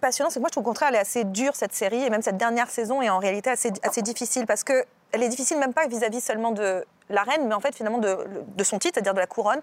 passionnant, 0.00 0.30
c'est 0.30 0.36
que 0.36 0.40
moi, 0.40 0.48
je 0.48 0.52
trouve 0.52 0.64
au 0.64 0.66
contraire, 0.66 0.88
elle 0.90 0.96
est 0.96 1.00
assez 1.00 1.24
dure, 1.24 1.54
cette 1.54 1.72
série, 1.74 2.02
et 2.04 2.10
même 2.10 2.22
cette 2.22 2.36
dernière 2.36 2.70
saison 2.70 3.02
est 3.02 3.08
en 3.10 3.18
réalité 3.18 3.50
assez, 3.50 3.70
assez 3.82 4.02
difficile, 4.02 4.46
parce 4.46 4.64
que 4.64 4.84
elle 5.12 5.22
est 5.22 5.28
difficile 5.28 5.58
même 5.58 5.72
pas 5.72 5.86
vis-à-vis 5.86 6.20
seulement 6.20 6.52
de 6.52 6.84
la 7.10 7.22
reine, 7.22 7.46
mais 7.46 7.54
en 7.54 7.60
fait, 7.60 7.74
finalement, 7.74 7.98
de, 7.98 8.64
son 8.64 8.78
titre, 8.78 8.94
c'est-à-dire 8.94 9.14
de 9.14 9.20
la 9.20 9.26
couronne. 9.26 9.60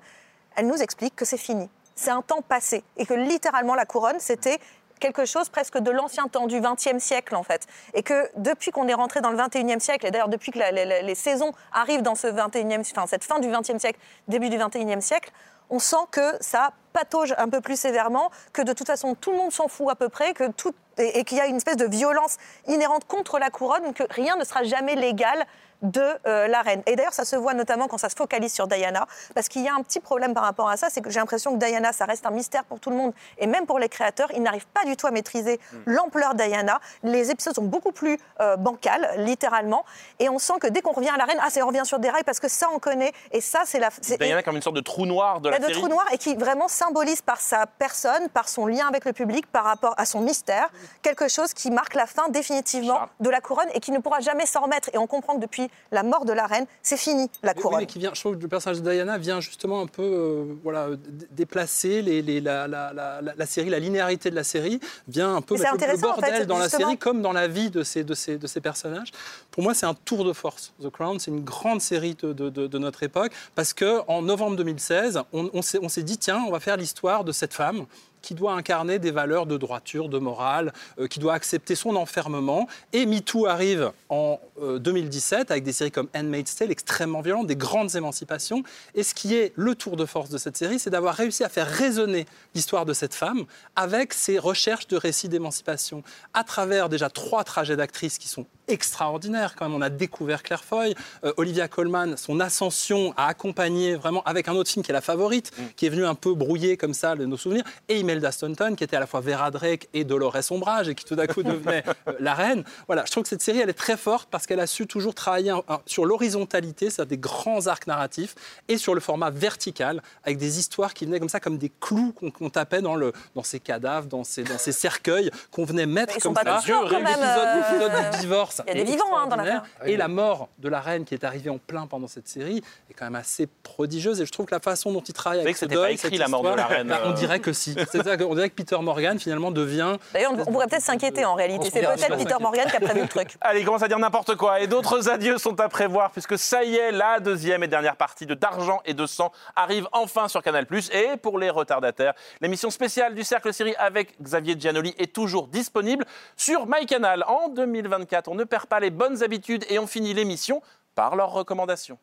Elle 0.55 0.67
nous 0.67 0.81
explique 0.81 1.15
que 1.15 1.25
c'est 1.25 1.37
fini. 1.37 1.69
C'est 1.95 2.11
un 2.11 2.21
temps 2.21 2.41
passé, 2.41 2.83
et 2.97 3.05
que 3.05 3.13
littéralement, 3.13 3.75
la 3.75 3.85
couronne, 3.85 4.19
c'était 4.19 4.59
quelque 4.99 5.25
chose 5.25 5.49
presque 5.49 5.77
de 5.77 5.91
l'ancien 5.91 6.27
temps, 6.27 6.47
du 6.47 6.61
XXe 6.61 7.03
siècle 7.03 7.35
en 7.35 7.43
fait. 7.43 7.67
Et 7.93 8.01
que 8.01 8.29
depuis 8.37 8.71
qu'on 8.71 8.87
est 8.87 8.93
rentré 8.93 9.19
dans 9.19 9.29
le 9.29 9.37
XXIe 9.37 9.79
siècle, 9.79 10.05
et 10.05 10.11
d'ailleurs 10.11 10.29
depuis 10.29 10.51
que 10.51 10.59
les 10.59 11.15
saisons 11.15 11.51
arrivent 11.73 12.01
dans 12.01 12.15
ce 12.15 12.27
21e, 12.27 12.79
enfin, 12.79 13.05
cette 13.05 13.25
fin 13.25 13.39
du 13.39 13.49
XXe 13.49 13.77
siècle, 13.77 13.99
début 14.29 14.49
du 14.49 14.57
XXIe 14.57 15.01
siècle, 15.01 15.31
on 15.69 15.79
sent 15.79 16.05
que 16.11 16.37
ça 16.39 16.71
patauge 16.93 17.33
un 17.37 17.49
peu 17.49 17.61
plus 17.61 17.79
sévèrement, 17.79 18.29
que 18.53 18.61
de 18.61 18.73
toute 18.73 18.87
façon 18.87 19.15
tout 19.15 19.31
le 19.31 19.37
monde 19.37 19.51
s'en 19.51 19.67
fout 19.67 19.87
à 19.89 19.95
peu 19.95 20.09
près, 20.09 20.33
que 20.33 20.49
tout, 20.51 20.73
et, 20.97 21.23
qu'il 21.23 21.37
y 21.37 21.41
a 21.41 21.47
une 21.47 21.57
espèce 21.57 21.77
de 21.77 21.85
violence 21.85 22.37
inhérente 22.67 23.05
contre 23.05 23.39
la 23.39 23.49
couronne, 23.49 23.93
que 23.93 24.03
rien 24.09 24.35
ne 24.37 24.43
sera 24.43 24.63
jamais 24.63 24.95
légal 24.95 25.45
de 25.81 26.01
euh, 26.25 26.47
la 26.47 26.61
reine. 26.61 26.81
Et 26.85 26.95
d'ailleurs, 26.95 27.13
ça 27.13 27.25
se 27.25 27.35
voit 27.35 27.53
notamment 27.53 27.87
quand 27.87 27.97
ça 27.97 28.09
se 28.09 28.15
focalise 28.15 28.53
sur 28.53 28.67
Diana, 28.67 29.07
parce 29.33 29.47
qu'il 29.47 29.63
y 29.63 29.67
a 29.67 29.73
un 29.73 29.81
petit 29.81 29.99
problème 29.99 30.33
par 30.33 30.43
rapport 30.43 30.69
à 30.69 30.77
ça, 30.77 30.87
c'est 30.89 31.01
que 31.01 31.09
j'ai 31.09 31.19
l'impression 31.19 31.57
que 31.57 31.65
Diana, 31.65 31.93
ça 31.93 32.05
reste 32.05 32.25
un 32.25 32.31
mystère 32.31 32.63
pour 32.65 32.79
tout 32.79 32.89
le 32.89 32.95
monde, 32.95 33.13
et 33.37 33.47
même 33.47 33.65
pour 33.65 33.79
les 33.79 33.89
créateurs, 33.89 34.29
ils 34.33 34.41
n'arrivent 34.41 34.67
pas 34.67 34.85
du 34.85 34.95
tout 34.95 35.07
à 35.07 35.11
maîtriser 35.11 35.59
l'ampleur 35.85 36.35
Diana. 36.35 36.79
Les 37.03 37.31
épisodes 37.31 37.55
sont 37.55 37.63
beaucoup 37.63 37.91
plus 37.91 38.17
euh, 38.41 38.55
bancales, 38.57 39.13
littéralement, 39.17 39.85
et 40.19 40.29
on 40.29 40.39
sent 40.39 40.53
que 40.59 40.67
dès 40.67 40.81
qu'on 40.81 40.93
revient 40.93 41.09
à 41.09 41.17
la 41.17 41.25
reine, 41.25 41.39
ah, 41.41 41.47
c'est 41.49 41.61
on 41.61 41.67
revient 41.67 41.85
sur 41.85 41.99
des 41.99 42.09
rails, 42.09 42.23
parce 42.23 42.39
que 42.39 42.47
ça, 42.47 42.67
on 42.73 42.79
connaît, 42.79 43.13
et 43.31 43.41
ça, 43.41 43.61
c'est 43.65 43.79
la... 43.79 43.89
Diana 44.17 44.43
comme 44.43 44.55
une 44.55 44.61
sorte 44.61 44.75
de 44.75 44.81
trou 44.81 45.05
noir 45.05 45.41
de 45.41 45.49
la 45.49 45.57
il 45.57 45.61
y 45.61 45.63
a 45.63 45.67
de 45.67 45.73
série. 45.73 45.79
trou 45.79 45.89
noir 45.89 46.05
et 46.11 46.17
qui 46.17 46.35
vraiment 46.35 46.67
symbolise 46.67 47.21
par 47.21 47.41
sa 47.41 47.65
personne, 47.65 48.29
par 48.29 48.49
son 48.49 48.67
lien 48.67 48.87
avec 48.87 49.05
le 49.05 49.13
public, 49.13 49.45
par 49.47 49.63
rapport 49.63 49.93
à 49.97 50.05
son 50.05 50.21
mystère, 50.21 50.69
quelque 51.01 51.27
chose 51.27 51.53
qui 51.53 51.71
marque 51.71 51.93
la 51.95 52.05
fin 52.05 52.29
définitivement 52.29 52.99
de 53.19 53.29
la 53.29 53.41
couronne 53.41 53.69
et 53.73 53.79
qui 53.79 53.91
ne 53.91 53.99
pourra 53.99 54.19
jamais 54.19 54.45
s'en 54.45 54.61
remettre. 54.61 54.89
Et 54.93 54.97
on 54.97 55.07
comprend 55.07 55.35
que 55.35 55.41
depuis 55.41 55.64
la 55.91 56.03
mort 56.03 56.25
de 56.25 56.33
la 56.33 56.45
reine, 56.47 56.65
c'est 56.81 56.97
fini 56.97 57.29
la 57.43 57.53
couronne. 57.53 57.79
mais 57.79 57.85
qui 57.85 57.99
vient, 57.99 58.11
je 58.13 58.19
trouve 58.21 58.37
que 58.37 58.41
le 58.41 58.47
personnage 58.47 58.81
de 58.81 58.89
Diana 58.91 59.17
vient 59.17 59.39
justement 59.41 59.81
un 59.81 59.87
peu 59.87 60.03
euh, 60.03 60.45
voilà, 60.63 60.87
déplacer 61.31 62.01
les, 62.01 62.21
les- 62.21 62.41
la, 62.41 62.67
la- 62.67 62.93
la- 62.93 63.21
la- 63.21 63.33
la 63.35 63.45
série, 63.45 63.69
la 63.69 63.79
linéarité 63.79 64.29
de 64.29 64.35
la 64.35 64.43
série, 64.43 64.79
vient 65.07 65.35
un 65.35 65.41
peu 65.41 65.55
mettre 65.55 65.85
le- 65.87 65.97
en 65.97 66.11
bordel 66.13 66.33
fait, 66.35 66.45
dans 66.45 66.57
la 66.57 66.69
série 66.69 66.97
comme 66.97 67.21
dans 67.21 67.33
la 67.33 67.47
vie 67.47 67.69
de 67.69 67.83
ces, 67.83 68.03
de 68.03 68.13
ces, 68.13 68.37
de 68.37 68.47
ces 68.47 68.61
personnages. 68.61 69.11
Pour 69.51 69.63
moi, 69.63 69.73
c'est 69.73 69.85
un 69.85 69.93
tour 69.93 70.23
de 70.25 70.33
force. 70.33 70.73
The 70.81 70.89
Crown, 70.89 71.19
c'est 71.19 71.31
une 71.31 71.43
grande 71.43 71.81
série 71.81 72.15
de, 72.15 72.33
de- 72.33 72.49
de- 72.49 72.67
de 72.67 72.77
notre 72.77 73.03
époque 73.03 73.31
parce 73.55 73.73
qu'en 73.73 74.21
novembre 74.21 74.55
2016, 74.57 75.19
on, 75.33 75.49
on 75.53 75.61
s'est 75.61 75.79
on 75.81 75.89
s'est 75.89 76.03
dit, 76.03 76.17
tiens, 76.17 76.43
on 76.47 76.51
va 76.51 76.59
faire 76.59 76.77
l'histoire 76.77 77.23
de 77.23 77.31
cette 77.31 77.53
femme 77.53 77.85
qui 78.25 78.33
doit 78.33 78.53
incarner 78.53 78.97
des 78.97 79.11
valeurs 79.11 79.45
de 79.45 79.55
droiture, 79.55 80.09
de 80.09 80.17
morale, 80.17 80.73
euh, 80.99 81.07
qui 81.07 81.19
doit 81.19 81.33
accepter 81.33 81.75
son 81.75 81.95
enfermement. 81.95 82.67
Et 82.91 83.05
MeToo 83.05 83.45
arrive 83.45 83.91
en 84.09 84.39
euh, 84.61 84.79
2017 84.79 85.51
avec 85.51 85.63
des 85.63 85.71
séries 85.71 85.91
comme 85.91 86.09
Handmaid's 86.15 86.55
Tale, 86.55 86.71
extrêmement 86.71 87.21
violentes, 87.21 87.45
des 87.45 87.55
grandes 87.55 87.95
émancipations. 87.95 88.63
Et 88.95 89.03
ce 89.03 89.13
qui 89.13 89.35
est 89.35 89.53
le 89.55 89.75
tour 89.75 89.95
de 89.95 90.05
force 90.05 90.31
de 90.31 90.39
cette 90.39 90.57
série, 90.57 90.79
c'est 90.79 90.89
d'avoir 90.89 91.13
réussi 91.13 91.43
à 91.43 91.49
faire 91.49 91.67
résonner 91.67 92.25
l'histoire 92.55 92.85
de 92.85 92.93
cette 92.93 93.13
femme 93.13 93.45
avec 93.75 94.13
ses 94.13 94.39
recherches 94.39 94.87
de 94.87 94.97
récits 94.97 95.29
d'émancipation, 95.29 96.01
à 96.33 96.43
travers 96.43 96.89
déjà 96.89 97.09
trois 97.09 97.43
trajets 97.43 97.75
d'actrices 97.75 98.17
qui 98.17 98.27
sont 98.27 98.47
extraordinaires. 98.67 99.55
Quand 99.55 99.65
même, 99.67 99.75
on 99.75 99.81
a 99.81 99.89
découvert 99.89 100.43
Claire 100.43 100.63
Foy, 100.63 100.95
euh, 101.23 101.33
Olivia 101.37 101.67
Colman, 101.67 102.15
son 102.17 102.39
ascension 102.39 103.13
à 103.17 103.27
accompagner 103.27 103.95
vraiment 103.95 104.23
avec 104.23 104.47
un 104.47 104.53
autre 104.53 104.69
film 104.69 104.83
qui 104.83 104.91
est 104.91 104.93
La 104.93 105.01
Favorite, 105.01 105.51
qui 105.75 105.85
est 105.85 105.89
venu 105.89 106.05
un 106.05 106.15
peu 106.15 106.33
brouiller 106.33 106.77
comme 106.77 106.93
ça 106.93 107.15
le- 107.15 107.25
nos 107.25 107.37
souvenirs, 107.37 107.63
et 107.89 107.99
Imelda 107.99 108.31
Staunton, 108.31 108.75
qui 108.75 108.83
était 108.83 108.95
à 108.95 108.99
la 108.99 109.07
fois 109.07 109.21
Vera 109.21 109.51
Drake 109.51 109.87
et 109.93 110.03
Dolores 110.03 110.51
Ombrage, 110.51 110.89
et 110.89 110.95
qui 110.95 111.05
tout 111.05 111.15
d'un 111.15 111.27
coup 111.27 111.43
devenait 111.43 111.83
euh, 112.07 112.13
la 112.19 112.33
reine. 112.33 112.63
Voilà, 112.87 113.03
je 113.05 113.11
trouve 113.11 113.23
que 113.23 113.29
cette 113.29 113.41
série, 113.41 113.59
elle 113.59 113.69
est 113.69 113.73
très 113.73 113.97
forte 113.97 114.29
parce 114.29 114.45
qu'elle 114.45 114.59
a 114.59 114.67
su 114.67 114.87
toujours 114.87 115.13
travailler 115.15 115.51
un- 115.51 115.63
un- 115.67 115.79
sur 115.85 116.05
l'horizontalité, 116.05 116.89
c'est-à-dire 116.89 117.09
des 117.09 117.17
grands 117.17 117.67
arcs 117.67 117.87
narratifs, 117.87 118.35
et 118.67 118.77
sur 118.77 118.93
le 118.95 119.01
format 119.01 119.29
vertical, 119.29 120.01
avec 120.23 120.37
des 120.37 120.59
histoires 120.59 120.93
qui 120.93 121.05
venaient 121.05 121.19
comme 121.19 121.29
ça, 121.29 121.39
comme 121.39 121.57
des 121.57 121.71
clous 121.79 122.13
qu'on 122.13 122.49
tapait 122.49 122.81
dans, 122.81 122.95
le, 122.95 123.13
dans 123.35 123.43
ces 123.43 123.59
cadavres, 123.59 124.07
dans 124.07 124.23
ces, 124.23 124.43
dans 124.43 124.57
ces 124.57 124.71
cercueils 124.71 125.31
qu'on 125.51 125.65
venait 125.65 125.85
mettre 125.85 126.13
comme 126.19 126.33
ça. 126.43 126.59
même, 126.99 127.05
L'épisode 127.19 127.47
euh, 127.47 127.89
l'épisode 127.89 128.11
du 128.13 128.19
divorce. 128.19 128.54
Il 128.67 128.77
y 128.77 128.81
a 128.81 128.83
des 128.83 128.91
vivants, 128.91 129.05
hein, 129.15 129.27
dans 129.27 129.35
extraordinaire. 129.35 129.63
l'affaire. 129.79 129.87
Et 129.87 129.97
la 129.97 130.07
mort 130.07 130.49
de 130.59 130.69
la 130.69 130.81
reine 130.81 131.05
qui 131.05 131.13
est 131.13 131.23
arrivée 131.23 131.49
en 131.49 131.57
plein 131.57 131.87
pendant 131.87 132.07
cette 132.07 132.27
série 132.27 132.63
est 132.89 132.93
quand 132.93 133.05
même 133.05 133.15
assez 133.15 133.47
prodigieuse. 133.47 134.21
Et 134.21 134.25
je 134.25 134.31
trouve 134.31 134.45
que 134.45 134.55
la 134.55 134.59
façon 134.59 134.91
dont 134.91 135.01
il 135.01 135.13
travaille 135.13 135.41
avec 135.41 135.53
que 135.53 135.59
ce 135.59 135.65
c'était 135.65 135.75
pas 135.75 135.81
deuil, 135.81 135.93
écrit, 135.93 136.17
la 136.17 136.27
mort 136.27 136.43
de 136.43 136.49
la 136.49 136.65
reine, 136.65 136.87
bah, 136.87 137.01
on 137.05 137.11
euh. 137.11 137.13
dirait 137.13 137.39
que 137.39 137.53
si. 137.53 137.75
Qu'on 137.75 138.35
dirait 138.35 138.49
que 138.49 138.55
Peter 138.55 138.77
Morgan 138.79 139.19
finalement 139.19 139.51
devient. 139.51 139.97
D'ailleurs, 140.13 140.33
on, 140.33 140.41
on 140.41 140.45
pourrait 140.45 140.67
peut-être 140.67 140.83
s'inquiéter 140.83 141.25
en 141.25 141.33
réalité. 141.33 141.69
C'est 141.71 141.81
peut-être 141.81 142.17
Peter 142.17 142.35
Morgan 142.39 142.69
qui 142.69 142.77
a 142.77 142.79
prévu 142.79 143.01
le 143.01 143.07
truc. 143.07 143.35
Allez, 143.41 143.61
il 143.61 143.65
commence 143.65 143.83
à 143.83 143.87
dire 143.87 143.99
n'importe 143.99 144.35
quoi. 144.35 144.59
Et 144.59 144.67
d'autres 144.67 145.09
adieux 145.09 145.37
sont 145.37 145.59
à 145.59 145.69
prévoir, 145.69 146.11
puisque 146.11 146.37
ça 146.37 146.63
y 146.63 146.75
est, 146.75 146.91
la 146.91 147.19
deuxième 147.19 147.63
et 147.63 147.67
dernière 147.67 147.95
partie 147.95 148.25
de 148.25 148.33
D'argent 148.33 148.81
et 148.85 148.93
de 148.93 149.05
sang 149.05 149.31
arrive 149.55 149.87
enfin 149.91 150.27
sur 150.27 150.41
Canal+. 150.41 150.65
Et 150.91 151.17
pour 151.17 151.39
les 151.39 151.49
retardataires, 151.49 152.13
l'émission 152.41 152.69
spéciale 152.69 153.15
du 153.15 153.23
Cercle 153.23 153.53
Série 153.53 153.75
avec 153.77 154.21
Xavier 154.21 154.55
Giannoli 154.59 154.93
est 154.97 155.13
toujours 155.13 155.47
disponible 155.47 156.05
sur 156.37 156.65
MyCanal. 156.67 157.23
En 157.27 157.49
2024, 157.49 158.27
on 158.27 158.35
ne 158.35 158.43
perd 158.45 158.67
pas 158.67 158.79
les 158.79 158.91
bonnes 158.91 159.23
habitudes 159.23 159.65
et 159.69 159.79
on 159.79 159.87
finit 159.87 160.13
l'émission 160.13 160.61
par 160.95 161.15
leurs 161.15 161.31
recommandations. 161.31 161.97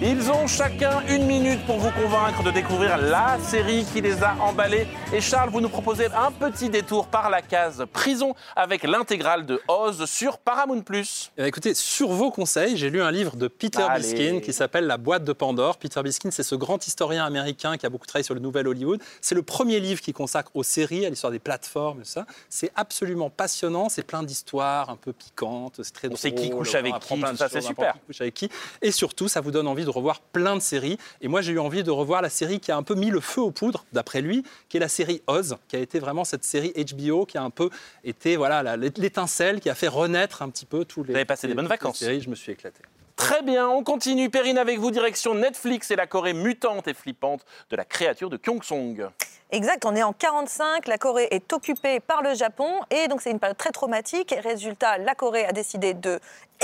Ils 0.00 0.30
ont 0.30 0.46
chacun 0.46 1.00
une 1.08 1.26
minute 1.26 1.58
pour 1.66 1.76
vous 1.78 1.90
convaincre 1.90 2.44
de 2.44 2.52
découvrir 2.52 2.98
la 2.98 3.36
série 3.40 3.84
qui 3.92 4.00
les 4.00 4.22
a 4.22 4.36
emballés. 4.36 4.86
Et 5.12 5.20
Charles, 5.20 5.50
vous 5.50 5.60
nous 5.60 5.68
proposez 5.68 6.06
un 6.06 6.30
petit 6.30 6.68
détour 6.70 7.08
par 7.08 7.30
la 7.30 7.42
case 7.42 7.84
prison 7.92 8.34
avec 8.54 8.84
l'intégrale 8.84 9.44
de 9.44 9.60
Oz 9.66 10.04
sur 10.04 10.38
Paramount+. 10.38 10.84
Eh 10.88 10.92
bien, 11.36 11.46
écoutez, 11.46 11.74
sur 11.74 12.10
vos 12.10 12.30
conseils, 12.30 12.76
j'ai 12.76 12.90
lu 12.90 13.02
un 13.02 13.10
livre 13.10 13.34
de 13.34 13.48
Peter 13.48 13.82
Allez. 13.82 14.02
Biskin 14.14 14.38
qui 14.40 14.52
s'appelle 14.52 14.86
La 14.86 14.98
boîte 14.98 15.24
de 15.24 15.32
Pandore. 15.32 15.78
Peter 15.78 16.00
Biskin, 16.00 16.30
c'est 16.30 16.44
ce 16.44 16.54
grand 16.54 16.86
historien 16.86 17.24
américain 17.24 17.76
qui 17.76 17.84
a 17.84 17.88
beaucoup 17.90 18.06
travaillé 18.06 18.24
sur 18.24 18.34
le 18.34 18.40
nouvel 18.40 18.68
Hollywood. 18.68 19.02
C'est 19.20 19.34
le 19.34 19.42
premier 19.42 19.80
livre 19.80 20.00
qui 20.00 20.12
consacre 20.12 20.52
aux 20.54 20.62
séries, 20.62 21.06
à 21.06 21.10
l'histoire 21.10 21.32
des 21.32 21.40
plateformes, 21.40 22.04
ça. 22.04 22.24
C'est 22.48 22.70
absolument 22.76 23.30
passionnant, 23.30 23.88
c'est 23.88 24.04
plein 24.04 24.22
d'histoires 24.22 24.90
un 24.90 24.96
peu 24.96 25.12
piquantes, 25.12 25.80
c'est 25.82 25.92
très 25.92 26.06
On 26.06 26.10
drôle. 26.10 26.18
sait 26.18 26.32
qui 26.34 26.50
couche 26.50 26.76
avec 26.76 26.94
on 26.94 26.98
qui, 27.00 27.36
ça, 27.36 27.48
c'est 27.48 27.58
on 27.58 27.68
super. 27.68 27.94
qui 27.94 27.98
couche 28.06 28.20
avec 28.20 28.34
qui. 28.34 28.48
Et 28.80 28.92
surtout, 28.92 29.26
ça 29.26 29.40
vous 29.40 29.50
donne 29.50 29.66
envie 29.66 29.84
de 29.84 29.87
revoir 29.90 30.20
plein 30.20 30.56
de 30.56 30.60
séries. 30.60 30.98
Et 31.20 31.28
moi, 31.28 31.40
j'ai 31.40 31.52
eu 31.52 31.58
envie 31.58 31.82
de 31.82 31.90
revoir 31.90 32.22
la 32.22 32.30
série 32.30 32.60
qui 32.60 32.72
a 32.72 32.76
un 32.76 32.82
peu 32.82 32.94
mis 32.94 33.10
le 33.10 33.20
feu 33.20 33.40
aux 33.40 33.50
poudres, 33.50 33.84
d'après 33.92 34.20
lui, 34.20 34.42
qui 34.68 34.76
est 34.76 34.80
la 34.80 34.88
série 34.88 35.22
Oz, 35.26 35.56
qui 35.68 35.76
a 35.76 35.78
été 35.78 35.98
vraiment 35.98 36.24
cette 36.24 36.44
série 36.44 36.72
HBO 36.72 37.26
qui 37.26 37.38
a 37.38 37.42
un 37.42 37.50
peu 37.50 37.70
été 38.04 38.36
voilà 38.36 38.76
l'étincelle 38.76 39.60
qui 39.60 39.70
a 39.70 39.74
fait 39.74 39.88
renaître 39.88 40.42
un 40.42 40.50
petit 40.50 40.66
peu 40.66 40.84
tous 40.84 41.02
les. 41.02 41.12
Vous 41.12 41.16
avez 41.16 41.24
passé 41.24 41.48
des 41.48 41.54
bonnes 41.54 41.66
vacances. 41.66 41.98
séries. 41.98 42.20
Je 42.20 42.30
me 42.30 42.34
suis 42.34 42.52
éclaté. 42.52 42.80
Très 43.18 43.42
bien, 43.42 43.68
on 43.68 43.82
continue. 43.82 44.30
Perrine 44.30 44.58
avec 44.58 44.78
vous, 44.78 44.92
direction 44.92 45.34
Netflix 45.34 45.90
et 45.90 45.96
la 45.96 46.06
Corée 46.06 46.34
mutante 46.34 46.86
et 46.86 46.94
flippante 46.94 47.44
de 47.68 47.74
la 47.74 47.84
créature 47.84 48.30
de 48.30 48.36
Kyung 48.36 48.62
Song. 48.62 49.10
Exact, 49.50 49.84
on 49.84 49.96
est 49.96 50.04
en 50.04 50.12
45, 50.12 50.86
la 50.86 50.98
Corée 50.98 51.26
est 51.32 51.52
occupée 51.52 51.98
par 51.98 52.22
le 52.22 52.34
Japon 52.34 52.70
et 52.90 53.08
donc 53.08 53.20
c'est 53.20 53.32
une 53.32 53.40
période 53.40 53.56
très 53.56 53.72
traumatique. 53.72 54.30
Et 54.30 54.38
résultat, 54.38 54.98
la 54.98 55.16
Corée 55.16 55.44
a 55.44 55.52
décidé 55.52 55.94
de 55.94 56.20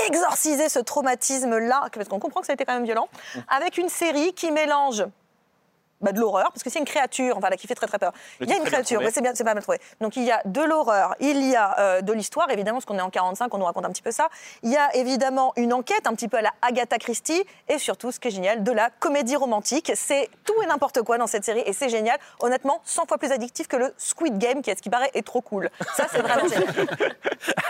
exorciser 0.07 0.69
ce 0.69 0.79
traumatisme-là, 0.79 1.89
parce 1.93 2.07
qu'on 2.07 2.19
comprend 2.19 2.39
que 2.39 2.47
ça 2.47 2.53
a 2.53 2.55
été 2.55 2.63
quand 2.63 2.73
même 2.73 2.85
violent, 2.85 3.09
avec 3.49 3.77
une 3.77 3.89
série 3.89 4.31
qui 4.31 4.49
mélange 4.49 5.03
bah, 6.05 6.11
de 6.11 6.19
l'horreur, 6.19 6.51
parce 6.51 6.61
que 6.63 6.69
c'est 6.69 6.77
une 6.77 6.85
créature, 6.85 7.35
enfin 7.35 7.49
là, 7.49 7.57
qui 7.57 7.65
fait 7.65 7.75
très 7.75 7.87
très 7.87 7.97
peur. 7.97 8.11
Le 8.39 8.45
il 8.45 8.49
y 8.51 8.53
a 8.53 8.57
une 8.57 8.63
créature, 8.63 9.01
ouais, 9.01 9.09
c'est 9.11 9.21
bien, 9.21 9.31
c'est 9.33 9.43
pas 9.43 9.55
mal 9.55 9.63
trouvé. 9.63 9.79
Donc 10.01 10.15
il 10.15 10.23
y 10.23 10.31
a 10.31 10.41
de 10.45 10.61
l'horreur, 10.61 11.15
il 11.19 11.43
y 11.49 11.55
a 11.55 11.79
euh, 11.79 12.01
de 12.01 12.13
l'histoire, 12.13 12.49
évidemment, 12.51 12.77
parce 12.77 12.85
qu'on 12.85 12.97
est 12.97 13.01
en 13.01 13.09
45, 13.09 13.51
on 13.53 13.57
nous 13.57 13.65
raconte 13.65 13.85
un 13.85 13.89
petit 13.89 14.03
peu 14.03 14.11
ça. 14.11 14.29
Il 14.61 14.71
y 14.71 14.77
a 14.77 14.95
évidemment 14.95 15.51
une 15.55 15.73
enquête, 15.73 16.05
un 16.05 16.13
petit 16.13 16.27
peu 16.27 16.37
à 16.37 16.43
la 16.43 16.51
Agatha 16.61 16.99
Christie, 16.99 17.43
et 17.67 17.79
surtout, 17.79 18.11
ce 18.11 18.19
qui 18.19 18.27
est 18.27 18.31
génial, 18.31 18.63
de 18.63 18.71
la 18.71 18.91
comédie 18.99 19.35
romantique. 19.35 19.91
C'est 19.95 20.29
tout 20.43 20.53
et 20.63 20.67
n'importe 20.67 21.01
quoi 21.01 21.17
dans 21.17 21.27
cette 21.27 21.43
série, 21.43 21.63
et 21.65 21.73
c'est 21.73 21.89
génial. 21.89 22.19
Honnêtement, 22.39 22.81
100 22.85 23.07
fois 23.07 23.17
plus 23.17 23.31
addictif 23.31 23.67
que 23.67 23.77
le 23.77 23.93
Squid 23.97 24.37
Game, 24.37 24.61
qui 24.61 24.69
est 24.69 24.75
ce 24.75 24.81
qui 24.83 24.91
paraît 24.91 25.09
est 25.15 25.25
trop 25.25 25.41
cool. 25.41 25.71
Ça, 25.95 26.05
c'est 26.11 26.21
vraiment 26.21 26.47
génial. 26.47 26.87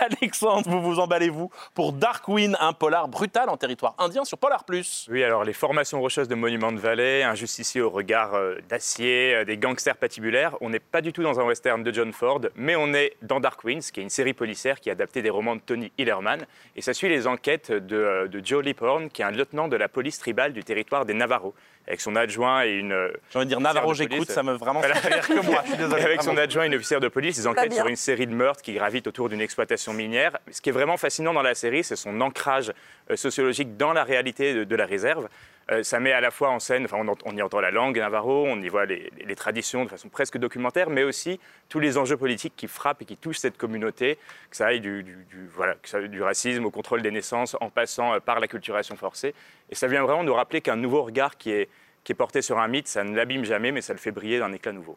Alexandre, 0.00 0.68
vous 0.68 0.82
vous 0.82 1.00
emballez-vous 1.00 1.50
pour 1.74 1.92
Darkwing, 1.92 2.54
un 2.60 2.74
polar 2.74 3.08
brutal 3.08 3.48
en 3.48 3.56
territoire 3.56 3.94
indien 3.98 4.24
sur 4.24 4.36
Polar 4.38 4.64
Plus. 4.64 5.06
Oui, 5.10 5.24
alors 5.24 5.44
les 5.44 5.52
formations 5.52 6.00
rocheuses 6.00 6.28
de 6.28 6.34
Monument 6.34 6.72
de 6.72 6.78
Vallée, 6.78 7.22
un 7.22 7.34
justicier 7.34 7.80
au 7.80 7.90
regard 7.90 8.25
euh, 8.34 8.56
d'acier, 8.68 9.34
euh, 9.34 9.44
des 9.44 9.56
gangsters 9.56 9.96
patibulaires. 9.96 10.56
On 10.60 10.70
n'est 10.70 10.78
pas 10.80 11.00
du 11.00 11.12
tout 11.12 11.22
dans 11.22 11.38
un 11.40 11.44
western 11.44 11.82
de 11.82 11.92
John 11.92 12.12
Ford, 12.12 12.40
mais 12.56 12.76
on 12.76 12.92
est 12.94 13.14
dans 13.22 13.40
Dark 13.40 13.62
Winds, 13.64 13.90
qui 13.92 14.00
est 14.00 14.02
une 14.02 14.10
série 14.10 14.34
policière 14.34 14.80
qui 14.80 14.88
a 14.90 14.92
adapté 14.92 15.22
des 15.22 15.30
romans 15.30 15.56
de 15.56 15.60
Tony 15.60 15.92
Hillerman. 15.98 16.46
Et 16.76 16.82
ça 16.82 16.94
suit 16.94 17.08
les 17.08 17.26
enquêtes 17.26 17.70
de, 17.72 17.96
euh, 17.96 18.26
de 18.28 18.44
Joe 18.44 18.64
Liphorn, 18.64 19.08
qui 19.10 19.22
est 19.22 19.24
un 19.24 19.30
lieutenant 19.30 19.68
de 19.68 19.76
la 19.76 19.88
police 19.88 20.18
tribale 20.18 20.52
du 20.52 20.64
territoire 20.64 21.04
des 21.04 21.14
Navarros, 21.14 21.54
avec 21.86 22.00
son 22.00 22.16
adjoint 22.16 22.64
et 22.64 22.72
une. 22.72 23.10
J'ai 23.30 23.38
envie 23.38 23.46
de 23.46 23.50
dire 23.50 23.60
Navarro, 23.60 23.94
j'écoute, 23.94 24.30
ça 24.30 24.42
me 24.42 24.54
vraiment 24.54 24.80
Voilà. 24.80 24.96
fait 24.96 25.14
rire 25.14 25.28
que 25.28 25.46
moi. 25.46 25.60
Je 25.64 25.68
suis 25.68 25.78
désolé. 25.78 26.02
Avec 26.02 26.22
son 26.22 26.36
adjoint 26.36 26.64
et 26.64 26.66
une 26.66 26.74
officière 26.74 27.00
de 27.00 27.08
police, 27.08 27.38
ils 27.38 27.46
enquêtent 27.48 27.72
sur 27.74 27.86
une 27.86 27.96
série 27.96 28.26
de 28.26 28.34
meurtres 28.34 28.62
qui 28.62 28.72
gravitent 28.74 29.06
autour 29.06 29.28
d'une 29.28 29.40
exploitation 29.40 29.92
minière. 29.92 30.36
Ce 30.50 30.60
qui 30.60 30.70
est 30.70 30.72
vraiment 30.72 30.96
fascinant 30.96 31.32
dans 31.32 31.42
la 31.42 31.54
série, 31.54 31.84
c'est 31.84 31.96
son 31.96 32.20
ancrage 32.20 32.72
sociologique 33.14 33.76
dans 33.76 33.92
la 33.92 34.02
réalité 34.02 34.52
de, 34.52 34.64
de 34.64 34.76
la 34.76 34.84
réserve. 34.86 35.28
Euh, 35.72 35.82
ça 35.82 35.98
met 35.98 36.12
à 36.12 36.20
la 36.20 36.30
fois 36.30 36.50
en 36.50 36.60
scène, 36.60 36.84
enfin, 36.84 36.98
on, 37.24 37.36
y 37.36 37.42
entend 37.42 37.60
la 37.60 37.72
langue 37.72 37.98
navarro, 37.98 38.46
on 38.46 38.60
y 38.62 38.68
voit 38.68 38.86
les, 38.86 39.10
traditions 39.36 39.84
de 39.84 39.90
façon 39.90 40.08
presque 40.08 40.38
documentaire, 40.38 40.90
mais 40.90 41.02
aussi 41.02 41.40
tous 41.68 41.80
les 41.80 41.98
enjeux 41.98 42.16
politiques 42.16 42.54
qui 42.56 42.68
frappent 42.68 43.02
et 43.02 43.04
qui 43.04 43.16
touchent 43.16 43.38
cette 43.38 43.56
communauté, 43.56 44.16
que 44.50 44.56
ça 44.56 44.66
aille 44.66 44.80
du, 44.80 45.04
voilà, 45.52 45.74
du 46.08 46.22
racisme 46.22 46.64
au 46.64 46.70
contrôle 46.70 47.02
des 47.02 47.10
naissances, 47.10 47.56
en 47.60 47.68
passant 47.68 48.14
euh, 48.14 48.20
par 48.20 48.38
la 48.38 48.46
culturation 48.46 48.94
forcée. 48.96 49.34
Et 49.70 49.74
ça 49.74 49.88
vient 49.88 50.02
vraiment 50.04 50.22
nous 50.22 50.34
rappeler 50.34 50.60
qu'un 50.60 50.76
nouveau 50.76 51.02
regard 51.02 51.36
qui 51.36 51.50
est, 51.50 51.68
qui 52.06 52.12
est 52.12 52.14
porté 52.14 52.40
sur 52.40 52.60
un 52.60 52.68
mythe, 52.68 52.86
ça 52.86 53.02
ne 53.02 53.16
l'abîme 53.16 53.44
jamais, 53.44 53.72
mais 53.72 53.82
ça 53.82 53.92
le 53.92 53.98
fait 53.98 54.12
briller 54.12 54.38
d'un 54.38 54.52
éclat 54.52 54.70
nouveau. 54.70 54.96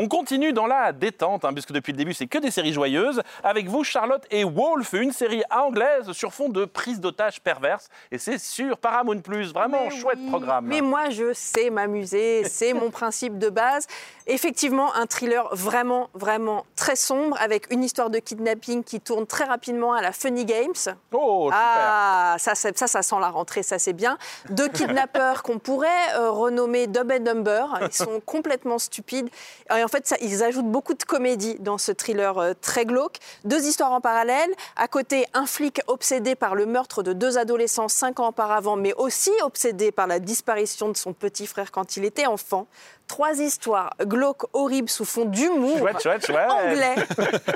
On 0.00 0.06
continue 0.06 0.52
dans 0.52 0.66
la 0.66 0.92
détente, 0.92 1.44
hein, 1.44 1.52
puisque 1.52 1.72
depuis 1.72 1.90
le 1.92 1.98
début, 1.98 2.14
c'est 2.14 2.28
que 2.28 2.38
des 2.38 2.52
séries 2.52 2.72
joyeuses. 2.72 3.20
Avec 3.42 3.66
vous, 3.66 3.82
Charlotte 3.82 4.24
et 4.30 4.44
Wolf, 4.44 4.92
une 4.92 5.10
série 5.10 5.42
anglaise 5.50 6.12
sur 6.12 6.32
fond 6.32 6.48
de 6.48 6.64
prise 6.64 7.00
d'otages 7.00 7.40
perverse. 7.40 7.88
Et 8.12 8.18
c'est 8.18 8.38
sur 8.38 8.78
Paramount+. 8.78 9.20
Vraiment 9.52 9.88
Mais 9.88 9.90
chouette 9.90 10.18
oui, 10.20 10.28
programme. 10.28 10.66
Mais 10.66 10.82
moi, 10.82 11.10
je 11.10 11.32
sais 11.32 11.70
m'amuser, 11.70 12.44
c'est 12.48 12.74
mon 12.74 12.90
principe 12.90 13.38
de 13.38 13.50
base. 13.50 13.88
Effectivement, 14.28 14.94
un 14.94 15.06
thriller 15.06 15.48
vraiment, 15.52 16.10
vraiment 16.14 16.64
très 16.76 16.94
sombre, 16.94 17.36
avec 17.40 17.72
une 17.72 17.82
histoire 17.82 18.10
de 18.10 18.18
kidnapping 18.18 18.84
qui 18.84 19.00
tourne 19.00 19.26
très 19.26 19.44
rapidement 19.44 19.94
à 19.94 20.00
la 20.02 20.12
Funny 20.12 20.44
Games. 20.44 20.74
Oh, 21.12 21.46
super. 21.46 21.58
Ah, 21.60 22.36
ça, 22.38 22.54
ça 22.54 23.02
sent 23.02 23.16
la 23.20 23.30
rentrée, 23.30 23.64
ça 23.64 23.80
c'est 23.80 23.94
bien. 23.94 24.16
Deux 24.50 24.68
kidnappeurs 24.68 25.42
qu'on 25.44 25.58
pourrait 25.58 25.88
euh, 26.16 26.30
renommer 26.48 26.86
Dub 26.86 27.10
and 27.10 27.20
Dumber. 27.20 27.64
Ils 27.82 27.92
sont 27.92 28.20
complètement 28.26 28.78
stupides. 28.78 29.28
Et 29.74 29.82
en 29.82 29.88
fait, 29.88 30.06
ça, 30.06 30.16
ils 30.20 30.42
ajoutent 30.42 30.70
beaucoup 30.70 30.94
de 30.94 31.02
comédie 31.02 31.56
dans 31.60 31.78
ce 31.78 31.92
thriller 31.92 32.38
euh, 32.38 32.52
très 32.60 32.84
glauque. 32.84 33.18
Deux 33.44 33.66
histoires 33.66 33.92
en 33.92 34.00
parallèle. 34.00 34.50
À 34.76 34.88
côté, 34.88 35.26
un 35.34 35.46
flic 35.46 35.80
obsédé 35.86 36.34
par 36.34 36.54
le 36.54 36.66
meurtre 36.66 37.02
de 37.02 37.12
deux 37.12 37.38
adolescents 37.38 37.88
cinq 37.88 38.20
ans 38.20 38.28
auparavant, 38.28 38.76
mais 38.76 38.94
aussi 38.94 39.32
obsédé 39.42 39.92
par 39.92 40.06
la 40.06 40.18
disparition 40.18 40.88
de 40.88 40.96
son 40.96 41.12
petit 41.12 41.46
frère 41.46 41.70
quand 41.70 41.96
il 41.96 42.04
était 42.04 42.26
enfant. 42.26 42.66
Trois 43.06 43.40
histoires 43.40 43.94
glauques, 44.02 44.44
horribles, 44.52 44.90
sous 44.90 45.04
fond 45.04 45.24
d'humour. 45.24 45.78
Anglais. 46.50 46.94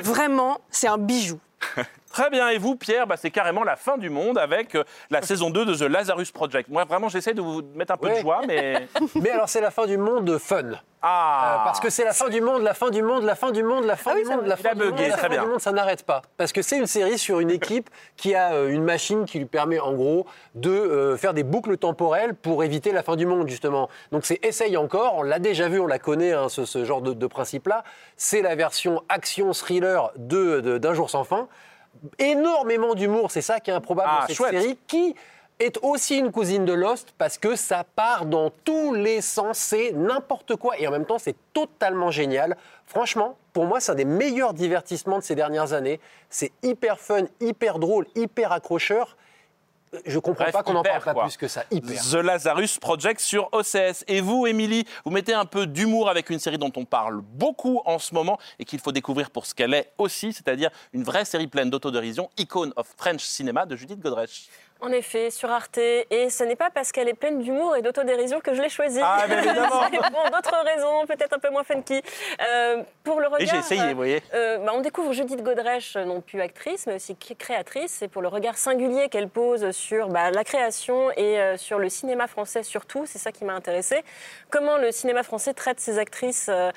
Vraiment, 0.02 0.60
c'est 0.70 0.88
un 0.88 0.98
bijou. 0.98 1.38
Très 2.12 2.30
bien. 2.30 2.48
Et 2.50 2.58
vous, 2.58 2.76
Pierre, 2.76 3.06
bah, 3.06 3.16
c'est 3.16 3.30
carrément 3.30 3.64
la 3.64 3.76
fin 3.76 3.96
du 3.98 4.10
monde 4.10 4.38
avec 4.38 4.74
euh, 4.74 4.84
la 5.10 5.22
saison 5.22 5.50
2 5.50 5.64
de 5.64 5.74
The 5.74 5.82
Lazarus 5.82 6.30
Project. 6.30 6.68
Moi, 6.68 6.84
vraiment, 6.84 7.08
j'essaie 7.08 7.34
de 7.34 7.40
vous 7.42 7.62
mettre 7.74 7.92
un 7.92 7.96
peu 7.96 8.08
de 8.10 8.14
joie, 8.16 8.40
mais... 8.46 8.86
Mais 9.20 9.30
alors, 9.30 9.48
c'est 9.48 9.60
la 9.60 9.70
fin 9.70 9.86
du 9.86 9.96
monde 9.98 10.38
fun. 10.38 10.70
Ah 11.04 11.58
Euh, 11.62 11.64
parce 11.64 11.80
que 11.80 11.90
c'est 11.90 12.04
la 12.04 12.12
fin 12.12 12.28
du 12.28 12.40
monde, 12.40 12.62
la 12.62 12.74
fin 12.74 12.90
du 12.90 13.02
monde, 13.02 13.24
la 13.24 13.34
fin 13.34 13.50
du 13.50 13.64
monde, 13.64 13.84
la 13.86 13.96
fin 13.96 14.12
Ah 14.12 14.16
oui, 14.16 14.22
du 14.22 14.30
monde, 14.30 14.46
la 14.46 14.56
fin 14.56 14.72
du 14.74 14.84
monde, 14.84 14.98
la 15.00 15.16
fin 15.16 15.28
du 15.28 15.40
monde, 15.40 15.60
ça 15.60 15.72
n'arrête 15.72 16.04
pas. 16.04 16.22
Parce 16.36 16.52
que 16.52 16.62
c'est 16.62 16.76
une 16.78 16.86
série 16.86 17.18
sur 17.18 17.40
une 17.40 17.50
équipe 17.50 17.90
qui 18.16 18.36
a 18.36 18.52
euh, 18.52 18.68
une 18.68 18.84
machine 18.84 19.24
qui 19.24 19.38
lui 19.40 19.46
permet 19.46 19.80
en 19.80 19.94
gros 19.94 20.26
de 20.54 20.70
euh, 20.70 21.16
faire 21.16 21.34
des 21.34 21.42
boucles 21.42 21.76
temporelles 21.76 22.34
pour 22.34 22.62
éviter 22.62 22.92
la 22.92 23.02
fin 23.02 23.16
du 23.16 23.26
monde 23.26 23.48
justement. 23.48 23.88
Donc 24.12 24.24
c'est 24.24 24.38
essaye 24.44 24.76
encore, 24.76 25.14
on 25.16 25.22
l'a 25.24 25.40
déjà 25.40 25.68
vu, 25.68 25.80
on 25.80 25.88
la 25.88 25.98
connaît, 25.98 26.34
hein, 26.34 26.48
ce, 26.48 26.64
ce 26.64 26.84
genre 26.84 27.02
de, 27.02 27.14
de 27.14 27.26
principe-là. 27.26 27.82
C'est 28.16 28.40
la 28.42 28.54
version 28.54 29.02
action 29.08 29.52
thriller 29.52 30.12
de- 30.16 30.60
de- 30.60 30.78
d'un 30.78 30.94
jour 30.94 31.10
sans 31.10 31.24
fin. 31.24 31.48
Énormément 32.18 32.94
d'humour, 32.94 33.30
c'est 33.30 33.42
ça 33.42 33.60
qui 33.60 33.70
est 33.70 33.74
improbable 33.74 34.08
Ah, 34.12 34.20
dans 34.22 34.26
cette 34.26 34.36
chouette. 34.36 34.52
série 34.52 34.78
qui 34.86 35.14
est 35.58 35.78
aussi 35.82 36.18
une 36.18 36.32
cousine 36.32 36.64
de 36.64 36.72
Lost 36.72 37.14
parce 37.18 37.38
que 37.38 37.54
ça 37.54 37.84
part 37.94 38.26
dans 38.26 38.50
tous 38.64 38.94
les 38.94 39.20
sens, 39.20 39.58
c'est 39.58 39.92
n'importe 39.92 40.56
quoi 40.56 40.78
et 40.78 40.86
en 40.88 40.90
même 40.90 41.04
temps 41.06 41.18
c'est 41.18 41.36
totalement 41.52 42.10
génial. 42.10 42.56
Franchement, 42.86 43.36
pour 43.52 43.66
moi 43.66 43.78
c'est 43.78 43.92
un 43.92 43.94
des 43.94 44.04
meilleurs 44.04 44.54
divertissements 44.54 45.18
de 45.18 45.22
ces 45.22 45.34
dernières 45.34 45.72
années. 45.72 46.00
C'est 46.30 46.50
hyper 46.62 46.98
fun, 46.98 47.24
hyper 47.40 47.78
drôle, 47.78 48.06
hyper 48.16 48.50
accrocheur. 48.52 49.16
Je 50.06 50.18
comprends 50.18 50.44
Bref, 50.44 50.52
pas 50.52 50.62
qu'on 50.62 50.72
n'en 50.72 50.80
hyper, 50.80 50.92
parle 50.92 51.04
pas 51.04 51.12
quoi. 51.14 51.24
plus 51.24 51.36
que 51.36 51.48
ça. 51.48 51.64
Hyper. 51.70 52.00
The 52.02 52.14
Lazarus 52.14 52.78
Project 52.78 53.20
sur 53.20 53.48
OCS. 53.52 54.04
Et 54.08 54.20
vous, 54.20 54.46
Émilie, 54.46 54.84
vous 55.04 55.10
mettez 55.10 55.34
un 55.34 55.44
peu 55.44 55.66
d'humour 55.66 56.08
avec 56.08 56.30
une 56.30 56.38
série 56.38 56.56
dont 56.58 56.72
on 56.76 56.84
parle 56.84 57.20
beaucoup 57.20 57.82
en 57.84 57.98
ce 57.98 58.14
moment 58.14 58.38
et 58.58 58.64
qu'il 58.64 58.78
faut 58.80 58.92
découvrir 58.92 59.30
pour 59.30 59.44
ce 59.44 59.54
qu'elle 59.54 59.74
est 59.74 59.92
aussi, 59.98 60.32
c'est-à-dire 60.32 60.70
une 60.92 61.02
vraie 61.04 61.24
série 61.26 61.46
pleine 61.46 61.68
d'autodérision, 61.68 62.30
Icon 62.38 62.72
of 62.76 62.86
French 62.96 63.22
Cinema 63.22 63.66
de 63.66 63.76
Judith 63.76 64.00
Godrèche. 64.00 64.48
En 64.82 64.90
effet, 64.90 65.30
sur 65.30 65.48
Arte. 65.50 65.78
Et 65.78 66.28
ce 66.28 66.42
n'est 66.42 66.56
pas 66.56 66.68
parce 66.70 66.90
qu'elle 66.90 67.08
est 67.08 67.14
pleine 67.14 67.40
d'humour 67.40 67.76
et 67.76 67.82
d'autodérision 67.82 68.40
que 68.40 68.52
je 68.52 68.60
l'ai 68.60 68.68
choisie. 68.68 68.98
Ah, 69.02 69.24
mais 69.28 69.36
évidemment. 69.38 69.68
Pour 70.12 70.30
d'autres 70.30 70.64
raisons, 70.64 71.06
peut-être 71.06 71.32
un 71.34 71.38
peu 71.38 71.50
moins 71.50 71.62
funky. 71.62 72.02
Euh, 72.46 72.82
pour 73.04 73.20
le 73.20 73.26
regard. 73.28 73.40
Et 73.42 73.46
j'ai 73.46 73.56
essayé, 73.58 73.90
vous 73.90 73.96
voyez. 73.96 74.22
euh, 74.34 74.58
bah, 74.58 74.72
on 74.74 74.80
découvre 74.80 75.12
Judith 75.12 75.42
Godrèche, 75.42 75.96
non 75.96 76.20
plus 76.20 76.40
actrice, 76.40 76.86
mais 76.88 76.96
aussi 76.96 77.14
cré- 77.16 77.36
créatrice. 77.36 78.02
Et 78.02 78.08
pour 78.08 78.22
le 78.22 78.28
regard 78.28 78.56
singulier 78.58 79.08
qu'elle 79.08 79.28
pose 79.28 79.70
sur 79.70 80.08
bah, 80.08 80.30
la 80.32 80.42
création 80.44 81.10
et 81.12 81.38
euh, 81.38 81.56
sur 81.56 81.78
le 81.78 81.88
cinéma 81.88 82.26
français 82.26 82.62
surtout, 82.64 83.04
c'est 83.06 83.18
ça 83.18 83.30
qui 83.30 83.44
m'a 83.44 83.54
intéressée. 83.54 84.02
Comment 84.50 84.78
le 84.78 84.90
cinéma 84.90 85.22
français 85.22 85.54
traite 85.54 85.78
ses 85.78 85.98
actrices 85.98 86.48
euh, 86.48 86.70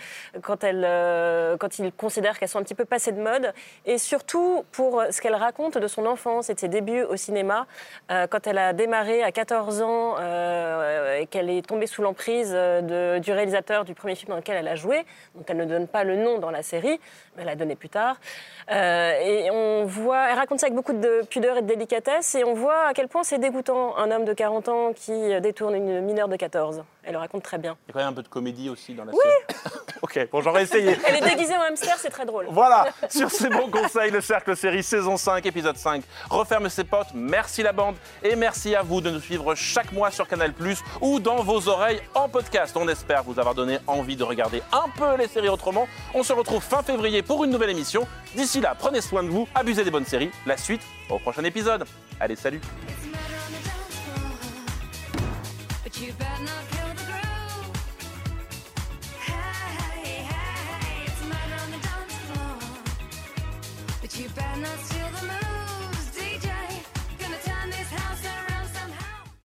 quand, 0.44 0.64
elles, 0.64 0.86
euh, 0.86 1.58
quand 1.58 1.80
il 1.80 1.92
considère 1.92 2.38
qu'elles 2.38 2.50
sont 2.50 2.60
un 2.60 2.64
petit 2.64 2.76
peu 2.76 2.86
passées 2.86 3.12
de 3.14 3.22
mode. 3.22 3.52
Et 3.88 3.98
surtout 3.98 4.64
pour 4.72 5.04
ce 5.10 5.22
qu'elle 5.22 5.36
raconte 5.36 5.78
de 5.80 5.88
son 5.88 6.06
enfance 6.06 6.52
et 6.52 6.54
de 6.54 6.60
ses 6.60 6.68
débuts 6.68 7.02
au 7.04 7.16
cinéma. 7.16 7.66
Euh, 8.12 8.28
quand 8.28 8.48
elle 8.48 8.58
a 8.58 8.74
démarré 8.74 9.24
à 9.24 9.32
14 9.32 9.82
ans 9.82 10.16
euh, 10.20 11.20
et 11.20 11.26
qu'elle 11.28 11.50
est 11.50 11.66
tombée 11.66 11.88
sous 11.88 12.02
l'emprise 12.02 12.52
euh, 12.54 13.16
de- 13.18 13.20
du 13.20 13.32
réalisateur 13.32 13.86
du 13.86 13.94
premier 13.94 14.16
film 14.16 14.30
dans 14.32 14.38
lequel 14.38 14.58
elle 14.58 14.68
a 14.68 14.76
joué, 14.76 15.06
dont 15.36 15.44
elle 15.48 15.58
ne 15.58 15.66
donne 15.66 15.88
pas 15.88 16.04
le 16.04 16.16
nom 16.16 16.40
dans 16.40 16.52
la 16.52 16.64
série, 16.64 17.00
mais 17.36 17.42
elle 17.42 17.46
l'a 17.48 17.56
donné 17.56 17.76
plus 17.76 17.90
tard. 17.90 18.18
Et 18.70 19.50
on 19.52 19.86
voit, 19.86 20.30
elle 20.30 20.38
raconte 20.38 20.60
ça 20.60 20.66
avec 20.68 20.76
beaucoup 20.76 20.94
de 20.94 21.22
pudeur 21.30 21.58
et 21.58 21.62
de 21.62 21.68
délicatesse, 21.68 22.34
et 22.36 22.44
on 22.44 22.54
voit 22.54 22.88
à 22.88 22.94
quel 22.94 23.08
point 23.08 23.24
c'est 23.24 23.38
dégoûtant 23.38 23.96
un 23.98 24.10
homme 24.12 24.26
de 24.26 24.34
40 24.34 24.70
ans 24.70 24.94
qui 24.94 25.40
détourne 25.42 25.76
une 25.76 26.02
mineure 26.02 26.28
de 26.28 26.36
14. 26.36 26.84
Elle 27.04 27.14
le 27.14 27.20
raconte 27.20 27.44
très 27.44 27.60
bien. 27.60 27.78
Il 27.86 27.90
y 27.90 27.92
a 27.92 27.94
quand 27.94 28.00
même 28.00 28.10
un 28.10 28.14
peu 28.14 28.24
de 28.24 28.28
comédie 28.28 28.68
aussi 28.70 28.96
dans 28.96 29.06
la 29.06 29.12
série. 29.12 29.70
ok, 30.02 30.28
bon, 30.32 30.42
j'aurais 30.42 30.64
essayé. 30.64 30.98
Elle 31.08 31.18
est 31.18 31.30
déguisée 31.30 31.56
en 31.56 31.62
hamster, 31.62 31.96
c'est 32.00 32.10
très 32.10 32.26
drôle. 32.26 32.48
Voilà, 32.50 32.88
sur 33.10 33.30
ces 33.30 33.48
bons 33.50 33.70
conseils, 33.70 34.10
le 34.10 34.22
Cercle 34.22 34.56
Série 34.58 34.82
saison 34.82 35.16
5, 35.16 35.46
épisode 35.46 35.78
5 35.78 36.02
referme 36.32 36.68
ses 36.70 36.84
potes. 36.84 37.10
Merci 37.14 37.62
la 37.62 37.74
et 38.24 38.36
merci 38.36 38.76
à 38.76 38.82
vous 38.82 39.02
de 39.02 39.10
nous 39.10 39.20
suivre 39.20 39.56
chaque 39.56 39.92
mois 39.92 40.12
sur 40.12 40.28
Canal 40.28 40.54
ou 41.02 41.20
dans 41.20 41.44
vos 41.44 41.68
oreilles 41.68 42.02
en 42.14 42.30
podcast. 42.30 42.76
On 42.78 42.88
espère 42.88 43.24
vous 43.24 43.40
avoir 43.40 43.56
donné 43.56 43.78
envie 43.88 44.16
de 44.16 44.24
regarder 44.24 44.62
un 44.72 44.90
peu 44.98 45.18
les 45.18 45.28
séries 45.28 45.50
autrement. 45.50 45.88
On 46.14 46.24
se 46.24 46.34
retrouve 46.34 46.64
fin 46.64 46.82
février 46.82 47.22
pour 47.22 47.44
une 47.44 47.52
nouvelle 47.52 47.70
émission. 47.70 48.08
D'ici 48.36 48.62
là, 48.62 48.76
prenez 48.78 49.02
soin 49.02 49.24
de 49.24 49.30
vous, 49.30 49.48
abusez 49.54 49.84
des 49.84 49.92
bonnes 49.92 50.06
séries. 50.06 50.32
La 50.46 50.58
suite 50.58 50.82
au 51.10 51.20
prochain 51.20 51.44
épisode. 51.44 51.86
Allez, 52.20 52.36
salut 52.36 52.62